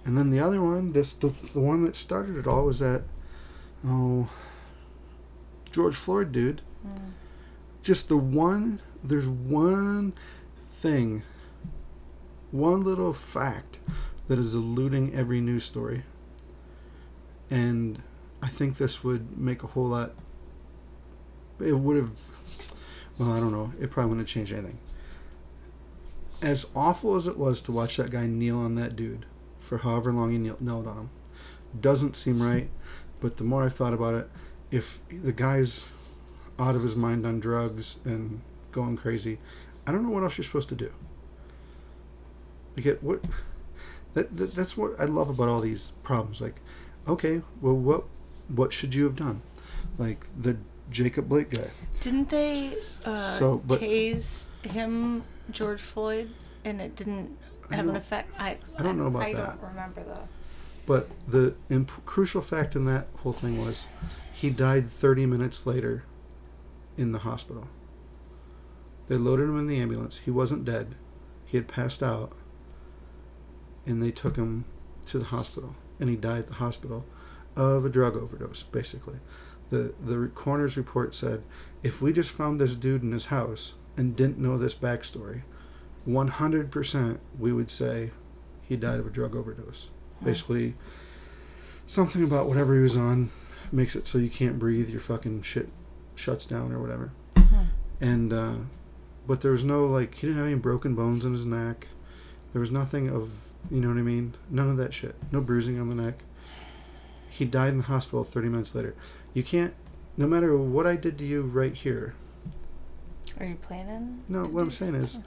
And 0.06 0.18
then 0.18 0.30
the 0.30 0.40
other 0.40 0.62
one, 0.62 0.94
this 0.94 1.14
the, 1.14 1.28
the 1.28 1.60
one 1.60 1.84
that 1.84 1.96
started 1.96 2.38
it 2.38 2.48
all 2.48 2.66
was 2.66 2.80
that, 2.80 3.04
oh, 3.86 4.30
George 5.72 5.96
Floyd 5.96 6.32
dude. 6.32 6.62
Mm. 6.88 7.12
Just 7.84 8.10
the 8.10 8.18
one, 8.18 8.82
there's 9.04 9.28
one 9.28 10.14
thing, 10.70 11.24
one 12.52 12.84
little 12.84 13.14
fact 13.14 13.80
that 14.28 14.40
is 14.40 14.54
eluding 14.54 15.14
every 15.16 15.42
news 15.42 15.64
story. 15.64 16.04
And 17.50 18.02
I 18.42 18.48
think 18.48 18.78
this 18.78 19.04
would 19.04 19.38
make 19.38 19.64
a 19.64 19.68
whole 19.68 19.88
lot. 19.88 20.14
It 21.60 21.74
would 21.74 21.98
have. 21.98 22.12
Well, 23.18 23.34
I 23.34 23.40
don't 23.40 23.52
know. 23.52 23.74
It 23.82 23.92
probably 23.92 24.10
wouldn't 24.10 24.30
have 24.30 24.34
changed 24.34 24.54
anything. 24.54 24.80
As 26.42 26.68
awful 26.74 27.16
as 27.16 27.28
it 27.28 27.38
was 27.38 27.62
to 27.64 27.72
watch 27.72 27.98
that 27.98 28.12
guy 28.12 28.28
kneel 28.28 28.60
on 28.60 28.76
that 28.76 28.96
dude 28.96 29.26
for 29.60 29.80
however 29.80 30.14
long 30.14 30.32
he 30.32 30.38
knelt 30.38 30.88
on 30.88 30.98
him, 30.98 31.10
doesn't 31.80 32.16
seem 32.16 32.42
right. 32.42 32.70
But 33.20 33.38
the 33.38 33.44
more 33.44 33.66
I 33.66 33.70
thought 33.70 33.94
about 33.94 34.14
it, 34.14 34.30
if 34.72 35.02
the 35.12 35.34
guy's 35.34 35.88
out 36.60 36.76
of 36.76 36.84
his 36.84 36.96
mind 36.96 37.26
on 37.26 37.40
drugs 37.40 37.98
and 38.04 38.42
going 38.72 38.98
crazy, 38.98 39.40
I 39.88 39.92
don't 39.92 40.04
know 40.04 40.10
what 40.10 40.24
else 40.24 40.38
you're 40.38 40.46
supposed 40.46 40.70
to 40.70 40.76
do. 40.76 40.92
Like, 42.76 42.86
it, 42.86 43.04
what? 43.04 43.24
That, 44.16 44.36
that 44.38 44.56
that's 44.56 44.76
what 44.76 45.00
I 45.00 45.06
love 45.06 45.30
about 45.30 45.50
all 45.50 45.62
these 45.62 45.92
problems. 46.04 46.42
Like, 46.42 46.56
okay, 47.08 47.42
well, 47.62 47.76
what 47.76 48.06
what 48.48 48.74
should 48.74 48.94
you 48.96 49.04
have 49.04 49.16
done? 49.16 49.42
Like 49.98 50.26
the 50.40 50.58
Jacob 50.90 51.30
Blake 51.30 51.52
guy. 51.52 51.70
Didn't 52.00 52.30
they 52.30 52.76
uh, 53.06 53.30
So, 53.38 53.62
but- 53.66 53.80
tase 53.80 54.48
him, 54.64 55.24
George 55.52 55.82
Floyd, 55.82 56.32
and 56.66 56.82
it 56.82 56.96
didn't 56.96 57.38
have 57.72 57.88
an 57.88 57.96
effect? 57.96 58.32
I 58.40 58.58
I 58.78 58.82
don't 58.84 58.98
know 58.98 59.06
about 59.08 59.22
I 59.22 59.34
that. 59.34 59.62
don't 59.62 59.70
remember 59.70 60.04
the. 60.04 60.18
But 60.88 61.08
the 61.28 61.54
imp- 61.70 62.04
crucial 62.08 62.42
fact 62.42 62.76
in 62.76 62.86
that 62.86 63.08
whole 63.18 63.32
thing 63.34 63.64
was 63.64 63.86
he 64.34 64.50
died 64.50 64.92
30 64.92 65.28
minutes 65.28 65.68
later 65.68 66.04
in 67.00 67.12
the 67.12 67.20
hospital. 67.20 67.68
They 69.08 69.16
loaded 69.16 69.44
him 69.44 69.58
in 69.58 69.68
the 69.68 69.80
ambulance. 69.80 70.20
He 70.20 70.32
wasn't 70.32 70.66
dead. 70.66 70.96
He 71.46 71.58
had 71.58 71.68
passed 71.68 72.04
out. 72.04 72.34
And 73.86 74.04
they 74.04 74.12
took 74.12 74.36
him 74.36 74.66
to 75.08 75.18
the 75.18 75.26
hospital. 75.26 75.76
And 76.00 76.10
he 76.10 76.16
died 76.16 76.40
at 76.40 76.48
the 76.48 76.54
hospital 76.56 77.06
of 77.56 77.86
a 77.86 77.90
drug 77.90 78.16
overdose, 78.16 78.64
basically. 78.64 79.20
The, 79.70 79.94
the 80.00 80.32
coroner's 80.36 80.78
report 80.78 81.16
said 81.16 81.44
if 81.84 82.02
we 82.02 82.14
just 82.14 82.32
found 82.32 82.60
this 82.60 82.76
dude 82.76 83.04
in 83.04 83.12
his 83.12 83.28
house 83.28 83.74
and 83.98 84.16
didn't 84.16 84.38
know 84.38 84.58
this 84.58 84.76
backstory, 84.76 85.44
100% 86.08 87.20
we 87.38 87.52
would 87.52 87.70
say 87.72 88.12
he 88.62 88.76
died 88.76 89.00
of 89.00 89.08
a 89.08 89.12
drug 89.12 89.36
overdose 89.36 89.88
basically 90.24 90.76
something 91.88 92.24
about 92.24 92.48
whatever 92.48 92.76
he 92.76 92.82
was 92.82 92.98
on 92.98 93.30
makes 93.72 93.96
it 93.96 94.08
so 94.08 94.18
you 94.18 94.30
can't 94.30 94.60
breathe 94.60 94.90
your 94.90 95.00
fucking 95.00 95.42
shit 95.42 95.70
shuts 96.20 96.46
down 96.46 96.72
or 96.74 96.80
whatever. 96.80 97.12
Hmm. 97.38 97.64
and 98.02 98.34
uh 98.34 98.56
but 99.26 99.42
there 99.42 99.52
was 99.52 99.64
no 99.64 99.86
like 99.86 100.16
he 100.16 100.28
didn't 100.28 100.38
have 100.38 100.48
any 100.48 100.56
broken 100.58 100.94
bones 100.96 101.24
in 101.24 101.34
his 101.34 101.46
neck. 101.46 101.88
There 102.52 102.60
was 102.60 102.72
nothing 102.72 103.10
of 103.10 103.50
you 103.72 103.80
know 103.80 103.88
what 103.90 103.98
i 103.98 104.02
mean? 104.02 104.36
None 104.50 104.70
of 104.70 104.78
that 104.78 104.94
shit. 104.94 105.16
No 105.32 105.40
bruising 105.42 105.80
on 105.80 105.90
the 105.90 105.96
neck. 105.96 106.20
He 107.30 107.46
died 107.46 107.70
in 107.70 107.78
the 107.78 107.84
hospital 107.84 108.24
30 108.24 108.50
minutes 108.50 108.76
later. 108.76 108.96
You 109.34 109.44
can't 109.44 109.74
no 110.18 110.28
matter 110.28 110.56
what 110.58 110.86
i 110.86 110.96
did 110.96 111.18
to 111.20 111.24
you 111.26 111.42
right 111.44 111.74
here. 111.74 112.14
Are 113.40 113.46
you 113.46 113.56
planning? 113.56 114.24
no 114.28 114.44
what 114.44 114.62
i'm 114.62 114.72
saying 114.72 114.96
is 114.96 115.20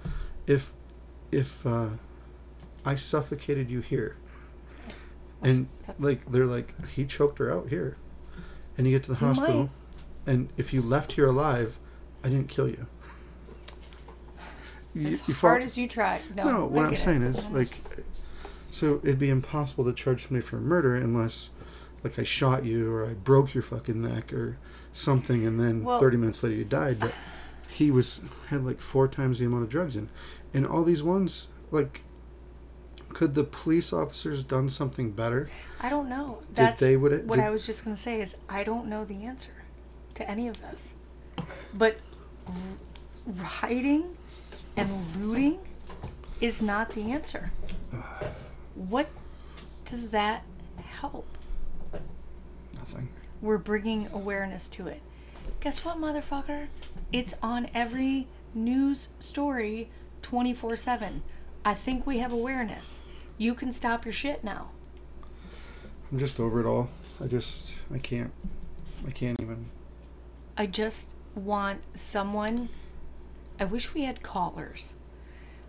if 0.47 0.73
if 1.31 1.65
uh 1.67 1.89
i 2.85 2.95
suffocated 2.97 3.71
you 3.71 3.81
here. 3.81 4.17
And 5.41 5.69
that's- 5.87 6.01
like 6.05 6.31
they're 6.31 6.47
like 6.47 6.75
he 6.91 7.07
choked 7.07 7.39
her 7.39 7.51
out 7.51 7.69
here. 7.71 7.97
And 8.77 8.87
you 8.87 8.93
get 8.93 9.05
to 9.05 9.11
the 9.13 9.19
hospital. 9.19 9.71
And 10.27 10.49
if 10.57 10.73
you 10.73 10.81
left 10.83 11.13
here 11.13 11.27
alive 11.27 11.79
i 12.25 12.29
didn't 12.29 12.49
kill 12.49 12.69
you 12.69 12.87
you, 14.95 15.09
as 15.09 15.27
you 15.27 15.35
hard 15.35 15.63
as 15.63 15.79
you 15.79 15.89
try. 15.89 16.21
No, 16.37 16.45
no, 16.45 16.67
what 16.67 16.85
i'm 16.87 16.97
saying 16.97 17.23
is 17.23 17.47
Mhm. 17.47 17.55
like 17.55 17.81
so 18.71 19.01
it'd 19.03 19.19
be 19.19 19.31
impossible 19.31 19.85
to 19.85 19.93
charge 19.93 20.27
somebody 20.27 20.45
for 20.45 20.57
murder 20.59 20.95
unless 20.95 21.51
like 22.05 22.19
i 22.19 22.23
shot 22.23 22.65
you 22.65 22.91
or 22.93 23.07
i 23.07 23.15
broke 23.15 23.55
your 23.55 23.63
fucking 23.63 24.01
neck 24.03 24.33
or 24.33 24.59
something 24.93 25.47
and 25.47 25.59
then 25.59 25.83
Well- 25.85 25.99
30 25.99 26.17
minutes 26.19 26.43
later 26.43 26.57
you 26.57 26.65
died 26.65 26.99
but 27.01 27.15
he 27.69 27.91
was 27.91 28.21
had 28.49 28.65
like 28.65 28.81
four 28.81 29.09
times 29.09 29.39
the 29.39 29.47
amount 29.47 29.63
of 29.65 29.71
drugs 29.71 29.97
in 29.97 30.11
and 30.53 30.67
all 30.67 30.85
these 30.85 31.03
ones 31.03 31.49
like 31.71 32.03
could 33.09 33.35
the 33.35 33.45
police 33.45 33.93
officers 33.93 34.43
done 34.43 34.69
something 34.69 35.11
better 35.13 35.49
I 35.81 35.89
don't 35.91 36.09
know. 36.09 36.39
That's 36.55 36.81
they 36.81 36.97
would- 36.97 37.29
what 37.29 37.37
did- 37.37 37.45
I 37.45 37.51
was 37.51 37.67
just 37.67 37.85
gonna 37.85 37.97
say 37.97 38.21
is 38.21 38.37
I 38.49 38.63
don't 38.65 38.87
know 38.89 39.05
the 39.05 39.25
answer 39.25 39.51
to 40.23 40.31
any 40.31 40.49
of 40.49 40.61
this. 40.61 40.93
But 41.75 41.99
rioting 43.27 44.17
and 44.77 45.17
looting 45.17 45.59
is 46.41 46.63
not 46.63 46.91
the 46.91 47.13
answer. 47.13 47.53
What 48.75 49.09
does 49.85 50.09
that 50.09 50.45
help? 50.79 51.27
nothing 52.75 53.09
We're 53.41 53.59
bringing 53.59 54.09
awareness 54.13 54.69
to 54.71 54.87
it. 54.89 55.01
Guess 55.61 55.85
what, 55.85 55.99
motherfucker? 55.99 56.69
It's 57.13 57.35
on 57.43 57.69
every 57.75 58.27
news 58.55 59.11
story 59.19 59.89
24 60.23 60.77
7. 60.77 61.23
I 61.65 61.75
think 61.75 62.07
we 62.07 62.19
have 62.19 62.33
awareness. 62.33 63.03
You 63.39 63.55
can 63.55 63.73
stop 63.73 64.05
your 64.05 64.15
shit 64.15 64.43
now. 64.43 64.71
I'm 66.11 66.19
just 66.19 66.39
over 66.41 66.61
it 66.61 66.67
all. 66.67 66.91
I 67.23 67.27
just 67.27 67.71
I 67.93 67.99
can't 67.99 68.33
I 69.07 69.11
can't 69.11 69.41
even. 69.41 69.67
I 70.63 70.67
just 70.67 71.11
want 71.35 71.81
someone. 71.93 72.69
I 73.59 73.65
wish 73.65 73.95
we 73.95 74.05
had 74.05 74.23
callers. 74.23 74.93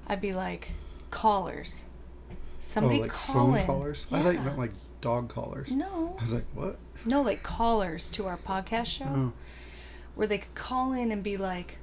I'd 0.05 0.21
be 0.21 0.33
like, 0.33 0.73
callers. 1.09 1.85
Somebody 2.59 2.99
oh, 2.99 3.01
like 3.01 3.11
call 3.11 3.53
phone 3.53 3.65
callers. 3.65 4.05
I 4.11 4.21
thought 4.21 4.35
you 4.35 4.41
meant 4.41 4.59
like 4.59 4.69
dog 5.01 5.29
callers. 5.29 5.71
No, 5.71 6.15
I 6.19 6.21
was 6.21 6.33
like, 6.33 6.45
what? 6.53 6.77
no, 7.07 7.23
like 7.23 7.41
callers 7.41 8.11
to 8.11 8.27
our 8.27 8.37
podcast 8.37 8.85
show 8.85 9.05
Oh, 9.05 9.33
where 10.13 10.27
they 10.27 10.37
could 10.37 10.53
call 10.53 10.93
in 10.93 11.11
and 11.11 11.23
be 11.23 11.37
like, 11.37 11.77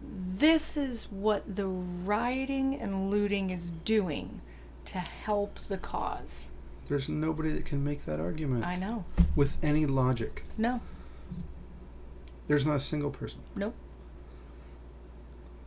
this 0.00 0.76
is 0.76 1.10
what 1.10 1.56
the 1.56 1.66
rioting 1.66 2.80
and 2.80 3.10
looting 3.10 3.50
is 3.50 3.72
doing 3.72 4.40
to 4.84 4.98
help 4.98 5.58
the 5.66 5.78
cause. 5.78 6.50
there's 6.86 7.08
nobody 7.08 7.50
that 7.50 7.64
can 7.64 7.82
make 7.82 8.04
that 8.06 8.20
argument 8.20 8.64
I 8.64 8.76
know. 8.76 9.04
with 9.34 9.56
any 9.64 9.84
logic. 9.84 10.44
No, 10.56 10.80
There's 12.48 12.66
not 12.66 12.76
a 12.76 12.80
single 12.80 13.10
person. 13.10 13.40
nope. 13.54 13.74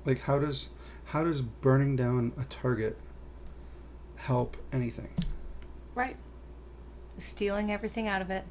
Like, 0.04 0.22
how 0.22 0.40
does 0.40 0.70
how 1.06 1.24
does 1.24 1.42
burning 1.42 1.96
down 1.96 2.34
a 2.40 2.44
target 2.46 2.98
help 4.16 4.58
anything? 4.74 5.10
Right. 5.94 6.16
Stealing 7.18 7.72
everything 7.72 8.08
out 8.08 8.22
of 8.22 8.32
it 8.32 8.46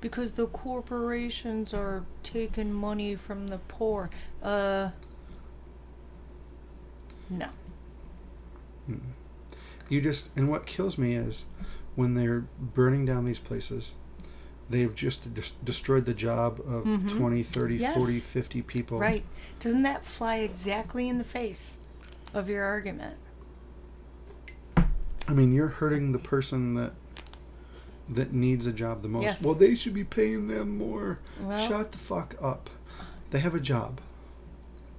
because 0.00 0.32
the 0.32 0.46
corporations 0.46 1.72
are 1.72 2.04
taking 2.24 2.72
money 2.72 3.14
from 3.14 3.46
the 3.48 3.58
poor. 3.58 4.10
Uh 4.42 4.90
no. 7.30 7.48
You 9.88 10.00
just 10.00 10.36
and 10.36 10.48
what 10.48 10.66
kills 10.66 10.98
me 10.98 11.14
is 11.14 11.46
when 11.94 12.14
they're 12.14 12.46
burning 12.58 13.04
down 13.04 13.24
these 13.24 13.38
places, 13.38 13.94
they've 14.68 14.94
just 14.94 15.32
des- 15.34 15.42
destroyed 15.64 16.04
the 16.06 16.14
job 16.14 16.60
of 16.60 16.84
Mhm. 16.84 17.16
20, 17.16 17.42
30, 17.42 17.76
Yes. 17.76 17.96
40, 17.96 18.18
50 18.20 18.62
people. 18.62 18.98
Right. 18.98 19.24
Doesn't 19.60 19.82
that 19.82 20.04
fly 20.04 20.36
exactly 20.38 21.08
in 21.08 21.18
the 21.18 21.24
face 21.24 21.76
of 22.34 22.48
your 22.48 22.64
argument? 22.64 23.18
I 25.28 25.32
mean, 25.32 25.52
you're 25.52 25.68
hurting 25.68 26.12
the 26.12 26.18
person 26.18 26.74
that 26.74 26.92
that 28.08 28.32
needs 28.32 28.66
a 28.66 28.72
job 28.72 29.02
the 29.02 29.08
most. 29.08 29.22
Yes. 29.24 29.42
Well, 29.42 29.54
they 29.56 29.74
should 29.74 29.92
be 29.94 30.04
paying 30.04 30.46
them 30.46 30.78
more. 30.78 31.18
Well- 31.40 31.58
Shut 31.68 31.90
the 31.90 31.98
fuck 31.98 32.36
up. 32.40 32.70
They 33.30 33.40
have 33.40 33.52
a 33.54 33.58
job. 33.60 34.00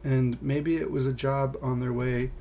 And 0.03 0.38
maybe 0.41 0.76
it 0.76 0.91
was 0.91 1.05
a 1.05 1.13
job 1.13 1.55
on 1.61 1.80
their 1.80 1.93
way 1.93 2.32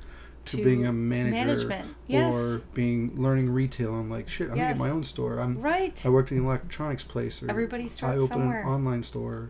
to, 0.47 0.57
To 0.57 0.63
being 0.63 0.85
a 0.85 0.91
manager 0.93 1.31
management. 1.45 1.95
Yes. 2.07 2.33
or 2.33 2.61
being 2.73 3.13
learning 3.21 3.49
retail. 3.49 3.93
I'm 3.93 4.09
like, 4.09 4.29
shit, 4.29 4.45
I'm 4.49 4.55
gonna 4.55 4.61
Yes. 4.69 4.77
get 4.77 4.83
my 4.83 4.89
own 4.89 5.03
store. 5.03 5.39
I'm 5.39 5.59
Right. 5.61 6.03
I 6.05 6.09
worked 6.09 6.31
in 6.31 6.37
an 6.39 6.45
electronics 6.45 7.03
place 7.03 7.41
or 7.43 7.49
Everybody 7.49 7.83
I 7.83 7.87
starts 7.87 8.19
open 8.19 8.27
somewhere. 8.37 8.61
an 8.61 8.67
online 8.67 9.03
store, 9.03 9.49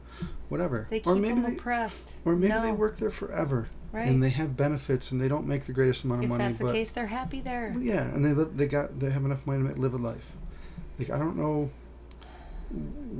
whatever. 0.49 0.87
They 0.89 0.99
keep 0.99 1.07
or 1.07 1.15
maybe 1.15 1.41
them 1.41 1.43
they 1.51 1.57
oppressed. 1.57 2.15
or 2.25 2.35
maybe 2.35 2.49
no. 2.53 2.61
they 2.61 2.71
work 2.71 2.97
there 2.97 3.09
forever. 3.11 3.67
Right. 3.93 4.07
And 4.07 4.21
they 4.21 4.29
have 4.31 4.57
benefits 4.57 5.11
and 5.11 5.21
they 5.21 5.27
don't 5.29 5.47
make 5.47 5.65
the 5.65 5.71
greatest 5.73 6.03
amount 6.03 6.19
of 6.19 6.23
if 6.25 6.29
money, 6.29 6.43
that's 6.43 6.59
the 6.59 6.71
case, 6.71 6.89
they're 6.89 7.07
happy 7.07 7.39
there. 7.39 7.73
yeah, 7.79 8.03
and 8.03 8.23
they 8.25 8.33
live. 8.33 8.57
They 8.57 8.67
got. 8.67 8.99
They 8.99 9.09
have 9.11 9.23
enough 9.23 9.47
money 9.47 9.59
to 9.63 9.69
make, 9.69 9.77
live 9.77 9.93
a 9.93 9.97
life. 9.97 10.33
Like 10.99 11.09
I 11.09 11.17
don't 11.17 11.37
know. 11.37 11.69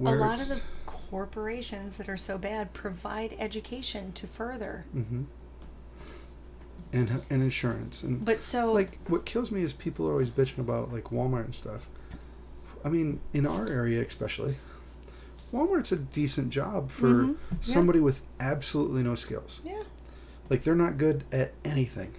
A 0.06 0.12
lot 0.16 0.42
of 0.42 0.50
the 0.50 0.60
corporations 0.86 1.96
that 1.98 2.10
are 2.10 2.18
so 2.18 2.38
bad 2.38 2.74
provide 2.74 3.34
education 3.40 4.12
to 4.14 4.28
further. 4.28 4.86
Mhm. 4.96 5.26
And 6.94 7.22
and 7.30 7.44
insurance 7.44 8.02
and 8.04 8.24
But 8.24 8.42
so 8.42 8.72
like 8.72 9.00
what 9.08 9.26
kills 9.26 9.52
me 9.52 9.62
is 9.62 9.74
people 9.74 10.08
are 10.08 10.12
always 10.14 10.30
bitching 10.30 10.60
about 10.60 10.92
like 10.94 11.06
Walmart 11.06 11.46
and 11.46 11.56
stuff. 11.56 11.88
I 12.86 12.90
mean, 12.90 13.20
in 13.34 13.46
our 13.46 13.68
area 13.68 14.02
especially, 14.02 14.56
Walmart's 15.54 15.92
a 15.92 15.98
decent 15.98 16.50
job 16.50 16.90
for 16.90 17.08
Mhm. 17.08 17.36
Yeah. 17.52 17.58
somebody 17.62 18.00
with 18.00 18.22
absolutely 18.40 19.04
no 19.04 19.16
skills. 19.16 19.60
yeah, 19.66 19.84
Like 20.50 20.64
they're 20.64 20.76
not 20.76 20.98
good 20.98 21.24
at 21.32 21.54
anything. 21.66 22.14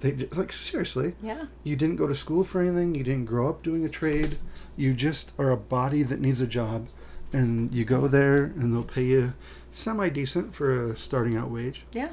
They 0.00 0.12
like 0.32 0.52
seriously. 0.52 1.14
yeah, 1.22 1.46
You 1.64 1.76
didn't 1.76 1.96
go 1.96 2.06
to 2.06 2.14
school 2.14 2.44
for 2.44 2.60
anything. 2.62 2.94
You 2.94 3.04
didn't 3.04 3.24
grow 3.26 3.48
up 3.48 3.62
doing 3.62 3.84
a 3.84 3.88
trade. 3.88 4.38
You 4.76 4.94
just 4.94 5.32
are 5.38 5.50
a 5.50 5.56
body 5.56 6.02
that 6.04 6.20
needs 6.20 6.40
a 6.40 6.46
job, 6.46 6.86
and 7.32 7.74
you 7.74 7.84
go 7.84 8.06
there, 8.08 8.44
and 8.44 8.72
they'll 8.72 8.84
pay 8.84 9.04
you 9.04 9.32
semi 9.72 10.08
decent 10.08 10.54
for 10.54 10.90
a 10.92 10.96
starting 10.96 11.36
out 11.36 11.50
wage. 11.50 11.84
yeah. 11.92 12.10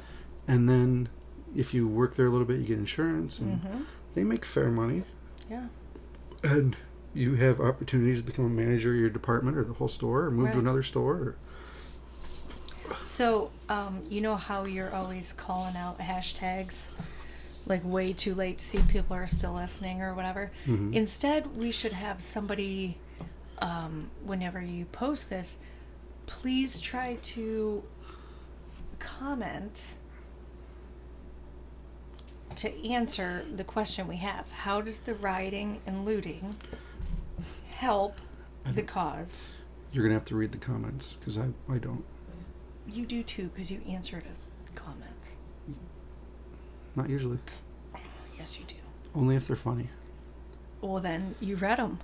And 0.48 0.68
then, 0.68 1.10
if 1.56 1.74
you 1.74 1.88
work 1.88 2.16
there 2.16 2.26
a 2.28 2.30
little 2.30 2.46
bit, 2.46 2.60
you 2.60 2.66
get 2.66 2.78
insurance, 2.78 3.40
and 3.40 3.62
hmm 3.62 3.84
they 4.14 4.24
make 4.24 4.46
fair 4.46 4.70
money. 4.72 5.04
Yeah. 5.50 5.68
And 6.42 6.78
you 7.14 7.36
have 7.36 7.60
opportunities 7.60 8.22
to 8.22 8.26
become 8.26 8.46
a 8.46 8.50
manager 8.50 8.94
of 8.94 9.00
your 9.00 9.10
department 9.10 9.58
or 9.58 9.64
the 9.66 9.74
whole 9.74 9.88
store, 9.90 10.26
or 10.26 10.32
move 10.32 10.52
to 10.54 10.60
another 10.60 10.84
store. 10.84 11.14
Or, 11.14 11.36
So, 13.04 13.52
um, 13.68 14.04
you 14.10 14.22
know 14.22 14.36
how 14.38 14.64
you're 14.66 14.94
always 14.94 15.34
calling 15.34 15.76
out 15.76 16.00
hashtags 16.00 16.88
like 17.66 17.82
way 17.84 18.14
too 18.14 18.36
late 18.36 18.60
to 18.60 18.66
see 18.66 18.78
if 18.78 18.88
people 18.88 19.16
are 19.16 19.28
still 19.28 19.54
listening 19.54 20.02
or 20.02 20.14
whatever. 20.14 20.52
Mhm. 20.68 20.94
Instead, 20.94 21.58
we 21.58 21.72
should 21.72 21.94
have 21.94 22.22
somebody, 22.24 22.98
um, 23.60 24.12
whenever 24.24 24.62
you 24.62 24.86
post 24.86 25.30
this, 25.30 25.58
please 26.28 26.80
try 26.80 27.18
to 27.22 27.84
comment 29.00 29.88
to 32.58 32.88
answer 32.88 33.46
the 33.54 33.64
question 33.64 34.08
we 34.08 34.18
have. 34.18 34.52
How 34.52 34.82
does 34.82 35.00
the 35.00 35.14
rioting 35.14 35.82
and 35.86 36.06
looting 36.06 36.56
help 37.70 38.20
the 38.66 38.84
cause? 38.84 39.50
You're 39.92 40.04
gonna 40.04 40.16
have 40.16 40.26
to 40.26 40.36
read 40.36 40.52
the 40.52 40.58
comments 40.58 41.16
because 41.20 41.38
I 41.38 41.50
I 41.70 41.78
don't. 41.78 42.04
You 42.88 43.06
do 43.06 43.24
too, 43.24 43.50
because 43.54 43.72
you 43.72 43.82
answered 43.88 44.24
a 44.26 44.78
comment. 44.78 45.36
Not 46.96 47.10
usually. 47.10 47.40
Yes, 48.38 48.60
you 48.60 48.66
do. 48.66 48.76
Only 49.14 49.36
if 49.36 49.48
they're 49.48 49.56
funny. 49.56 49.90
Well, 50.82 51.00
then 51.00 51.36
you 51.40 51.56
read 51.56 51.78
them 51.78 52.00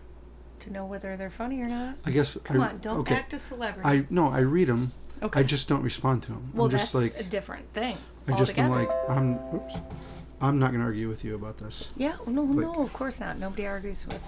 to 0.59 0.71
know 0.71 0.85
whether 0.85 1.15
they're 1.17 1.29
funny 1.29 1.61
or 1.61 1.67
not. 1.67 1.95
I 2.05 2.11
guess. 2.11 2.37
Come 2.43 2.61
I, 2.61 2.69
on, 2.69 2.79
don't 2.79 2.99
okay. 3.01 3.15
act 3.15 3.33
a 3.33 3.39
celebrity. 3.39 3.87
I 3.87 4.05
no, 4.09 4.29
I 4.29 4.39
read 4.39 4.67
them. 4.67 4.91
okay. 5.21 5.39
I 5.39 5.43
just 5.43 5.67
don't 5.67 5.83
respond 5.83 6.23
to 6.23 6.29
them. 6.33 6.51
well, 6.53 6.65
I'm 6.65 6.71
just 6.71 6.93
that's 6.93 7.13
like 7.15 7.19
a 7.19 7.27
different 7.27 7.71
thing. 7.73 7.97
I 8.27 8.37
just 8.37 8.57
am 8.57 8.71
like 8.71 8.89
I'm. 9.09 9.39
Oops. 9.53 9.75
I'm 10.41 10.57
not 10.59 10.71
gonna 10.71 10.83
argue 10.85 11.07
with 11.09 11.23
you 11.23 11.35
about 11.35 11.57
this. 11.57 11.89
Yeah, 11.95 12.15
no, 12.27 12.43
like- 12.43 12.65
no, 12.65 12.83
of 12.83 12.93
course 12.93 13.19
not. 13.19 13.37
Nobody 13.37 13.65
argues 13.67 14.05
with 14.07 14.21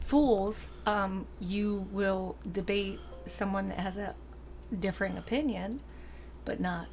fools. 0.00 0.72
Um, 0.86 1.26
you 1.40 1.86
will 1.92 2.36
debate 2.50 3.00
someone 3.24 3.68
that 3.68 3.78
has 3.78 3.96
a 3.96 4.14
differing 4.78 5.16
opinion, 5.18 5.80
but 6.44 6.60
not 6.60 6.86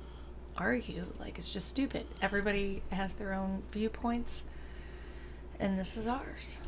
argue. 0.57 1.05
Like 1.19 1.37
it's 1.37 1.51
just 1.53 1.67
stupid. 1.67 2.05
Everybody 2.21 2.83
has 2.91 3.13
their 3.13 3.33
own 3.33 3.63
viewpoints, 3.71 4.45
and 5.59 5.79
this 5.79 5.95
is 5.97 6.07
ours. 6.07 6.59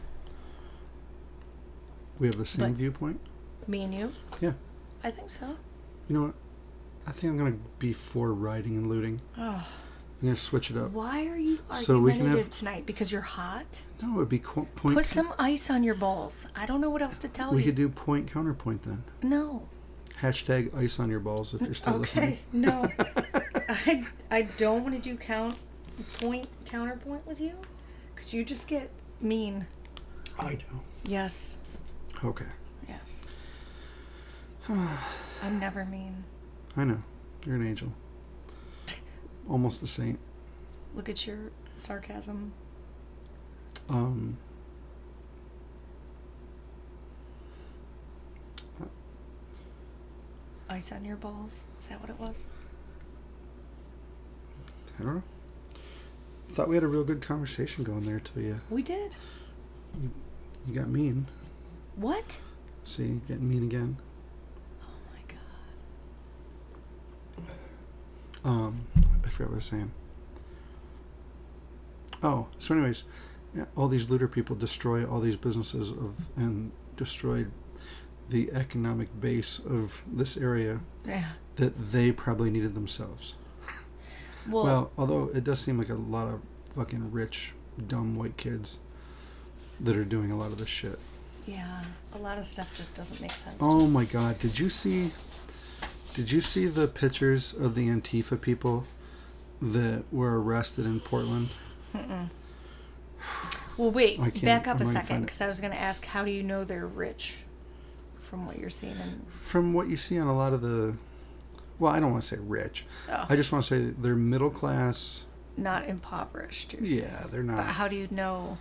We 2.19 2.27
have 2.27 2.37
the 2.37 2.45
same 2.45 2.69
But- 2.71 2.77
viewpoint. 2.77 3.19
Me 3.67 3.83
and 3.83 3.93
you. 3.93 4.11
Yeah. 4.39 4.53
I 5.03 5.09
think 5.11 5.29
so. 5.29 5.57
You 6.07 6.15
know 6.15 6.21
what? 6.27 6.35
I 7.07 7.11
think 7.11 7.31
I'm 7.31 7.37
gonna 7.37 7.57
be 7.79 7.93
for 7.93 8.31
rioting 8.33 8.77
and 8.77 8.87
looting. 8.87 9.21
Oh, 9.37 9.67
I'm 10.25 10.31
gonna 10.31 10.37
switch 10.41 10.71
it 10.71 10.77
up. 10.77 10.89
why 10.89 11.27
are 11.27 11.37
you 11.37 11.59
So 11.75 11.99
we 11.99 12.09
can 12.13 12.21
have- 12.21 12.29
argumentative 12.29 12.49
tonight? 12.57 12.85
Because 12.87 13.11
you're 13.11 13.21
hot. 13.21 13.83
No, 14.01 14.09
it 14.09 14.17
would 14.17 14.29
be 14.29 14.39
qu- 14.39 14.65
point. 14.75 14.95
Put 14.95 15.05
some 15.05 15.31
ice 15.37 15.69
on 15.69 15.83
your 15.83 15.93
balls. 15.93 16.47
I 16.55 16.65
don't 16.65 16.81
know 16.81 16.89
what 16.89 17.03
else 17.03 17.19
to 17.19 17.27
tell 17.27 17.51
we 17.51 17.57
you. 17.57 17.63
We 17.63 17.63
could 17.65 17.75
do 17.75 17.89
point 17.89 18.31
counterpoint 18.31 18.81
then. 18.83 19.03
no. 19.21 19.69
Hashtag 20.21 20.73
ice 20.75 20.99
on 20.99 21.09
your 21.11 21.19
balls 21.19 21.53
if 21.53 21.61
you're 21.61 21.75
still 21.75 21.97
listening. 21.97 22.23
Okay, 22.23 22.39
no. 22.53 22.89
I, 23.69 24.07
I 24.31 24.41
don't 24.57 24.81
want 24.81 24.95
to 24.95 25.01
do 25.01 25.15
count 25.15 25.57
point 26.19 26.47
counterpoint 26.65 27.27
with 27.27 27.39
you 27.39 27.51
because 28.15 28.33
you 28.33 28.43
just 28.43 28.67
get 28.67 28.89
mean. 29.21 29.67
I 30.39 30.55
do. 30.55 30.63
Yes, 31.05 31.57
Okay. 32.23 32.45
yes. 32.89 33.25
I'm 34.69 35.59
never 35.59 35.85
mean. 35.85 36.23
I 36.75 36.83
know. 36.85 37.03
You're 37.45 37.57
an 37.57 37.67
angel. 37.67 37.91
Almost 39.49 39.83
a 39.83 39.87
saint. 39.87 40.19
Look 40.95 41.09
at 41.09 41.25
your 41.27 41.37
sarcasm. 41.77 42.53
Um. 43.89 44.37
Ice 50.69 50.91
on 50.91 51.05
your 51.05 51.15
balls. 51.15 51.63
Is 51.81 51.89
that 51.89 52.01
what 52.01 52.09
it 52.09 52.19
was? 52.19 52.45
I 54.99 55.03
don't 55.03 55.15
know. 55.15 55.23
Thought 56.49 56.69
we 56.69 56.75
had 56.75 56.83
a 56.83 56.87
real 56.87 57.03
good 57.03 57.21
conversation 57.21 57.83
going 57.83 58.05
there 58.05 58.19
till 58.19 58.41
you 58.41 58.61
We 58.69 58.81
did. 58.81 59.15
you 60.67 60.73
got 60.73 60.87
mean. 60.87 61.27
What? 61.95 62.37
See, 62.83 63.21
getting 63.27 63.49
mean 63.49 63.63
again. 63.63 63.97
Oh 64.81 64.85
my 65.13 65.19
god. 68.43 68.49
Um, 68.49 68.74
forgot 69.35 69.49
what 69.49 69.55
I 69.55 69.57
was 69.57 69.65
saying. 69.65 69.91
Oh, 72.23 72.47
so 72.57 72.73
anyways, 72.73 73.03
all 73.75 73.87
these 73.87 74.09
looter 74.09 74.27
people 74.27 74.55
destroy 74.55 75.05
all 75.05 75.19
these 75.19 75.35
businesses 75.35 75.89
of 75.91 76.27
and 76.35 76.71
destroyed 76.97 77.51
the 78.29 78.51
economic 78.53 79.19
base 79.19 79.59
of 79.59 80.01
this 80.11 80.35
area 80.37 80.79
Yeah. 81.05 81.33
that 81.57 81.91
they 81.91 82.11
probably 82.11 82.49
needed 82.49 82.73
themselves. 82.75 83.35
Well, 84.49 84.63
Well, 84.63 84.91
although 84.97 85.29
it 85.33 85.43
does 85.43 85.59
seem 85.59 85.77
like 85.79 85.89
a 85.89 85.95
lot 85.95 86.27
of 86.27 86.39
fucking 86.75 87.11
rich, 87.11 87.53
dumb 87.87 88.15
white 88.15 88.37
kids 88.37 88.77
that 89.79 89.95
are 89.97 90.03
doing 90.03 90.31
a 90.31 90.37
lot 90.37 90.51
of 90.51 90.57
this 90.59 90.69
shit. 90.69 90.99
yeah. 91.47 91.83
A 92.13 92.17
lot 92.19 92.37
of 92.37 92.45
stuff 92.45 92.75
just 92.77 92.95
doesn't 92.95 93.19
make 93.21 93.31
sense. 93.33 93.57
Oh 93.59 93.87
my 93.87 94.05
god, 94.05 94.39
did 94.39 94.57
you 94.59 94.69
see 94.69 95.11
did 96.13 96.31
you 96.31 96.39
see 96.41 96.65
the 96.67 96.87
pictures 96.87 97.53
of 97.53 97.75
the 97.75 97.87
Antifa 97.89 98.39
people 98.39 98.85
that 99.61 100.03
were 100.11 100.41
arrested 100.41 100.85
in 100.85 100.99
Portland? 100.99 101.49
Mm-mm. 101.93 102.29
Well, 103.77 103.91
wait. 103.91 104.17
Back 104.41 104.69
up 104.69 104.79
I'm 104.79 104.87
a 104.87 104.91
second, 104.91 105.21
because 105.25 105.41
I 105.41 105.47
was 105.49 105.59
going 105.59 105.73
to 105.73 105.77
ask, 105.79 106.05
how 106.05 106.23
do 106.23 106.31
you 106.31 106.41
know 106.43 106.63
they're 106.63 106.87
rich? 106.87 107.39
From 108.21 108.45
what 108.47 108.57
you're 108.57 108.69
seeing 108.69 108.93
in. 108.95 109.25
From 109.41 109.73
what 109.73 109.89
you 109.89 109.97
see 109.97 110.17
on 110.17 110.27
a 110.27 110.35
lot 110.35 110.53
of 110.53 110.61
the 110.61 110.95
well, 111.77 111.91
I 111.91 111.99
don't 111.99 112.11
want 112.11 112.23
to 112.23 112.27
say 112.29 112.37
rich. 112.41 112.85
Oh, 113.11 113.25
I 113.27 113.35
just 113.35 113.51
want 113.51 113.65
to 113.65 113.75
say 113.75 113.93
they're 113.99 114.15
middle 114.15 114.49
class. 114.49 115.23
not 115.57 115.87
impoverished. 115.87 116.71
You're 116.73 116.85
saying. 116.85 117.01
Yeah, 117.01 117.25
they're 117.29 117.43
But 117.43 117.55
not. 117.55 117.65
how 117.65 117.89
do 117.89 117.97
you 117.97 118.07
know 118.11 118.57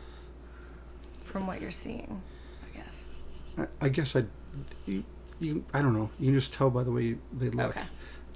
from 1.23 1.47
what 1.47 1.61
you're 1.63 1.71
seeing? 1.71 2.21
I 2.65 2.77
guess. 2.77 3.69
I, 3.81 3.87
I 3.87 3.89
guess 3.91 4.17
I 4.17 4.25
you, 4.85 5.05
you 5.39 5.65
I 5.73 5.81
don't 5.81 5.95
know. 5.95 6.11
You 6.19 6.27
can 6.33 6.35
just 6.41 6.53
tell 6.53 6.71
by 6.71 6.83
the 6.83 6.91
way 6.91 7.19
they 7.33 7.51
look. 7.51 7.71
Okay. 7.71 7.87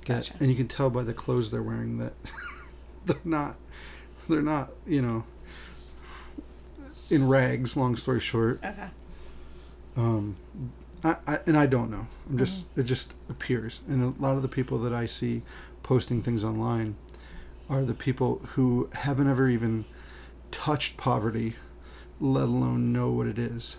That- 0.09 0.15
Gotcha. 0.25 0.35
and 0.41 0.51
you 0.51 0.57
can 0.57 0.69
tell 0.69 0.91
by 0.91 1.03
the 1.03 1.15
clothes 1.15 1.51
they're 1.51 1.63
wearing 1.63 1.99
that 1.99 2.13
they're 3.07 3.17
not 3.25 3.55
they're 4.29 4.43
not 4.43 4.71
you 4.87 5.01
know 5.03 5.25
in 7.11 7.27
rags 7.29 7.77
long 7.77 7.97
story 7.97 8.21
short 8.21 8.61
Okay. 8.65 8.89
um 9.97 10.37
I, 11.03 11.17
I 11.27 11.39
and 11.47 11.57
i 11.57 11.67
don't 11.67 11.91
know 11.91 12.07
i'm 12.29 12.39
just 12.39 12.63
Mm-hmm. 12.71 12.81
it 12.81 12.85
just 12.85 13.15
appears 13.31 13.81
and 13.89 14.03
a 14.03 14.21
lot 14.23 14.37
of 14.37 14.43
the 14.43 14.49
people 14.49 14.79
that 14.79 14.93
i 14.93 15.07
see 15.07 15.43
posting 15.83 16.23
things 16.23 16.45
online 16.45 16.97
are 17.71 17.85
the 17.85 17.95
people 17.95 18.41
who 18.55 18.89
haven't 18.93 19.29
ever 19.29 19.49
even 19.49 19.85
touched 20.51 20.97
poverty 20.97 21.57
let 22.21 22.45
alone 22.45 22.93
know 22.93 23.11
what 23.11 23.27
it 23.27 23.39
is 23.39 23.77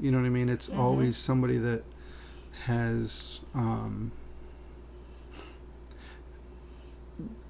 you 0.00 0.10
know 0.10 0.18
what 0.18 0.26
i 0.26 0.30
mean 0.30 0.48
it's 0.48 0.68
Mhm. 0.68 0.78
always 0.78 1.16
somebody 1.16 1.56
that 1.58 1.82
has 2.66 3.40
um 3.54 4.12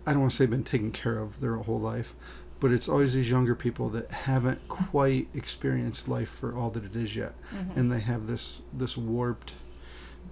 I 0.07 0.13
don't 0.13 0.21
want 0.23 0.33
to 0.33 0.37
say 0.37 0.47
been 0.47 0.65
taken 0.65 0.91
care 0.93 1.19
of 1.19 1.41
their 1.41 1.57
whole 1.57 1.81
life, 1.81 2.15
but 2.61 2.73
it's 2.73 2.89
always 2.89 3.15
these 3.15 3.31
younger 3.31 3.55
people 3.55 3.89
that 3.91 4.11
haven't 4.11 4.67
quite 4.69 5.29
experienced 5.35 6.09
life 6.09 6.29
for 6.31 6.57
all 6.57 6.71
that 6.71 6.85
it 6.85 6.97
is 6.97 7.15
yet, 7.17 7.35
Mhm. 7.55 7.77
and 7.77 7.93
they 7.93 8.01
have 8.01 8.27
this 8.27 8.63
this 8.73 8.97
warped 8.97 9.53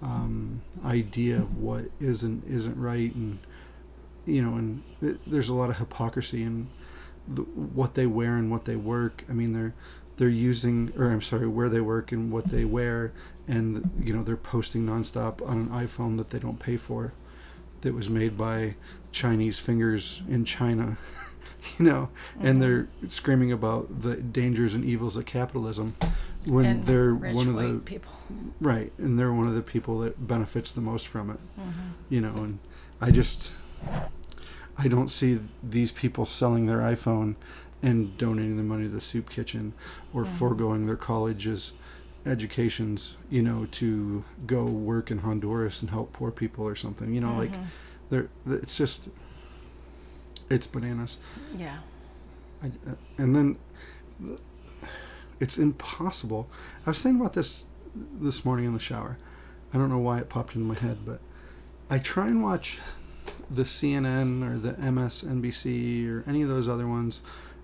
um, 0.03 0.63
idea 0.85 1.37
of 1.39 1.57
what 1.59 1.91
is 2.01 2.23
and 2.23 2.43
isn't 2.45 2.77
right, 2.79 3.15
and 3.15 3.39
you 4.27 4.43
know, 4.43 4.57
and 4.57 4.83
it, 5.03 5.19
there's 5.31 5.49
a 5.49 5.55
lot 5.55 5.71
of 5.71 5.77
hypocrisy 5.79 6.43
in 6.43 6.69
the, 7.29 7.43
what 7.43 7.95
they 7.95 8.07
wear 8.07 8.37
and 8.37 8.51
what 8.51 8.65
they 8.65 8.77
work. 8.77 9.25
I 9.29 9.33
mean, 9.33 9.53
they're 9.53 9.75
they're 10.17 10.29
using, 10.29 10.93
or 10.99 11.11
I'm 11.11 11.23
sorry, 11.23 11.49
where 11.49 11.69
they 11.69 11.81
work 11.81 12.13
and 12.13 12.31
what 12.31 12.47
they 12.47 12.65
wear, 12.65 13.13
and 13.49 13.91
you 14.03 14.13
know, 14.15 14.23
they're 14.23 14.37
posting 14.37 14.87
nonstop 14.87 15.47
on 15.47 15.59
an 15.59 15.69
iPhone 15.69 16.17
that 16.19 16.31
they 16.31 16.39
don't 16.39 16.59
pay 16.59 16.77
for, 16.77 17.13
that 17.81 17.95
was 17.95 18.09
made 18.11 18.37
by 18.39 18.75
Chinese 19.13 19.59
fingers 19.59 20.23
in 20.29 20.45
China, 20.45 20.99
you 21.79 21.85
know, 21.85 22.09
and 22.41 22.59
Mhm. 22.59 22.61
they're 22.61 22.89
screaming 23.09 23.53
about 23.53 24.03
the 24.03 24.17
dangers 24.17 24.75
and 24.75 24.85
evils 24.85 25.17
of 25.17 25.27
capitalism 25.27 25.95
when 26.47 26.65
and 26.65 26.85
they're 26.85 27.15
one 27.15 27.49
of 27.49 27.57
the 27.57 27.79
people. 27.85 28.13
right, 28.61 28.93
and 28.99 29.19
they're 29.19 29.33
one 29.33 29.47
of 29.47 29.55
the 29.55 29.63
people 29.63 29.99
that 30.01 30.27
benefits 30.27 30.73
the 30.73 30.81
most 30.81 31.07
from 31.09 31.31
it, 31.31 31.39
Mhm. 31.59 31.73
you 32.09 32.21
know, 32.21 32.35
and 32.37 32.59
I 33.01 33.11
just 33.11 33.53
I 34.79 34.89
don't 34.89 35.11
see 35.11 35.41
these 35.63 35.91
people 35.93 36.25
selling 36.25 36.65
their 36.67 36.79
iPhone 36.79 37.35
and 37.83 38.17
donating 38.17 38.57
the 38.57 38.63
money 38.63 38.85
to 38.85 38.89
the 38.91 39.01
soup 39.01 39.29
kitchen 39.29 39.75
or 40.15 40.25
Mhm. 40.25 40.29
foregoing 40.29 40.87
their 40.87 40.97
colleges 40.97 41.73
educations, 42.27 43.17
you 43.31 43.43
know, 43.43 43.67
to 43.73 44.25
go 44.47 44.65
work 44.65 45.11
in 45.11 45.19
Honduras 45.19 45.81
and 45.81 45.91
help 45.91 46.13
poor 46.13 46.31
people 46.31 46.67
or 46.67 46.75
something. 46.75 47.15
You 47.15 47.21
know, 47.23 47.35
like 47.37 47.59
They're 48.11 48.29
it's 48.47 48.77
just 48.77 49.09
it's 50.49 50.67
bananas. 50.67 51.19
yeah. 51.57 51.79
I, 52.63 52.67
uh, 52.67 52.95
and 53.17 53.35
then 53.35 53.57
it's 55.39 55.57
impossible. 55.57 56.49
I 56.87 56.91
was 56.91 57.03
thinking 57.03 57.21
about 57.21 57.33
this 57.33 57.65
this 57.95 58.45
morning 58.45 58.67
in 58.67 58.75
the 58.75 58.79
shower. 58.79 59.17
I 59.73 59.79
don't 59.79 59.89
know 59.89 59.99
why 59.99 60.19
it 60.19 60.29
popped 60.29 60.55
into 60.55 60.67
my 60.67 60.75
head, 60.75 60.99
but 61.07 61.21
I 61.89 61.99
try 61.99 62.27
and 62.27 62.43
watch 62.43 62.79
the 63.51 63.63
CNN 63.63 64.49
or 64.49 64.59
the 64.59 64.75
MSNBC 64.75 66.09
or 66.09 66.25
any 66.29 66.43
of 66.43 66.49
those 66.49 66.69
other 66.69 66.87
ones 66.87 67.23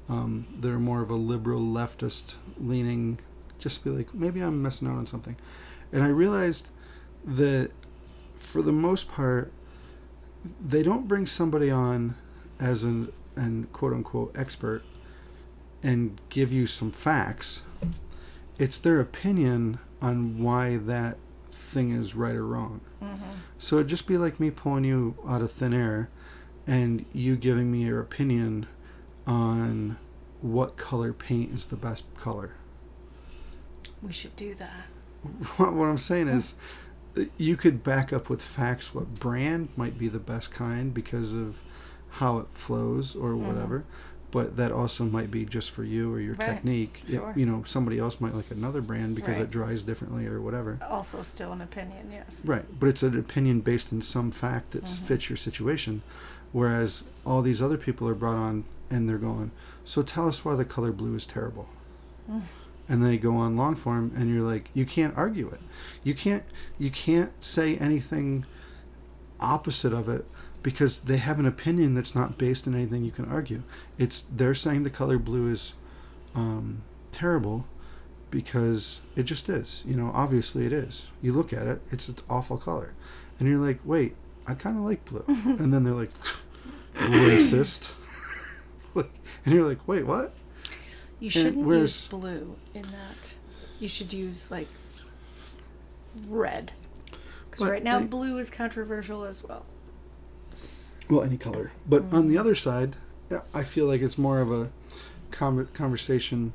um, 0.08 0.46
that 0.60 0.70
are 0.70 0.78
more 0.78 1.02
of 1.02 1.10
a 1.10 1.14
liberal 1.14 1.60
leftist 1.60 2.34
leaning, 2.58 3.18
just 3.58 3.84
be 3.84 3.90
like, 3.90 4.14
maybe 4.14 4.40
I'm 4.40 4.62
missing 4.62 4.88
out 4.88 4.96
on 4.96 5.06
something. 5.06 5.36
And 5.92 6.02
I 6.02 6.08
realized 6.08 6.68
that 7.24 7.70
for 8.36 8.62
the 8.62 8.72
most 8.72 9.08
part, 9.08 9.52
they 10.64 10.82
don't 10.82 11.08
bring 11.08 11.26
somebody 11.26 11.70
on 11.70 12.16
as 12.58 12.84
an, 12.84 13.12
an 13.34 13.68
quote 13.72 13.92
unquote 13.92 14.34
expert 14.36 14.82
and 15.82 16.20
give 16.28 16.52
you 16.52 16.66
some 16.66 16.90
facts. 16.90 17.62
It's 18.58 18.78
their 18.78 19.00
opinion 19.00 19.78
on 20.00 20.42
why 20.42 20.76
that 20.76 21.18
thing 21.50 21.92
is 21.92 22.14
right 22.14 22.34
or 22.34 22.46
wrong. 22.46 22.80
Mm-hmm. 23.02 23.30
So 23.58 23.76
it'd 23.76 23.88
just 23.88 24.06
be 24.06 24.16
like 24.16 24.40
me 24.40 24.50
pulling 24.50 24.84
you 24.84 25.16
out 25.26 25.42
of 25.42 25.52
thin 25.52 25.74
air 25.74 26.08
and 26.66 27.04
you 27.12 27.36
giving 27.36 27.70
me 27.70 27.84
your 27.84 28.00
opinion 28.00 28.66
on 29.26 29.98
what 30.40 30.76
color 30.76 31.12
paint 31.12 31.54
is 31.54 31.66
the 31.66 31.76
best 31.76 32.04
color. 32.16 32.52
We 34.02 34.12
should 34.12 34.36
do 34.36 34.54
that. 34.54 34.86
What 35.56 35.86
I'm 35.86 35.98
saying 35.98 36.28
is, 36.28 36.54
you 37.38 37.56
could 37.56 37.82
back 37.82 38.12
up 38.12 38.28
with 38.28 38.42
facts 38.42 38.94
what 38.94 39.14
brand 39.14 39.68
might 39.76 39.98
be 39.98 40.08
the 40.08 40.18
best 40.18 40.50
kind 40.50 40.92
because 40.92 41.32
of 41.32 41.58
how 42.10 42.38
it 42.38 42.48
flows 42.48 43.14
or 43.16 43.36
whatever. 43.36 43.84
But 44.32 44.56
that 44.56 44.72
also 44.72 45.04
might 45.04 45.30
be 45.30 45.44
just 45.46 45.70
for 45.70 45.84
you 45.84 46.12
or 46.12 46.20
your 46.20 46.34
Right, 46.34 46.46
technique. 46.56 47.04
It- 47.06 47.12
sure. 47.14 47.32
you 47.36 47.46
know, 47.46 47.62
somebody 47.64 47.98
else 47.98 48.20
might 48.20 48.34
like 48.34 48.50
another 48.50 48.82
brand 48.82 49.14
because 49.14 49.36
Right. 49.36 49.42
it 49.44 49.50
dries 49.50 49.82
differently 49.82 50.26
or 50.26 50.40
whatever. 50.42 50.78
Also, 50.90 51.22
still 51.22 51.52
an 51.52 51.60
opinion, 51.62 52.10
yes. 52.10 52.26
Right, 52.44 52.64
but 52.78 52.88
it's 52.88 53.02
an 53.02 53.18
opinion 53.18 53.60
based 53.60 53.92
in 53.92 54.02
some 54.02 54.30
fact 54.30 54.72
that 54.72 54.84
Mhm. 54.84 54.98
fits 55.00 55.30
your 55.30 55.36
situation, 55.36 56.02
whereas 56.52 57.04
all 57.24 57.40
these 57.40 57.62
other 57.62 57.78
people 57.78 58.08
are 58.08 58.14
brought 58.14 58.36
on 58.36 58.64
and 58.90 59.08
they're 59.08 59.16
going. 59.16 59.52
So 59.84 60.02
tell 60.02 60.28
us 60.28 60.44
why 60.44 60.54
the 60.56 60.64
color 60.64 60.92
blue 60.92 61.14
is 61.14 61.24
terrible, 61.26 61.68
Mm. 62.30 62.42
And 62.88 63.04
they 63.04 63.16
go 63.18 63.36
on 63.36 63.56
long 63.56 63.74
form, 63.74 64.12
and 64.16 64.32
you're 64.32 64.48
like, 64.48 64.70
you 64.74 64.86
can't 64.86 65.16
argue 65.16 65.48
it, 65.48 65.60
you 66.04 66.14
can't, 66.14 66.44
you 66.78 66.90
can't 66.90 67.32
say 67.42 67.76
anything 67.76 68.44
opposite 69.40 69.92
of 69.92 70.08
it 70.08 70.24
because 70.62 71.00
they 71.00 71.18
have 71.18 71.38
an 71.38 71.46
opinion 71.46 71.94
that's 71.94 72.14
not 72.14 72.38
based 72.38 72.66
in 72.66 72.74
anything 72.74 73.04
you 73.04 73.10
can 73.10 73.30
argue. 73.30 73.62
It's 73.98 74.22
they're 74.22 74.54
saying 74.54 74.82
the 74.82 74.90
color 74.90 75.18
blue 75.18 75.50
is 75.50 75.74
um, 76.34 76.82
terrible 77.12 77.66
because 78.30 79.00
it 79.14 79.24
just 79.24 79.48
is. 79.48 79.84
You 79.86 79.96
know, 79.96 80.10
obviously 80.12 80.66
it 80.66 80.72
is. 80.72 81.06
You 81.22 81.32
look 81.32 81.52
at 81.52 81.66
it, 81.66 81.80
it's 81.90 82.08
an 82.08 82.16
awful 82.28 82.56
color. 82.56 82.94
And 83.38 83.48
you're 83.48 83.64
like, 83.64 83.78
wait, 83.84 84.16
I 84.46 84.54
kind 84.54 84.76
of 84.76 84.82
like 84.84 85.04
blue. 85.04 85.24
and 85.28 85.72
then 85.72 85.84
they're 85.84 85.92
like, 85.94 86.12
racist. 86.94 87.92
Like- 88.94 89.10
and 89.44 89.54
you're 89.54 89.68
like, 89.68 89.86
wait, 89.86 90.06
what? 90.06 90.32
You 91.20 91.30
shouldn't 91.30 91.66
use 91.66 92.06
blue 92.08 92.56
in 92.74 92.82
that. 92.82 93.34
You 93.80 93.88
should 93.88 94.12
use 94.12 94.50
like 94.50 94.68
red. 96.28 96.72
Because 97.50 97.68
right 97.68 97.82
now, 97.84 97.98
they- 98.00 98.06
blue 98.06 98.36
is 98.38 98.50
controversial 98.50 99.24
as 99.24 99.42
well. 99.42 99.64
Well, 101.08 101.22
any 101.22 101.38
color. 101.38 101.72
But 101.88 102.02
on 102.12 102.24
Mm. 102.24 102.28
the 102.28 102.38
other 102.38 102.54
side, 102.54 102.96
I 103.54 103.64
feel 103.64 103.86
like 103.86 104.02
it's 104.02 104.18
more 104.18 104.40
of 104.40 104.50
a 104.52 104.70
conversation 105.30 106.52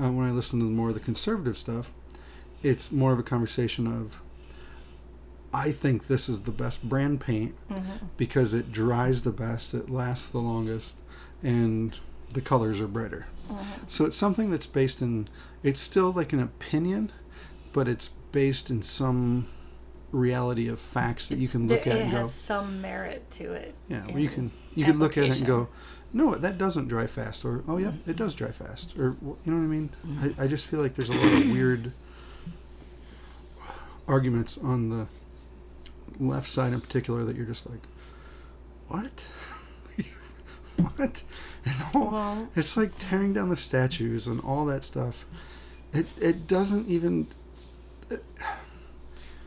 uh, 0.00 0.10
when 0.10 0.26
I 0.26 0.32
listen 0.32 0.58
to 0.58 0.64
more 0.64 0.88
of 0.88 0.94
the 0.94 1.00
conservative 1.00 1.56
stuff. 1.56 1.92
It's 2.64 2.90
more 2.90 3.12
of 3.12 3.18
a 3.18 3.22
conversation 3.22 3.86
of, 3.86 4.20
I 5.52 5.70
think 5.70 6.08
this 6.08 6.28
is 6.28 6.40
the 6.42 6.50
best 6.50 6.88
brand 6.88 7.20
paint 7.20 7.54
Mm-hmm. 7.70 8.06
because 8.16 8.54
it 8.54 8.72
dries 8.72 9.22
the 9.22 9.30
best, 9.30 9.72
it 9.74 9.88
lasts 9.88 10.26
the 10.28 10.38
longest, 10.40 10.98
and 11.44 11.94
the 12.34 12.40
colors 12.40 12.80
are 12.80 12.86
brighter. 12.86 13.26
Mm-hmm. 13.48 13.84
So 13.88 14.04
it's 14.04 14.16
something 14.16 14.50
that's 14.50 14.66
based 14.66 15.00
in, 15.00 15.28
it's 15.62 15.80
still 15.80 16.12
like 16.12 16.32
an 16.32 16.40
opinion, 16.40 17.10
but 17.72 17.88
it's 17.88 18.10
based 18.32 18.70
in 18.70 18.82
some 18.82 19.48
reality 20.12 20.68
of 20.68 20.78
facts 20.78 21.28
that 21.28 21.38
you 21.38 21.48
can 21.48 21.66
look 21.66 21.86
at 21.86 21.96
it 21.96 22.02
and 22.02 22.10
has 22.10 22.22
go, 22.22 22.28
some 22.28 22.80
merit 22.80 23.30
to 23.32 23.52
it. 23.52 23.74
yeah, 23.88 24.04
where 24.06 24.16
in 24.16 24.20
you 24.20 24.28
can 24.28 24.50
you 24.74 24.84
can 24.84 24.98
look 24.98 25.18
at 25.18 25.24
it 25.24 25.38
and 25.38 25.46
go, 25.46 25.68
no, 26.12 26.34
that 26.36 26.56
doesn't 26.58 26.88
dry 26.88 27.06
fast, 27.06 27.44
or 27.44 27.64
oh 27.66 27.76
yeah, 27.78 27.92
it 28.06 28.16
does 28.16 28.34
dry 28.34 28.50
fast, 28.50 28.96
or 28.96 29.16
you 29.22 29.52
know 29.52 29.56
what 29.56 29.64
I 29.64 29.66
mean. 29.66 29.90
I, 30.38 30.44
I 30.44 30.46
just 30.46 30.66
feel 30.66 30.80
like 30.80 30.94
there's 30.94 31.10
a 31.10 31.14
lot 31.14 31.32
of 31.32 31.50
weird 31.50 31.92
arguments 34.06 34.56
on 34.58 34.90
the 34.90 35.06
left 36.20 36.48
side 36.48 36.72
in 36.72 36.80
particular 36.80 37.24
that 37.24 37.36
you're 37.36 37.46
just 37.46 37.68
like, 37.68 37.80
what, 38.88 39.24
what, 40.96 41.22
all, 41.94 42.10
Well, 42.10 42.48
it's 42.56 42.76
like 42.76 42.92
tearing 42.98 43.32
down 43.32 43.48
the 43.50 43.56
statues 43.56 44.26
and 44.26 44.40
all 44.40 44.64
that 44.66 44.84
stuff. 44.84 45.24
It 45.92 46.06
it 46.20 46.46
doesn't 46.46 46.88
even. 46.88 47.28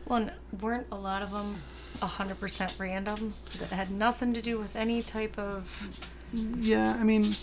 well, 0.06 0.22
n- 0.22 0.32
weren't 0.60 0.86
a 0.90 0.96
lot 0.96 1.22
of 1.22 1.30
them 1.30 1.56
hundred 2.00 2.38
percent 2.40 2.76
random 2.78 3.34
that 3.58 3.70
had 3.70 3.90
nothing 3.90 4.32
to 4.32 4.40
do 4.40 4.58
with 4.58 4.76
any 4.76 5.02
type 5.02 5.36
of 5.38 5.88
Yeah, 6.32 6.96
I 6.98 7.02
mean, 7.04 7.34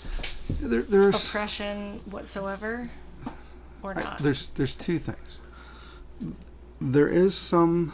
there, 0.62 0.82
there's 0.82 1.28
oppression 1.28 2.00
whatsoever, 2.06 2.90
or 3.84 3.98
I- 3.98 4.04
not? 4.04 4.18
there's 4.20 4.50
there's 4.52 4.76
two 4.76 4.98
things. 4.98 5.40
There 6.82 7.08
is 7.08 7.36
some 7.36 7.94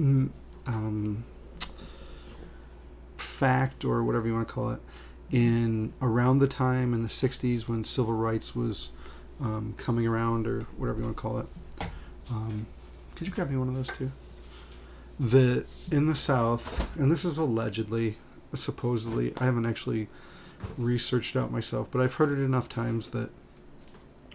mm, 0.00 0.30
um, 0.66 1.24
fact 3.40 3.86
or 3.86 4.04
whatever 4.04 4.26
you 4.26 4.34
want 4.34 4.46
to 4.46 4.52
call 4.52 4.70
it 4.70 4.80
in 5.32 5.94
around 6.02 6.40
the 6.40 6.46
time 6.46 6.92
in 6.92 7.02
the 7.02 7.08
60s 7.08 7.66
when 7.66 7.82
civil 7.82 8.12
rights 8.12 8.54
was 8.54 8.90
um, 9.40 9.72
coming 9.78 10.06
around 10.06 10.46
or 10.46 10.66
whatever 10.76 10.98
you 10.98 11.04
want 11.04 11.16
to 11.16 11.22
call 11.22 11.38
it. 11.38 11.46
Um, 12.30 12.66
could 13.14 13.26
you 13.26 13.32
grab 13.32 13.48
me 13.48 13.56
one 13.56 13.68
of 13.68 13.74
those 13.74 13.88
too? 13.88 14.12
That 15.18 15.64
in 15.90 16.06
the 16.06 16.14
South, 16.14 16.86
and 16.98 17.10
this 17.10 17.24
is 17.24 17.38
allegedly, 17.38 18.18
supposedly, 18.54 19.32
I 19.40 19.44
haven't 19.44 19.64
actually 19.64 20.08
researched 20.76 21.34
out 21.34 21.50
myself, 21.50 21.90
but 21.90 22.02
I've 22.02 22.14
heard 22.14 22.30
it 22.30 22.42
enough 22.42 22.68
times 22.68 23.10
that 23.10 23.30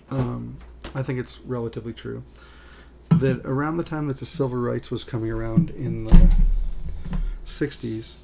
um, 0.09 0.57
I 0.95 1.03
think 1.03 1.19
it's 1.19 1.39
relatively 1.41 1.93
true. 1.93 2.23
That 3.09 3.45
around 3.45 3.77
the 3.77 3.83
time 3.83 4.07
that 4.07 4.17
the 4.17 4.25
civil 4.25 4.57
rights 4.57 4.89
was 4.89 5.03
coming 5.03 5.29
around 5.29 5.69
in 5.69 6.05
the 6.05 6.29
60s, 7.45 8.15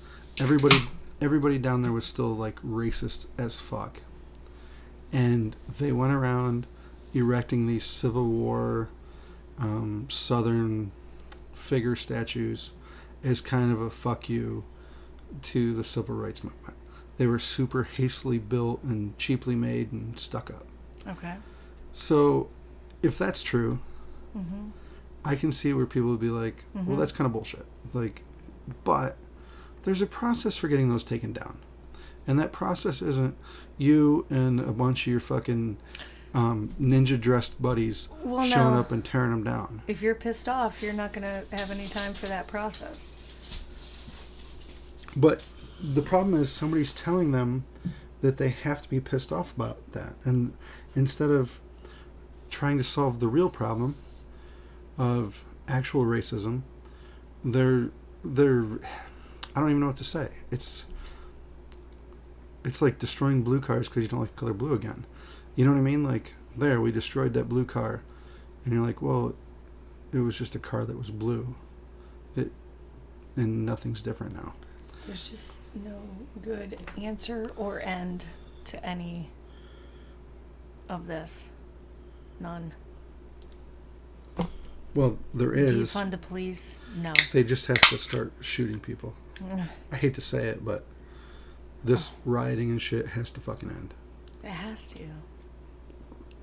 everybody 0.41 0.75
everybody 1.21 1.57
down 1.57 1.81
there 1.83 1.91
was 1.91 2.05
still 2.05 2.35
like 2.35 2.59
racist 2.61 3.27
as 3.37 3.59
fuck. 3.59 4.01
And 5.13 5.55
they 5.79 5.91
went 5.91 6.13
around 6.13 6.67
erecting 7.13 7.67
these 7.67 7.83
Civil 7.83 8.27
War 8.27 8.89
um, 9.59 10.07
Southern 10.09 10.91
figure 11.53 11.95
statues 11.95 12.71
as 13.23 13.41
kind 13.41 13.71
of 13.71 13.81
a 13.81 13.89
fuck 13.89 14.29
you 14.29 14.63
to 15.43 15.73
the 15.75 15.83
civil 15.83 16.15
rights 16.15 16.43
movement. 16.43 16.75
They 17.17 17.27
were 17.27 17.39
super 17.39 17.83
hastily 17.83 18.39
built 18.39 18.81
and 18.83 19.15
cheaply 19.17 19.55
made 19.55 19.91
and 19.91 20.17
stuck 20.19 20.49
up. 20.49 20.65
okay. 21.07 21.35
So, 21.93 22.49
if 23.03 23.17
that's 23.17 23.43
true, 23.43 23.79
Mm-hmm. 24.35 24.69
I 25.25 25.35
can 25.35 25.51
see 25.51 25.73
where 25.73 25.85
people 25.85 26.09
would 26.09 26.21
be 26.21 26.29
like, 26.29 26.63
"Well, 26.73 26.85
Mhm. 26.85 26.97
that's 26.99 27.11
kind 27.11 27.25
of 27.25 27.33
bullshit." 27.33 27.65
Like, 27.93 28.23
but 28.85 29.17
there's 29.84 30.01
a 30.01 30.05
process 30.07 30.57
for 30.57 30.67
getting 30.67 30.89
those 30.89 31.03
taken 31.03 31.34
down, 31.34 31.57
and 32.27 32.39
that 32.39 32.51
process 32.51 33.01
isn't 33.01 33.36
you 33.77 34.25
and 34.29 34.59
a 34.59 34.71
bunch 34.71 35.01
of 35.07 35.11
your 35.11 35.19
fucking 35.19 35.77
um, 36.34 36.69
ninja 36.79 37.19
dressed 37.19 37.61
buddies 37.61 38.07
Well, 38.23 38.45
showing 38.45 38.75
no. 38.75 38.79
up 38.79 38.91
and 38.91 39.03
tearing 39.03 39.32
them 39.32 39.43
down. 39.43 39.82
If 39.88 40.01
you're 40.01 40.15
pissed 40.15 40.47
off, 40.47 40.82
you're 40.82 40.93
not 40.93 41.13
gonna 41.13 41.43
have 41.51 41.71
any 41.71 41.88
time 41.88 42.13
for 42.13 42.27
that 42.27 42.47
process. 42.47 43.07
But 45.15 45.45
the 45.84 46.01
problem 46.01 46.36
is 46.36 46.51
somebody's 46.51 46.93
telling 46.93 47.32
them 47.32 47.65
that 48.21 48.38
they 48.38 48.49
have 48.49 48.82
to 48.84 48.89
be 48.89 48.99
pissed 48.99 49.32
off 49.32 49.55
about 49.55 49.91
that, 49.93 50.13
and 50.23 50.53
instead 50.95 51.29
of 51.29 51.59
trying 52.49 52.77
to 52.77 52.84
solve 52.84 53.19
the 53.19 53.27
real 53.27 53.49
problem 53.49 53.95
of 54.97 55.43
actual 55.67 56.05
racism, 56.05 56.61
they're 57.43 57.89
they're 58.23 58.65
I 59.56 59.60
don't 59.60 59.70
even 59.70 59.82
know 59.82 59.88
what 59.88 59.97
to 59.97 60.04
say. 60.04 60.30
It's 60.49 60.86
it's 62.64 62.82
like 62.82 62.99
destroying 62.99 63.43
blue 63.43 63.60
cars 63.60 63.89
because 63.89 64.04
you 64.04 64.10
don't 64.10 64.20
like 64.20 64.36
the 64.36 64.39
color 64.39 64.54
blue 64.54 64.74
again. 64.74 65.06
You 65.56 65.66
know 65.66 65.72
what 65.72 65.78
I 65.78 65.82
mean? 65.82 66.04
Like 66.04 66.34
there, 66.56 66.80
we 66.80 66.91
destroyed 66.91 67.34
that 67.34 67.49
blue 67.49 67.66
car, 67.66 68.02
and 68.64 68.74
you're 68.74 68.86
like, 68.86 69.02
well, 69.02 69.36
it 70.14 70.20
was 70.20 70.38
just 70.38 70.56
a 70.56 70.60
car 70.60 70.86
that 70.86 70.97
was 70.97 71.12
blue. 71.12 71.56
It 72.36 72.52
and 73.36 73.66
nothing's 73.66 74.02
different 74.02 74.36
now. 74.36 74.54
There's 75.08 75.30
just 75.30 75.62
no 75.74 76.02
good 76.41 76.78
answer 77.02 77.52
or 77.56 77.82
end 77.82 78.26
to 78.66 78.86
any 78.86 79.30
of 80.88 81.08
this. 81.08 81.49
None. 82.39 82.74
Well, 84.93 85.18
there 85.34 85.54
is. 85.54 85.93
Defund 85.93 86.12
the 86.12 86.18
police? 86.18 86.80
No. 86.95 87.14
They 87.32 87.43
just 87.43 87.68
have 87.68 87.80
to 87.82 87.97
start 87.97 88.34
shooting 88.41 88.80
people. 88.80 89.14
I 89.91 89.95
hate 89.95 90.13
to 90.15 90.21
say 90.21 90.47
it, 90.47 90.63
but 90.63 90.85
this 91.83 92.11
rioting 92.25 92.69
and 92.69 92.81
shit 92.81 93.07
has 93.07 93.31
to 93.31 93.39
fucking 93.39 93.69
end. 93.69 93.93
It 94.43 94.49
has 94.49 94.89
to. 94.93 94.99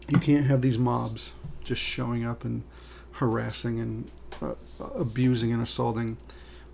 You 0.09 0.19
can't 0.19 0.47
have 0.47 0.63
these 0.63 0.79
mobs 0.79 1.33
just 1.65 1.83
showing 1.83 2.25
up 2.25 2.45
and 2.45 2.63
harassing 3.13 3.79
and 3.81 4.11
uh, 4.41 4.55
abusing 4.95 5.53
and 5.53 5.63
assaulting 5.63 6.17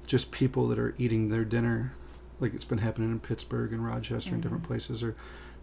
just 0.06 0.30
people 0.30 0.68
that 0.68 0.78
are 0.78 0.94
eating 0.98 1.30
their 1.30 1.44
dinner, 1.44 1.94
like 2.40 2.54
it's 2.54 2.64
been 2.64 2.78
happening 2.78 3.10
in 3.10 3.20
Pittsburgh 3.20 3.72
and 3.72 3.84
Rochester 3.84 4.34
and 4.34 4.42
different 4.42 4.64
places, 4.64 5.02
or 5.02 5.16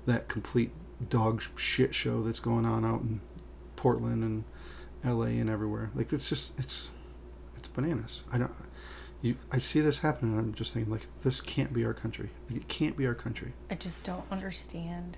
that 0.06 0.28
complete 0.28 0.72
dog 1.10 1.44
shit 1.56 1.94
show 1.94 2.22
that's 2.24 2.40
going 2.40 2.66
on 2.66 2.84
out 2.84 3.02
in 3.02 3.22
Portland 3.76 4.24
and 4.24 4.44
L.A. 5.04 5.30
and 5.30 5.50
everywhere. 5.50 5.92
Like 5.94 6.12
it's 6.12 6.30
just 6.30 6.58
it's 6.60 6.90
it's 7.56 7.68
bananas. 7.68 8.22
I 8.32 8.40
don't. 8.40 8.52
You, 9.22 9.36
I 9.52 9.60
see 9.60 9.82
this 9.82 10.00
happening, 10.00 10.32
and 10.32 10.40
I'm 10.48 10.54
just 10.54 10.74
thinking, 10.74 10.92
like, 10.92 11.06
this 11.24 11.42
can't 11.42 11.72
be 11.74 11.86
our 11.86 11.94
country. 11.94 12.30
Like, 12.50 12.62
it 12.62 12.68
can't 12.68 12.98
be 12.98 13.06
our 13.06 13.14
country. 13.14 13.54
I 13.70 13.76
just 13.76 14.04
don't 14.04 14.24
understand 14.32 15.18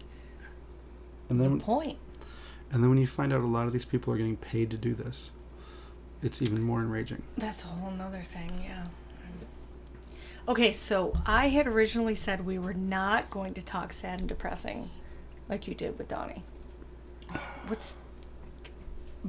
And 1.30 1.39
the 1.39 1.45
then, 1.47 1.60
point. 1.62 1.99
and 2.72 2.84
then 2.84 2.89
when 2.89 2.99
you 2.99 3.08
find 3.08 3.32
out 3.32 3.39
a 3.41 3.47
lot 3.47 3.66
of 3.66 3.72
these 3.72 3.86
people 3.86 4.14
are 4.14 4.18
getting 4.18 4.36
paid 4.36 4.70
to 4.72 4.78
do 4.78 4.93
this, 4.93 5.32
it's 6.22 6.41
even 6.41 6.62
more 6.62 6.82
enraging. 6.82 7.24
That's 7.38 7.64
a 7.64 7.68
whole 7.68 7.91
nother 7.91 8.22
thing, 8.22 8.51
yeah. 8.66 8.88
Okay, 10.49 10.74
so 10.74 11.14
I 11.26 11.47
had 11.47 11.68
originally 11.68 12.16
said 12.16 12.45
we 12.45 12.60
were 12.60 12.74
not 12.74 13.30
going 13.30 13.54
to 13.54 13.62
talk 13.64 13.93
sad 13.93 14.20
and 14.20 14.28
depressing 14.28 14.89
like 15.47 15.68
you 15.70 15.74
did 15.74 15.97
with 15.97 16.10
Donnie. 16.10 16.43
What's. 17.68 17.95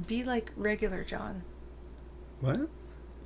Be 0.07 0.25
like 0.25 0.51
regular 0.57 1.05
John. 1.05 1.43
What? 2.41 2.67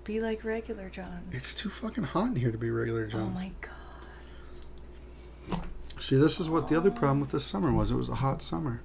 Be 0.10 0.20
like 0.20 0.44
regular 0.44 0.90
John. 0.90 1.22
It's 1.32 1.54
too 1.54 1.70
fucking 1.70 2.04
hot 2.04 2.30
in 2.30 2.36
here 2.38 2.52
to 2.52 2.58
be 2.58 2.72
regular, 2.72 3.06
John. 3.06 3.22
Oh 3.22 3.30
my 3.30 3.52
god. 3.62 5.60
See, 6.00 6.16
this 6.16 6.40
is 6.40 6.50
what 6.50 6.68
the 6.68 6.76
other 6.76 6.90
problem 6.90 7.20
with 7.20 7.30
this 7.30 7.44
summer 7.44 7.72
was. 7.72 7.92
It 7.92 7.96
was 7.96 8.10
a 8.10 8.16
hot 8.16 8.42
summer. 8.42 8.82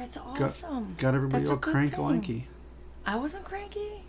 That's 0.00 0.16
Got, 0.16 0.40
awesome. 0.40 0.96
got 0.98 1.14
everybody 1.14 1.38
That's 1.42 1.52
all 1.52 1.58
good 1.58 1.72
crank 1.72 1.96
lanky. 1.96 2.48
I 3.06 3.14
wasn't 3.14 3.44
cranky. 3.44 4.02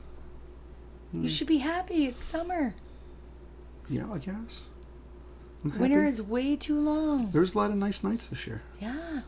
Hmm. 1.11 1.21
You 1.21 1.29
should 1.29 1.45
be 1.45 1.59
happy. 1.59 2.07
It's 2.07 2.23
summer. 2.23 2.73
Yeah, 3.87 4.11
I 4.11 4.17
guess. 4.17 4.61
I'm 5.63 5.77
Winter 5.77 5.99
happy. 5.99 6.09
is 6.09 6.19
way 6.23 6.55
too 6.55 6.79
long. 6.79 7.29
There's 7.29 7.53
a 7.53 7.59
lot 7.59 7.69
of 7.69 7.77
nice 7.77 8.03
nights 8.03 8.25
this 8.25 8.47
year, 8.47 8.63
Yeah. 8.81 9.19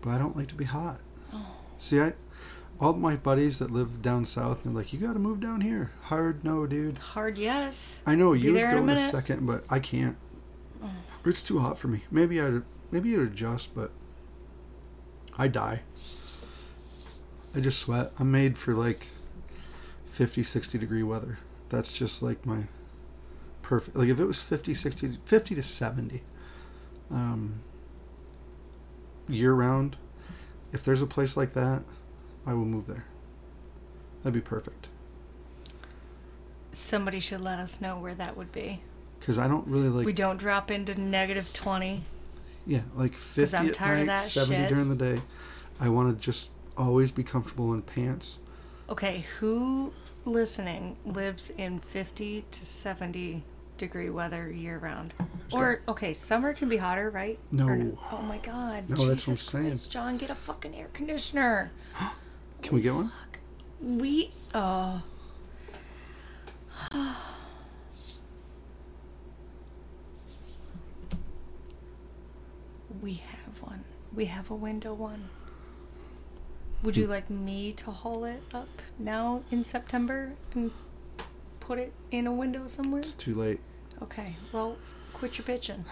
but 0.00 0.08
I 0.08 0.16
don't 0.16 0.38
like 0.38 0.48
to 0.48 0.54
be 0.54 0.64
hot. 0.64 1.00
Oh. 1.34 1.56
See, 1.76 2.00
I, 2.00 2.14
all 2.82 2.92
my 2.94 3.14
buddies 3.14 3.60
that 3.60 3.70
live 3.70 4.02
down 4.02 4.24
south, 4.24 4.64
they're 4.64 4.72
like, 4.72 4.92
"You 4.92 4.98
got 4.98 5.12
to 5.12 5.20
move 5.20 5.38
down 5.38 5.60
here." 5.60 5.92
Hard 6.02 6.42
no, 6.42 6.66
dude. 6.66 6.98
Hard 6.98 7.38
yes. 7.38 8.00
I 8.04 8.16
know 8.16 8.32
Be 8.32 8.40
you 8.40 8.52
would 8.52 8.58
there 8.58 8.76
in 8.76 8.86
go 8.86 8.92
a 8.92 8.96
in 8.96 8.98
a 8.98 9.08
second, 9.08 9.46
but 9.46 9.64
I 9.70 9.78
can't. 9.78 10.16
Oh. 10.82 10.90
It's 11.24 11.44
too 11.44 11.60
hot 11.60 11.78
for 11.78 11.86
me. 11.86 12.02
Maybe 12.10 12.40
I'd 12.40 12.62
maybe 12.90 13.14
I'd 13.14 13.20
adjust, 13.20 13.76
but 13.76 13.92
I 15.38 15.46
die. 15.46 15.82
I 17.54 17.60
just 17.60 17.78
sweat. 17.78 18.10
I'm 18.18 18.32
made 18.32 18.58
for 18.58 18.74
like 18.74 19.06
50, 20.06 20.42
60 20.42 20.76
degree 20.76 21.04
weather. 21.04 21.38
That's 21.68 21.92
just 21.92 22.20
like 22.20 22.44
my 22.44 22.64
perfect. 23.62 23.96
Like 23.96 24.08
if 24.08 24.18
it 24.18 24.24
was 24.24 24.42
50, 24.42 24.74
60, 24.74 25.18
50 25.24 25.54
to 25.54 25.62
70 25.62 26.22
um, 27.12 27.60
year 29.28 29.52
round, 29.52 29.96
if 30.72 30.82
there's 30.82 31.00
a 31.00 31.06
place 31.06 31.36
like 31.36 31.52
that, 31.54 31.84
I 32.46 32.54
will 32.54 32.64
move 32.64 32.86
there. 32.86 33.04
That'd 34.22 34.34
be 34.34 34.40
perfect. 34.40 34.88
Somebody 36.72 37.20
should 37.20 37.40
let 37.40 37.58
us 37.58 37.80
know 37.80 37.98
where 37.98 38.14
that 38.14 38.36
would 38.36 38.52
be. 38.52 38.80
Because 39.18 39.38
I 39.38 39.46
don't 39.46 39.66
really 39.66 39.88
like 39.88 40.06
we 40.06 40.12
don't 40.12 40.38
drop 40.38 40.70
into 40.70 41.00
negative 41.00 41.52
20. 41.52 42.02
Yeah, 42.66 42.80
like 42.94 43.14
50 43.14 43.56
I'm 43.56 43.68
at 43.68 43.74
tired 43.74 44.00
of 44.00 44.06
night, 44.06 44.16
that 44.16 44.22
70 44.22 44.56
shit. 44.56 44.68
during 44.68 44.88
the 44.88 44.96
day. 44.96 45.22
I 45.80 45.88
want 45.88 46.16
to 46.16 46.24
just 46.24 46.50
always 46.76 47.10
be 47.10 47.22
comfortable 47.22 47.72
in 47.74 47.82
pants. 47.82 48.38
Okay, 48.88 49.26
who 49.38 49.92
listening 50.24 50.96
lives 51.04 51.50
in 51.50 51.78
50 51.78 52.44
to 52.50 52.64
70 52.64 53.42
degree 53.78 54.10
weather 54.10 54.50
year 54.50 54.78
round? 54.78 55.12
Or, 55.52 55.82
okay, 55.86 56.12
summer 56.12 56.54
can 56.54 56.68
be 56.68 56.78
hotter, 56.78 57.10
right? 57.10 57.38
No. 57.50 57.68
Or 57.68 57.92
Oh 58.12 58.22
my 58.22 58.38
god. 58.38 58.88
No, 58.88 58.96
that's 58.96 58.98
what 58.98 59.08
I'm 59.10 59.16
Jesus 59.16 59.40
saying. 59.40 59.66
Christ, 59.66 59.92
John, 59.92 60.16
get 60.16 60.30
a 60.30 60.34
fucking 60.34 60.74
air 60.74 60.88
conditioner. 60.92 61.72
Can 62.62 62.76
we 62.76 62.80
get 62.82 62.94
one? 62.94 63.12
We, 63.80 64.30
uh. 64.54 65.00
we 73.02 73.14
have 73.14 73.60
one. 73.62 73.84
We 74.14 74.26
have 74.26 74.50
a 74.50 74.54
window 74.54 74.94
one. 74.94 75.28
Would 76.82 76.96
you 76.96 77.06
like 77.06 77.30
me 77.30 77.72
to 77.74 77.90
haul 77.90 78.24
it 78.24 78.42
up 78.52 78.82
now 78.98 79.42
in 79.50 79.64
September 79.64 80.32
and 80.54 80.70
put 81.60 81.78
it 81.78 81.92
in 82.10 82.26
a 82.26 82.32
window 82.32 82.66
somewhere? 82.66 83.00
It's 83.00 83.12
too 83.12 83.34
late. 83.34 83.60
Okay, 84.02 84.36
well, 84.52 84.76
quit 85.12 85.38
your 85.38 85.44
bitching. 85.44 85.84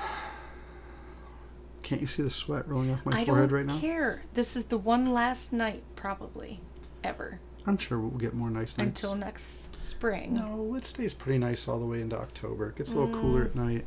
Can't 1.90 2.00
you 2.02 2.06
see 2.06 2.22
the 2.22 2.30
sweat 2.30 2.68
rolling 2.68 2.92
off 2.92 3.04
my 3.04 3.18
I 3.18 3.24
forehead 3.24 3.50
don't 3.50 3.56
right 3.58 3.66
now? 3.66 3.76
care. 3.80 4.22
This 4.34 4.54
is 4.54 4.66
the 4.66 4.78
one 4.78 5.12
last 5.12 5.52
night, 5.52 5.82
probably, 5.96 6.60
ever, 7.02 7.40
I'm 7.66 7.76
sure 7.78 7.98
we'll 7.98 8.16
get 8.16 8.32
more 8.32 8.48
nice 8.48 8.78
nights. 8.78 8.86
until 9.02 9.16
next 9.16 9.80
spring. 9.80 10.34
No, 10.34 10.72
it 10.76 10.84
stays 10.86 11.14
pretty 11.14 11.40
nice 11.40 11.66
all 11.66 11.80
the 11.80 11.86
way 11.86 12.00
into 12.00 12.16
October. 12.16 12.68
It 12.68 12.76
gets 12.76 12.92
a 12.92 12.96
little 12.96 13.20
cooler 13.20 13.42
Mm. 13.42 13.46
at 13.46 13.54
night. 13.56 13.84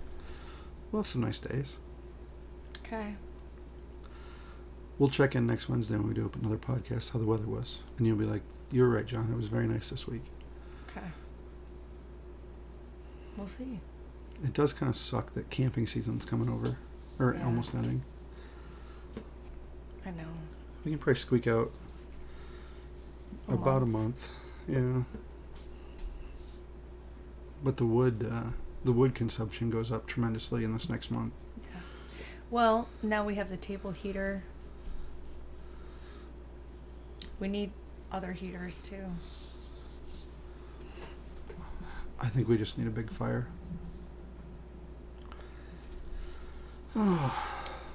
We'll 0.91 1.03
have 1.03 1.07
some 1.07 1.21
nice 1.21 1.39
days. 1.39 1.77
Okay. 2.85 3.15
We'll 4.99 5.09
check 5.09 5.33
in 5.33 5.47
next 5.47 5.69
Wednesday 5.69 5.95
when 5.95 6.09
we 6.09 6.13
do 6.13 6.29
another 6.41 6.57
podcast 6.57 7.11
how 7.13 7.19
the 7.19 7.25
weather 7.25 7.47
was. 7.47 7.79
And 7.97 8.05
you'll 8.05 8.17
be 8.17 8.25
like, 8.25 8.41
you 8.69 8.81
were 8.81 8.89
right, 8.89 9.05
John. 9.05 9.29
It 9.31 9.35
was 9.37 9.47
very 9.47 9.65
nice 9.67 9.89
this 9.91 10.07
week. 10.09 10.23
Okay. 10.89 11.07
We'll 13.37 13.47
see. 13.47 13.79
It 14.43 14.51
does 14.53 14.73
kind 14.73 14.89
of 14.89 14.97
suck 14.97 15.33
that 15.35 15.49
camping 15.49 15.87
season's 15.87 16.25
coming 16.25 16.49
over. 16.49 16.77
Or 17.19 17.33
Yeah. 17.35 17.45
almost 17.45 17.73
ending. 17.75 18.03
I 20.05 20.11
know. 20.11 20.23
We 20.83 20.91
can 20.91 20.99
probably 20.99 21.15
squeak 21.19 21.47
out 21.47 21.71
A 23.47 23.53
about 23.53 23.83
a 23.83 23.85
month. 23.85 24.27
month. 24.67 24.67
Yeah. 24.67 25.03
But 27.63 27.77
the 27.77 27.85
wood, 27.85 28.27
uh, 28.29 28.49
the 28.83 28.91
wood 28.91 29.15
consumption 29.15 29.69
goes 29.69 29.91
up 29.91 30.07
tremendously 30.07 30.63
in 30.63 30.73
this 30.73 30.89
next 30.89 31.09
month. 31.11 31.33
Yeah. 31.71 31.79
Well, 32.51 32.89
now 33.01 33.23
we 33.25 33.35
have 33.35 33.49
the 33.49 33.57
table 33.57 33.91
heater. 33.91 34.43
We 37.39 37.47
need 37.47 37.71
other 38.11 38.33
heaters 38.33 38.83
too. 38.83 39.05
I 42.19 42.29
think 42.29 42.47
we 42.47 42.57
just 42.57 42.77
need 42.77 42.87
a 42.87 42.91
big 42.91 43.09
fire. 43.09 43.47
Oh, 46.95 47.43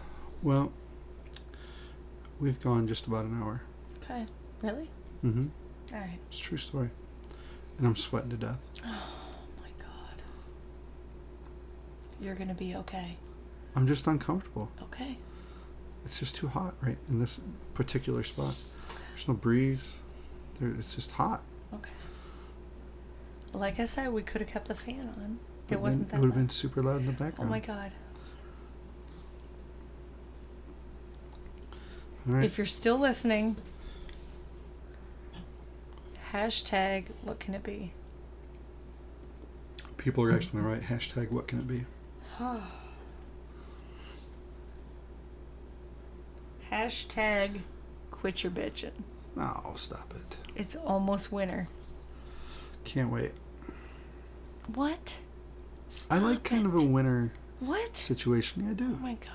well, 0.42 0.72
we've 2.40 2.60
gone 2.60 2.86
just 2.88 3.06
about 3.06 3.24
an 3.24 3.40
hour. 3.42 3.62
Okay. 4.02 4.26
Really? 4.62 4.90
Mm-hmm. 5.24 5.46
All 5.94 6.00
right. 6.00 6.18
It's 6.28 6.38
a 6.38 6.42
true 6.42 6.58
story. 6.58 6.90
And 7.78 7.86
I'm 7.86 7.96
sweating 7.96 8.30
to 8.30 8.36
death. 8.36 8.58
Oh 8.84 9.08
my 9.60 9.68
god. 9.78 10.22
You're 12.20 12.34
gonna 12.34 12.54
be 12.54 12.74
okay. 12.76 13.16
I'm 13.76 13.86
just 13.86 14.06
uncomfortable. 14.06 14.70
Okay. 14.82 15.18
It's 16.04 16.18
just 16.18 16.34
too 16.34 16.48
hot 16.48 16.74
right 16.80 16.98
in 17.08 17.20
this 17.20 17.40
particular 17.74 18.22
spot. 18.22 18.54
Okay. 18.90 19.02
There's 19.14 19.28
no 19.28 19.34
breeze. 19.34 19.94
There, 20.58 20.70
it's 20.70 20.94
just 20.94 21.12
hot. 21.12 21.42
Okay. 21.72 21.90
Like 23.52 23.78
I 23.78 23.84
said, 23.84 24.12
we 24.12 24.22
could 24.22 24.40
have 24.40 24.50
kept 24.50 24.68
the 24.68 24.74
fan 24.74 25.12
on. 25.16 25.38
But 25.68 25.74
It 25.76 25.80
wasn't 25.80 26.08
that. 26.10 26.16
It 26.16 26.20
would 26.20 26.30
have 26.30 26.34
been 26.36 26.48
super 26.48 26.82
loud 26.82 27.00
in 27.00 27.06
the 27.06 27.12
background. 27.12 27.48
Oh 27.48 27.50
my 27.50 27.60
god. 27.60 27.92
Right. 32.28 32.44
If 32.44 32.58
you're 32.58 32.66
still 32.66 32.98
listening, 32.98 33.56
hashtag 36.32 37.06
what 37.22 37.38
can 37.40 37.54
it 37.54 37.62
be? 37.62 37.92
People 39.96 40.24
are 40.24 40.32
actually 40.32 40.62
right. 40.62 40.80
Hashtag 40.80 41.30
what 41.30 41.48
can 41.48 41.58
it 41.60 41.66
be? 41.68 41.84
hashtag 46.72 47.60
quit 48.10 48.42
your 48.42 48.52
bitching. 48.52 48.90
Oh, 49.36 49.72
stop 49.76 50.12
it. 50.14 50.36
It's 50.56 50.76
almost 50.76 51.30
winter. 51.32 51.68
Can't 52.84 53.10
wait. 53.10 53.32
What? 54.74 55.16
I 56.10 56.18
like 56.18 56.38
Stop 56.40 56.44
kind 56.44 56.66
of 56.66 56.74
a 56.74 56.84
winter 56.84 57.32
What? 57.60 57.96
situation. 57.96 58.64
Yeah, 58.64 58.70
I 58.70 58.72
Oh 58.72 58.74
do. 58.74 58.98
my 59.00 59.14
god. 59.14 59.30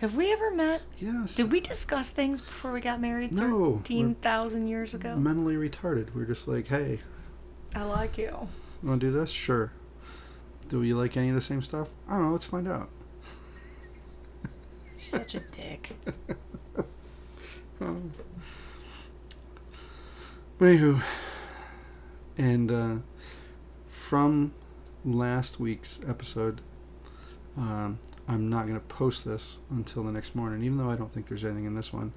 Have 0.00 0.14
we 0.14 0.32
ever 0.32 0.52
met? 0.54 0.82
Yes. 0.98 1.34
Did 1.34 1.50
we 1.50 1.60
discuss 1.60 2.10
things 2.10 2.40
before 2.40 2.72
we 2.72 2.80
got 2.80 3.00
married 3.00 3.32
No, 3.32 3.78
13,000 3.78 4.68
years 4.68 4.94
ago? 4.94 5.16
mentally 5.16 5.54
retarded. 5.56 6.14
We're 6.14 6.24
just 6.24 6.46
like, 6.46 6.68
hey, 6.68 7.00
I 7.74 7.82
like 7.82 8.16
you. 8.16 8.48
you 8.82 8.88
want 8.88 9.00
to 9.00 9.06
do 9.08 9.12
this? 9.12 9.30
Sure. 9.30 9.72
Do 10.68 10.78
we 10.78 10.94
like 10.94 11.16
any 11.16 11.30
of 11.30 11.34
the 11.34 11.40
same 11.40 11.62
stuff? 11.62 11.88
I 12.08 12.12
don't 12.12 12.26
know. 12.26 12.32
Let's 12.32 12.44
find 12.44 12.68
out. 12.68 12.90
You're 14.44 14.50
such 15.00 15.34
a 15.34 15.40
dick. 15.40 15.96
Um, 17.80 18.12
anywho, 20.60 21.02
and 22.36 22.70
uh, 22.70 22.94
from 23.88 24.52
last 25.04 25.58
week's 25.60 26.00
episode, 26.06 26.60
um, 27.56 27.98
I'm 28.28 28.50
not 28.50 28.66
going 28.66 28.78
to 28.78 28.86
post 28.86 29.24
this 29.24 29.58
until 29.70 30.02
the 30.04 30.12
next 30.12 30.34
morning, 30.34 30.62
even 30.62 30.76
though 30.76 30.90
I 30.90 30.96
don't 30.96 31.10
think 31.12 31.28
there's 31.28 31.44
anything 31.44 31.64
in 31.64 31.74
this 31.74 31.92
one 31.94 32.12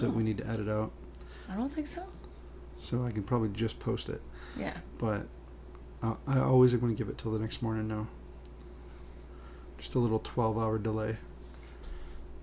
that 0.00 0.14
we 0.14 0.22
need 0.22 0.38
to 0.38 0.46
edit 0.46 0.68
out. 0.68 0.92
I 1.50 1.56
don't 1.56 1.68
think 1.68 1.88
so. 1.88 2.04
So 2.76 3.04
I 3.04 3.10
can 3.10 3.24
probably 3.24 3.48
just 3.48 3.80
post 3.80 4.08
it. 4.08 4.22
Yeah. 4.56 4.76
But 4.98 5.26
uh, 6.00 6.14
I 6.28 6.38
always 6.38 6.72
am 6.74 6.80
going 6.80 6.94
to 6.94 6.98
give 6.98 7.08
it 7.08 7.18
till 7.18 7.32
the 7.32 7.40
next 7.40 7.60
morning 7.60 7.88
now. 7.88 8.06
Just 9.78 9.96
a 9.96 9.98
little 9.98 10.20
12 10.20 10.56
hour 10.56 10.78
delay. 10.78 11.16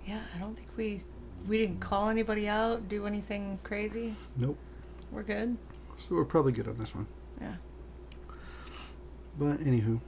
Yeah, 0.05 0.19
I 0.35 0.39
don't 0.39 0.55
think 0.55 0.69
we 0.75 1.01
we 1.47 1.57
didn't 1.57 1.79
call 1.79 2.09
anybody 2.09 2.47
out, 2.47 2.89
do 2.89 3.05
anything 3.05 3.59
crazy. 3.63 4.15
Nope. 4.37 4.57
We're 5.11 5.23
good. 5.23 5.57
So 5.97 6.15
we're 6.15 6.25
probably 6.25 6.51
good 6.51 6.67
on 6.67 6.77
this 6.77 6.93
one. 6.93 7.07
Yeah. 7.39 7.55
But 9.37 9.59
anywho, 9.59 9.99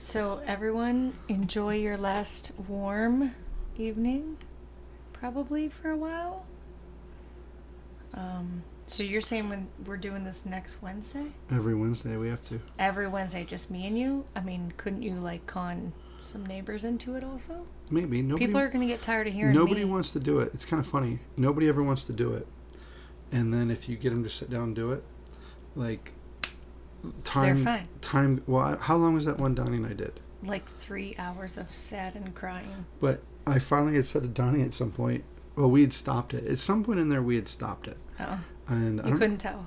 So 0.00 0.40
everyone 0.46 1.12
enjoy 1.28 1.76
your 1.76 1.98
last 1.98 2.52
warm 2.68 3.34
evening, 3.76 4.38
probably 5.12 5.68
for 5.68 5.90
a 5.90 5.96
while. 5.96 6.46
Um, 8.14 8.62
so 8.86 9.02
you're 9.02 9.20
saying 9.20 9.50
when 9.50 9.68
we're 9.84 9.98
doing 9.98 10.24
this 10.24 10.46
next 10.46 10.80
Wednesday? 10.80 11.26
every 11.50 11.74
Wednesday 11.74 12.16
we 12.16 12.30
have 12.30 12.42
to. 12.44 12.62
Every 12.78 13.08
Wednesday, 13.08 13.44
just 13.44 13.70
me 13.70 13.86
and 13.86 13.98
you? 13.98 14.24
I 14.34 14.40
mean, 14.40 14.72
couldn't 14.78 15.02
you 15.02 15.16
like 15.16 15.46
con 15.46 15.92
some 16.22 16.46
neighbors 16.46 16.82
into 16.82 17.14
it 17.16 17.22
also? 17.22 17.66
Maybe. 17.90 18.22
Nobody, 18.22 18.46
People 18.46 18.62
are 18.62 18.70
gonna 18.70 18.86
get 18.86 19.02
tired 19.02 19.26
of 19.26 19.34
hearing 19.34 19.54
nobody 19.54 19.84
me. 19.84 19.90
wants 19.90 20.12
to 20.12 20.18
do 20.18 20.40
it. 20.40 20.54
It's 20.54 20.64
kind 20.64 20.80
of 20.80 20.86
funny. 20.86 21.18
Nobody 21.36 21.68
ever 21.68 21.82
wants 21.82 22.04
to 22.04 22.14
do 22.14 22.32
it. 22.32 22.46
And 23.30 23.52
then 23.52 23.70
if 23.70 23.86
you 23.86 23.98
get 23.98 24.14
them 24.14 24.24
to 24.24 24.30
sit 24.30 24.48
down 24.48 24.62
and 24.62 24.74
do 24.74 24.92
it, 24.92 25.04
like 25.76 26.14
time 27.24 27.64
fine. 27.64 27.88
time 28.00 28.42
well, 28.46 28.76
how 28.78 28.96
long 28.96 29.14
was 29.14 29.24
that 29.24 29.38
one 29.38 29.54
Donnie 29.54 29.76
and 29.78 29.86
I 29.86 29.92
did? 29.92 30.20
like 30.42 30.66
three 30.70 31.14
hours 31.18 31.58
of 31.58 31.70
sad 31.70 32.14
and 32.14 32.34
crying. 32.34 32.86
But 32.98 33.20
I 33.46 33.58
finally 33.58 33.96
had 33.96 34.06
said 34.06 34.22
to 34.22 34.28
Donnie 34.28 34.62
at 34.62 34.72
some 34.72 34.90
point, 34.90 35.22
well, 35.54 35.68
we 35.68 35.82
had 35.82 35.92
stopped 35.92 36.32
it. 36.32 36.46
At 36.46 36.58
some 36.58 36.82
point 36.82 36.98
in 36.98 37.10
there, 37.10 37.22
we 37.22 37.34
had 37.34 37.46
stopped 37.46 37.86
it. 37.86 37.98
Oh, 38.18 38.40
And 38.66 39.02
I 39.02 39.08
you 39.08 39.18
couldn't 39.18 39.36
tell. 39.36 39.66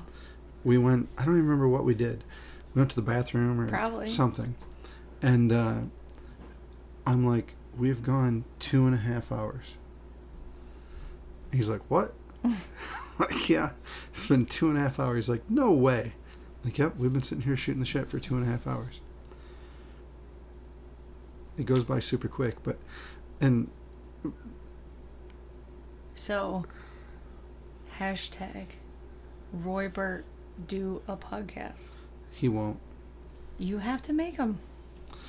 we 0.63 0.79
went, 0.79 1.09
I 1.15 1.25
don't 1.25 1.35
even 1.35 1.45
remember 1.47 1.67
what 1.67 1.83
we 1.83 1.93
did. 1.93 2.23
We 2.73 2.79
went 2.79 2.89
to 2.89 2.95
the 2.95 3.03
bathroom 3.03 3.59
or 3.61 3.67
Probably. 3.67 4.09
something. 4.09 4.55
And 5.21 5.51
uh, 5.51 5.75
I'm 7.05 7.23
like, 7.23 7.53
we've 7.77 8.01
gone 8.01 8.43
two 8.57 8.87
and 8.87 8.95
a 8.95 8.99
half 8.99 9.31
hours. 9.31 9.75
He's 11.51 11.69
like, 11.69 11.81
what? 11.87 12.13
like, 13.19 13.47
yeah, 13.47 13.71
it's 14.13 14.27
been 14.27 14.47
two 14.47 14.69
and 14.69 14.77
a 14.77 14.81
half 14.81 14.99
hours. 14.99 15.25
He's 15.25 15.29
like, 15.29 15.49
no 15.49 15.71
way. 15.71 16.13
Like, 16.63 16.77
yep, 16.77 16.95
we've 16.97 17.11
been 17.11 17.23
sitting 17.23 17.43
here 17.43 17.57
shooting 17.57 17.81
the 17.81 17.85
shit 17.85 18.09
for 18.09 18.19
two 18.19 18.35
and 18.35 18.43
a 18.47 18.49
half 18.49 18.65
hours. 18.65 19.01
It 21.57 21.65
goes 21.65 21.83
by 21.83 21.99
super 21.99 22.27
quick, 22.27 22.63
but, 22.63 22.77
and 23.41 23.69
So, 26.15 26.65
hashtag 27.99 28.67
Roy 29.51 29.87
Burt 29.89 30.25
do 30.67 31.01
a 31.07 31.15
podcast. 31.17 31.91
he 32.31 32.47
won't. 32.47 32.79
You 33.59 33.79
have 33.79 34.01
to 34.03 34.13
make 34.13 34.37
him. 34.37 34.59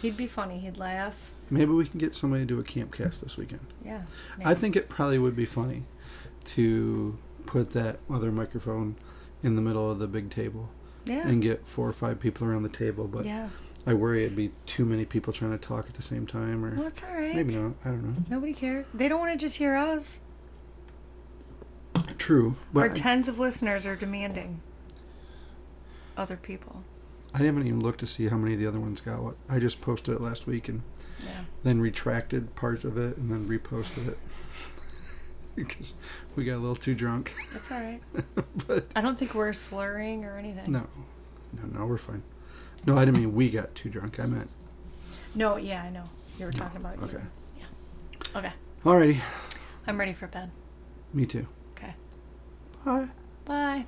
He'd 0.00 0.16
be 0.16 0.26
funny. 0.26 0.58
He'd 0.60 0.78
laugh. 0.78 1.30
Maybe 1.50 1.72
we 1.72 1.84
can 1.86 1.98
get 1.98 2.14
somebody 2.14 2.42
to 2.42 2.46
do 2.46 2.58
a 2.58 2.64
camp 2.64 2.92
cast 2.94 3.22
this 3.22 3.36
weekend. 3.36 3.66
Yeah. 3.84 4.02
I 4.42 4.54
think 4.54 4.76
it 4.76 4.88
probably 4.88 5.18
would 5.18 5.36
be 5.36 5.44
funny 5.44 5.82
to 6.46 7.18
put 7.44 7.70
that 7.70 7.98
other 8.10 8.32
microphone 8.32 8.96
in 9.42 9.56
the 9.56 9.62
middle 9.62 9.90
of 9.90 9.98
the 9.98 10.06
big 10.06 10.30
table 10.30 10.70
Yeah. 11.06 11.26
and 11.28 11.42
get 11.42 11.66
four 11.66 11.88
or 11.88 11.92
five 11.92 12.18
people 12.20 12.46
around 12.46 12.62
the 12.62 12.68
table. 12.70 13.06
But 13.06 13.24
yeah. 13.26 13.48
I 13.86 13.92
worry 13.94 14.24
it'd 14.24 14.36
be 14.36 14.50
too 14.64 14.84
many 14.86 15.04
people 15.04 15.32
trying 15.32 15.50
to 15.50 15.58
talk 15.58 15.86
at 15.88 15.94
the 15.94 16.02
same 16.02 16.26
time, 16.26 16.64
or 16.64 16.74
Well, 16.74 16.86
it's 16.86 17.02
all 17.02 17.12
right. 17.14 17.34
maybe 17.36 17.54
not. 17.54 17.74
I 17.84 17.88
don't 17.88 18.02
know. 18.02 18.16
Nobody 18.30 18.54
cares. 18.54 18.86
They 18.94 19.08
don't 19.08 19.20
want 19.20 19.32
to 19.32 19.38
just 19.38 19.56
hear 19.56 19.76
us. 19.76 20.20
True, 22.18 22.56
Our 22.74 22.88
but 22.88 22.90
I, 22.90 22.94
tens 22.94 23.28
of 23.28 23.38
listeners 23.38 23.86
are 23.86 23.96
demanding 23.96 24.60
other 26.16 26.36
people. 26.36 26.82
I 27.34 27.38
haven't 27.38 27.66
even 27.66 27.80
looked 27.80 28.00
to 28.00 28.06
see 28.06 28.28
how 28.28 28.36
many 28.36 28.54
of 28.54 28.60
the 28.60 28.66
other 28.66 28.80
ones 28.80 29.00
got. 29.00 29.22
What 29.22 29.36
I 29.48 29.58
just 29.58 29.80
posted 29.80 30.14
it 30.14 30.20
last 30.20 30.46
week 30.46 30.68
and 30.68 30.82
Yeah. 31.20 31.44
then 31.64 31.80
retracted 31.80 32.54
parts 32.56 32.84
of 32.84 32.96
it 32.96 33.16
and 33.16 33.30
then 33.30 33.46
reposted 33.48 34.08
it 34.08 34.18
because 35.56 35.94
we 36.36 36.44
got 36.44 36.56
a 36.56 36.58
little 36.58 36.76
too 36.76 36.94
drunk. 36.94 37.34
That's 37.52 37.70
all 37.72 37.80
right. 37.80 38.00
but 38.66 38.86
I 38.96 39.00
don't 39.00 39.18
think 39.18 39.34
we're 39.34 39.52
slurring 39.52 40.24
or 40.24 40.36
anything. 40.38 40.70
no, 40.72 40.86
no, 41.52 41.78
no, 41.80 41.86
we're 41.86 41.98
fine. 41.98 42.22
No, 42.86 42.96
I 42.98 43.04
didn't 43.04 43.18
mean 43.18 43.34
we 43.34 43.48
got 43.50 43.74
too 43.74 43.88
drunk. 43.88 44.20
I 44.20 44.26
meant 44.26 44.50
No, 45.34 45.56
yeah, 45.56 45.82
I 45.82 45.90
know. 45.90 46.04
You 46.38 46.46
were 46.46 46.52
talking 46.52 46.80
about 46.80 46.98
you. 46.98 47.04
okay. 47.04 47.24
Yeah. 47.58 48.38
Okay. 48.38 48.52
Alrighty, 48.84 49.20
I'm 49.86 49.98
ready 49.98 50.12
for 50.12 50.26
bed. 50.26 50.50
me 51.12 51.24
too. 51.26 51.46
Okay. 51.76 51.94
Bye. 52.84 53.08
Bye. 53.44 53.86